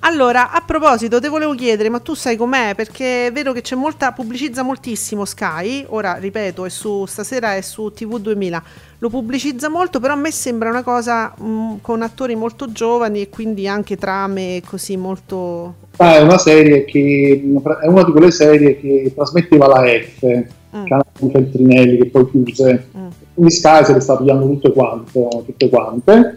Allora, 0.00 0.52
a 0.52 0.62
proposito, 0.64 1.20
te 1.20 1.28
volevo 1.28 1.54
chiedere, 1.54 1.88
ma 1.88 1.98
tu 1.98 2.14
sai 2.14 2.36
com'è? 2.36 2.74
Perché 2.76 3.30
vedo 3.32 3.52
che 3.52 3.62
c'è 3.62 3.74
molta, 3.74 4.12
pubblicizza 4.12 4.62
moltissimo 4.62 5.24
Sky, 5.24 5.84
ora 5.88 6.14
ripeto, 6.14 6.64
è 6.64 6.68
su, 6.68 7.04
stasera 7.04 7.56
è 7.56 7.60
su 7.62 7.90
TV 7.92 8.18
2000, 8.18 8.62
lo 8.98 9.08
pubblicizza 9.10 9.68
molto, 9.68 9.98
però 9.98 10.12
a 10.12 10.16
me 10.16 10.30
sembra 10.30 10.70
una 10.70 10.84
cosa 10.84 11.34
mh, 11.36 11.44
mm, 11.44 11.74
con 11.80 12.02
attori 12.02 12.36
molto 12.36 12.70
giovani 12.70 13.22
e 13.22 13.28
quindi 13.28 13.66
anche 13.66 13.96
trame 13.96 14.62
così 14.64 14.96
molto... 14.96 15.74
Ah, 15.96 16.16
è 16.16 16.20
una 16.20 16.38
serie 16.38 16.84
che, 16.84 17.42
è 17.82 17.86
una 17.86 18.04
di 18.04 18.12
quelle 18.12 18.30
serie 18.30 18.78
che 18.78 19.12
trasmetteva 19.14 19.66
la 19.66 19.82
F, 19.82 20.24
mm. 20.24 20.84
canale 20.84 21.10
di 21.18 21.30
Feltrinelli 21.30 21.96
che 21.96 22.06
poi 22.06 22.30
chiuse, 22.30 22.86
mm. 22.96 23.06
quindi 23.34 23.52
Sky 23.52 23.84
se 23.84 23.94
le 23.94 24.00
sta 24.00 24.16
pigliando 24.16 24.46
tutte 24.46 24.72
quante, 24.72 25.28
tutte 25.44 25.68
quante 25.68 26.36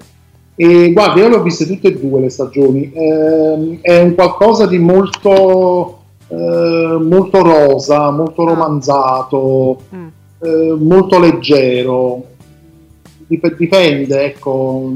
e 0.63 0.93
guarda, 0.93 1.19
io 1.19 1.27
le 1.27 1.35
ho 1.37 1.41
viste 1.41 1.65
tutte 1.65 1.87
e 1.87 1.99
due 1.99 2.19
le 2.21 2.29
stagioni, 2.29 2.91
eh, 2.93 3.79
è 3.81 3.99
un 3.99 4.13
qualcosa 4.13 4.67
di 4.67 4.77
molto, 4.77 6.03
eh, 6.27 6.97
molto 7.01 7.41
rosa, 7.41 8.11
molto 8.11 8.43
ah. 8.43 8.49
romanzato, 8.49 9.81
mm. 9.95 10.07
eh, 10.39 10.75
molto 10.77 11.17
leggero. 11.17 12.25
Dip- 13.25 13.55
dipende, 13.57 14.23
ecco, 14.23 14.93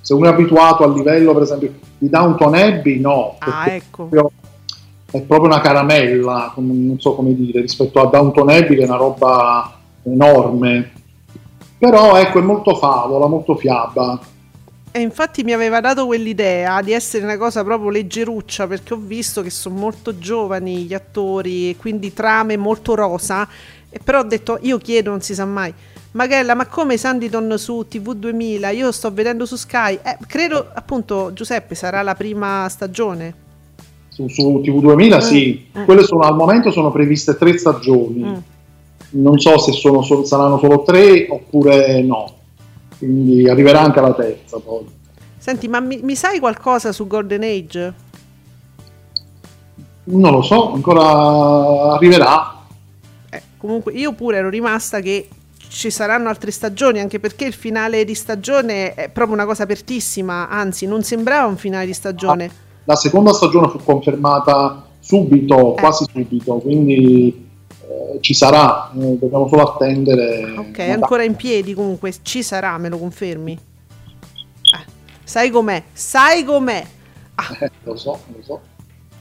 se 0.00 0.14
uno 0.14 0.26
è 0.26 0.30
abituato 0.30 0.82
al 0.82 0.94
livello, 0.94 1.32
per 1.32 1.42
esempio, 1.42 1.72
di 1.98 2.08
Downton 2.08 2.52
Abbey, 2.52 2.98
no. 2.98 3.36
Ah, 3.38 3.66
ecco. 3.68 4.08
È 5.12 5.20
proprio 5.20 5.46
una 5.46 5.60
caramella, 5.60 6.54
non 6.56 6.96
so 6.98 7.14
come 7.14 7.36
dire, 7.36 7.60
rispetto 7.60 8.00
a 8.00 8.06
Downton 8.06 8.48
Abbey 8.48 8.74
che 8.74 8.82
è 8.82 8.86
una 8.86 8.96
roba 8.96 9.78
enorme. 10.02 10.90
Però 11.78 12.16
ecco, 12.16 12.40
è 12.40 12.42
molto 12.42 12.74
favola, 12.74 13.28
molto 13.28 13.54
fiaba. 13.54 14.18
E 14.94 15.00
infatti 15.00 15.42
mi 15.42 15.54
aveva 15.54 15.80
dato 15.80 16.04
quell'idea 16.04 16.82
di 16.82 16.92
essere 16.92 17.24
una 17.24 17.38
cosa 17.38 17.64
proprio 17.64 17.88
leggeruccia 17.88 18.66
perché 18.66 18.92
ho 18.92 18.98
visto 18.98 19.40
che 19.40 19.48
sono 19.48 19.76
molto 19.76 20.18
giovani 20.18 20.84
gli 20.84 20.92
attori 20.92 21.70
e 21.70 21.76
quindi 21.76 22.12
trame 22.12 22.58
molto 22.58 22.94
rosa. 22.94 23.48
E 23.88 23.98
però 24.04 24.18
ho 24.18 24.24
detto, 24.24 24.58
io 24.60 24.76
chiedo, 24.76 25.08
non 25.08 25.22
si 25.22 25.32
sa 25.32 25.46
mai. 25.46 25.72
Magella, 26.10 26.54
ma 26.54 26.66
come 26.66 26.98
Sanditon 26.98 27.54
su 27.56 27.86
TV2000? 27.90 28.74
Io 28.74 28.92
sto 28.92 29.10
vedendo 29.10 29.46
su 29.46 29.56
Sky. 29.56 29.98
Eh, 30.02 30.18
credo 30.26 30.68
appunto, 30.74 31.32
Giuseppe, 31.32 31.74
sarà 31.74 32.02
la 32.02 32.14
prima 32.14 32.68
stagione. 32.68 33.34
Su, 34.08 34.28
su 34.28 34.60
TV2000 34.62 35.16
mm. 35.16 35.18
sì. 35.20 35.66
Mm. 35.78 35.84
Quelle 35.84 36.02
sono 36.02 36.20
al 36.20 36.36
momento 36.36 36.70
sono 36.70 36.92
previste 36.92 37.38
tre 37.38 37.56
stagioni. 37.56 38.24
Mm. 38.24 38.34
Non 39.22 39.38
so 39.38 39.56
se 39.56 39.72
sono, 39.72 40.02
saranno 40.02 40.58
solo 40.58 40.82
tre 40.82 41.28
oppure 41.30 42.02
no 42.02 42.40
quindi 43.02 43.48
arriverà 43.48 43.80
anche 43.80 44.00
la 44.00 44.12
terza 44.14 44.58
poi. 44.60 44.84
Senti, 45.38 45.66
ma 45.66 45.80
mi, 45.80 45.98
mi 46.02 46.14
sai 46.14 46.38
qualcosa 46.38 46.92
su 46.92 47.08
Golden 47.08 47.42
Age? 47.42 47.94
Non 50.04 50.32
lo 50.32 50.42
so, 50.42 50.72
ancora 50.72 51.94
arriverà. 51.94 52.60
Eh, 53.28 53.42
comunque 53.56 53.92
io 53.92 54.12
pure 54.12 54.36
ero 54.36 54.48
rimasta 54.48 55.00
che 55.00 55.28
ci 55.68 55.90
saranno 55.90 56.28
altre 56.28 56.52
stagioni, 56.52 57.00
anche 57.00 57.18
perché 57.18 57.46
il 57.46 57.54
finale 57.54 58.04
di 58.04 58.14
stagione 58.14 58.94
è 58.94 59.08
proprio 59.08 59.34
una 59.34 59.46
cosa 59.46 59.64
apertissima, 59.64 60.48
anzi 60.48 60.86
non 60.86 61.02
sembrava 61.02 61.48
un 61.48 61.56
finale 61.56 61.86
di 61.86 61.94
stagione. 61.94 62.50
La 62.84 62.94
seconda 62.94 63.32
stagione 63.32 63.68
fu 63.68 63.78
confermata 63.82 64.86
subito, 65.00 65.76
eh. 65.76 65.80
quasi 65.80 66.04
subito, 66.12 66.54
quindi 66.58 67.41
eh, 68.02 68.18
ci 68.20 68.34
sarà, 68.34 68.90
eh, 68.94 69.16
dobbiamo 69.18 69.46
solo 69.48 69.62
attendere. 69.62 70.54
Ok, 70.56 70.76
è 70.78 70.90
ancora 70.90 71.22
in 71.22 71.36
piedi 71.36 71.74
comunque, 71.74 72.12
ci 72.22 72.42
sarà, 72.42 72.76
me 72.78 72.88
lo 72.88 72.98
confermi? 72.98 73.52
Eh, 73.52 74.90
sai 75.22 75.50
com'è? 75.50 75.82
Sai 75.92 76.44
com'è? 76.44 76.84
Ah. 77.36 77.56
Eh, 77.60 77.70
lo 77.84 77.96
so, 77.96 78.18
lo 78.34 78.42
so. 78.42 78.60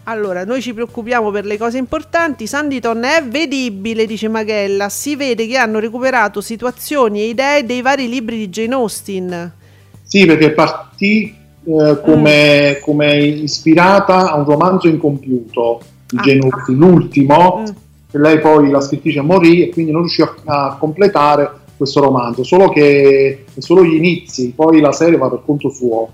Allora, 0.05 0.43
noi 0.45 0.61
ci 0.61 0.73
preoccupiamo 0.73 1.29
per 1.29 1.45
le 1.45 1.57
cose 1.57 1.77
importanti. 1.77 2.47
Sanditon 2.47 3.03
è 3.03 3.23
vedibile, 3.23 4.07
dice 4.07 4.27
Maghella. 4.27 4.89
Si 4.89 5.15
vede 5.15 5.45
che 5.45 5.57
hanno 5.57 5.77
recuperato 5.77 6.41
situazioni 6.41 7.21
e 7.21 7.29
idee 7.29 7.65
dei 7.65 7.81
vari 7.81 8.09
libri 8.09 8.37
di 8.37 8.49
Jane 8.49 8.73
Austen. 8.73 9.53
Sì, 10.01 10.25
perché 10.25 10.51
partì 10.51 11.35
eh, 11.63 11.99
come, 12.03 12.77
mm. 12.77 12.81
come, 12.81 13.17
ispirata 13.17 14.31
a 14.31 14.37
un 14.37 14.45
romanzo 14.45 14.87
incompiuto 14.87 15.81
di 16.07 16.17
ah. 16.17 16.21
Jane 16.23 16.47
Austen, 16.49 16.75
l'ultimo, 16.75 17.59
mm 17.59 17.89
lei 18.17 18.39
poi 18.39 18.69
la 18.69 18.81
scrittrice 18.81 19.21
morì 19.21 19.63
e 19.63 19.69
quindi 19.69 19.91
non 19.91 20.01
riuscì 20.01 20.21
a, 20.21 20.33
a 20.45 20.77
completare 20.79 21.59
questo 21.77 21.99
romanzo, 21.99 22.43
solo 22.43 22.69
che 22.69 23.45
solo 23.57 23.83
gli 23.83 23.95
inizi, 23.95 24.53
poi 24.55 24.79
la 24.79 24.91
serie 24.91 25.17
va 25.17 25.29
per 25.29 25.41
conto 25.43 25.69
suo. 25.69 26.11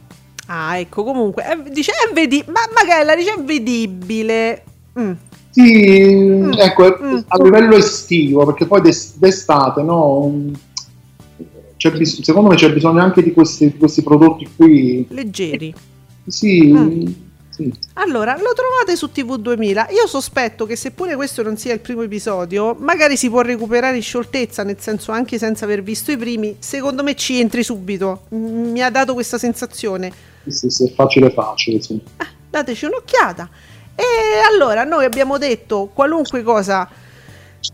Ah, 0.47 0.77
ecco, 0.77 1.03
comunque, 1.03 1.43
è, 1.43 1.57
dice, 1.69 1.91
è 1.91 2.13
vedi- 2.13 2.43
ma 2.47 2.61
magari 2.73 3.21
dice 3.21 3.33
è 3.33 3.43
vedibile. 3.43 4.63
Mm. 4.97 5.11
Sì, 5.49 6.13
mm. 6.13 6.51
ecco, 6.55 6.97
mm. 7.01 7.17
a 7.27 7.43
livello 7.43 7.75
estivo, 7.75 8.45
perché 8.45 8.65
poi 8.65 8.81
d'estate, 8.81 9.81
no? 9.81 10.31
Bis- 11.97 12.21
secondo 12.21 12.49
me 12.49 12.55
c'è 12.55 12.71
bisogno 12.71 13.01
anche 13.01 13.21
di 13.21 13.33
questi, 13.33 13.75
questi 13.77 14.03
prodotti 14.03 14.47
qui. 14.55 15.05
Leggeri. 15.09 15.73
Sì. 16.25 17.26
Mm 17.61 17.71
allora, 18.07 18.37
lo 18.37 18.53
trovate 18.53 18.95
su 18.95 19.11
TV 19.11 19.37
2000. 19.37 19.89
Io 19.89 20.07
sospetto 20.07 20.65
che 20.65 20.75
seppure 20.75 21.15
questo 21.15 21.41
non 21.43 21.57
sia 21.57 21.73
il 21.73 21.79
primo 21.79 22.03
episodio, 22.03 22.75
magari 22.79 23.17
si 23.17 23.29
può 23.29 23.41
recuperare 23.41 23.95
in 23.95 24.01
scioltezza, 24.01 24.63
nel 24.63 24.77
senso 24.79 25.11
anche 25.11 25.37
senza 25.37 25.65
aver 25.65 25.81
visto 25.81 26.11
i 26.11 26.17
primi. 26.17 26.55
Secondo 26.59 27.03
me 27.03 27.15
ci 27.15 27.39
entri 27.39 27.63
subito. 27.63 28.25
Mi 28.29 28.81
ha 28.81 28.89
dato 28.89 29.13
questa 29.13 29.37
sensazione. 29.37 30.11
Sì, 30.45 30.51
sì, 30.51 30.69
sì 30.69 30.85
è 30.85 30.93
facile 30.93 31.31
facile, 31.31 31.81
sì. 31.81 31.99
Ah, 32.17 32.27
dateci 32.49 32.85
un'occhiata. 32.85 33.49
E 33.95 34.03
allora, 34.47 34.83
noi 34.83 35.03
abbiamo 35.03 35.37
detto 35.37 35.89
qualunque 35.93 36.43
cosa 36.43 36.87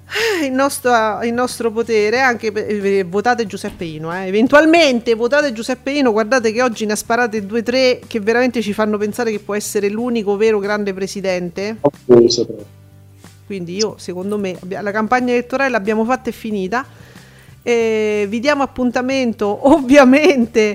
il 0.44 0.52
nostro, 0.52 1.22
il 1.24 1.34
nostro 1.34 1.72
potere, 1.72 2.20
anche 2.20 2.52
per, 2.52 2.66
eh, 2.70 3.04
votate 3.04 3.46
Giuseppe 3.46 3.86
Ino, 3.86 4.14
eh. 4.14 4.28
eventualmente 4.28 5.14
votate 5.16 5.54
Giuseppe 5.54 5.92
Ino, 5.92 6.12
guardate 6.12 6.52
che 6.52 6.62
oggi 6.62 6.86
ne 6.86 6.94
ha 6.94 6.96
sparate 6.96 7.46
due 7.46 7.60
o 7.60 7.64
tre 7.64 8.00
che 8.06 8.20
veramente 8.20 8.62
ci 8.62 8.74
fanno 8.74 8.98
pensare 8.98 9.32
che 9.32 9.40
può 9.40 9.56
essere 9.56 9.90
l'unico 9.90 10.36
vero 10.38 10.60
grande 10.60 10.94
presidente. 10.94 11.78
Quindi 13.46 13.76
io, 13.76 13.96
secondo 13.98 14.38
me, 14.38 14.58
la 14.68 14.92
campagna 14.92 15.32
elettorale 15.34 15.70
l'abbiamo 15.70 16.06
fatta 16.06 16.30
e 16.30 16.34
finita. 16.34 16.86
E 17.66 18.26
vi 18.28 18.40
diamo 18.40 18.64
appuntamento, 18.64 19.68
ovviamente 19.72 20.74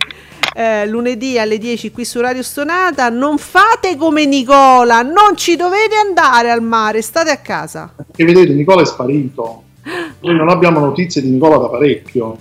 eh, 0.55 0.87
lunedì 0.87 1.39
alle 1.39 1.59
10 1.59 1.91
qui 1.91 2.05
su 2.05 2.21
Radio 2.21 2.43
Stonata. 2.43 3.09
Non 3.09 3.39
fate 3.39 3.97
come 3.97 4.27
Nicola, 4.27 5.03
non 5.03 5.37
ci 5.37 5.57
dovete 5.57 5.97
andare 5.97 6.51
al 6.51 6.63
mare, 6.63 7.03
state 7.03 7.31
a 7.31 7.39
casa. 7.39 7.95
E 8.15 8.25
vedete, 8.25 8.53
Nicola 8.53 8.83
è 8.83 8.87
sparito. 8.87 9.63
Noi 10.21 10.37
non 10.37 10.49
abbiamo 10.49 10.81
notizie 10.81 11.23
di 11.23 11.31
Nicola 11.31 11.57
da 11.57 11.69
parecchio. 11.69 12.37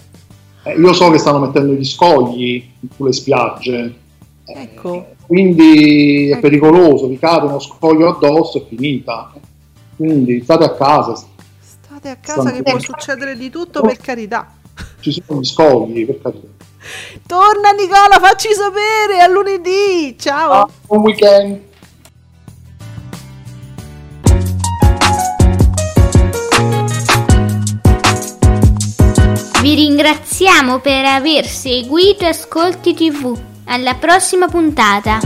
Eh, 0.64 0.74
io 0.74 0.94
so 0.94 1.10
che 1.12 1.18
stanno 1.18 1.40
mettendo 1.40 1.74
gli 1.74 1.86
scogli 1.86 2.70
sulle 2.96 3.14
spiagge. 3.14 3.96
Ecco. 4.46 4.96
Eh, 4.96 5.16
quindi 5.26 6.30
è 6.30 6.32
ecco. 6.32 6.42
pericoloso, 6.42 7.08
vi 7.08 7.20
cade 7.20 7.46
uno 7.46 7.60
scoglio 7.60 8.10
addosso, 8.10 8.60
è 8.60 8.66
finita. 8.68 9.34
Quindi 9.96 10.42
state 10.42 10.64
a 10.64 10.74
casa. 10.74 11.16
State 11.60 12.10
a 12.10 12.16
casa 12.18 12.42
Stanno 12.42 12.56
che 12.56 12.64
può 12.64 12.80
succedere 12.80 13.36
di 13.38 13.50
tutto, 13.50 13.82
per 13.82 13.98
carità. 13.98 14.54
Ci 15.00 15.12
sono 15.12 15.40
gli 15.40 15.46
scogli, 15.46 16.06
per 16.06 16.22
carità. 16.22 16.57
Torna 17.26 17.72
Nicola, 17.72 18.20
facci 18.20 18.50
sapere 18.54 19.20
a 19.20 19.28
lunedì. 19.28 20.16
Ciao. 20.20 20.52
Ah, 20.52 20.70
buon 20.88 21.02
weekend. 21.02 21.66
Vi 29.62 29.76
ringraziamo 29.76 30.80
per 30.80 31.04
aver 31.04 31.46
seguito 31.46 32.26
Ascolti 32.26 32.94
TV. 32.94 33.38
Alla 33.66 33.96
prossima 33.96 34.48
puntata. 34.48 35.20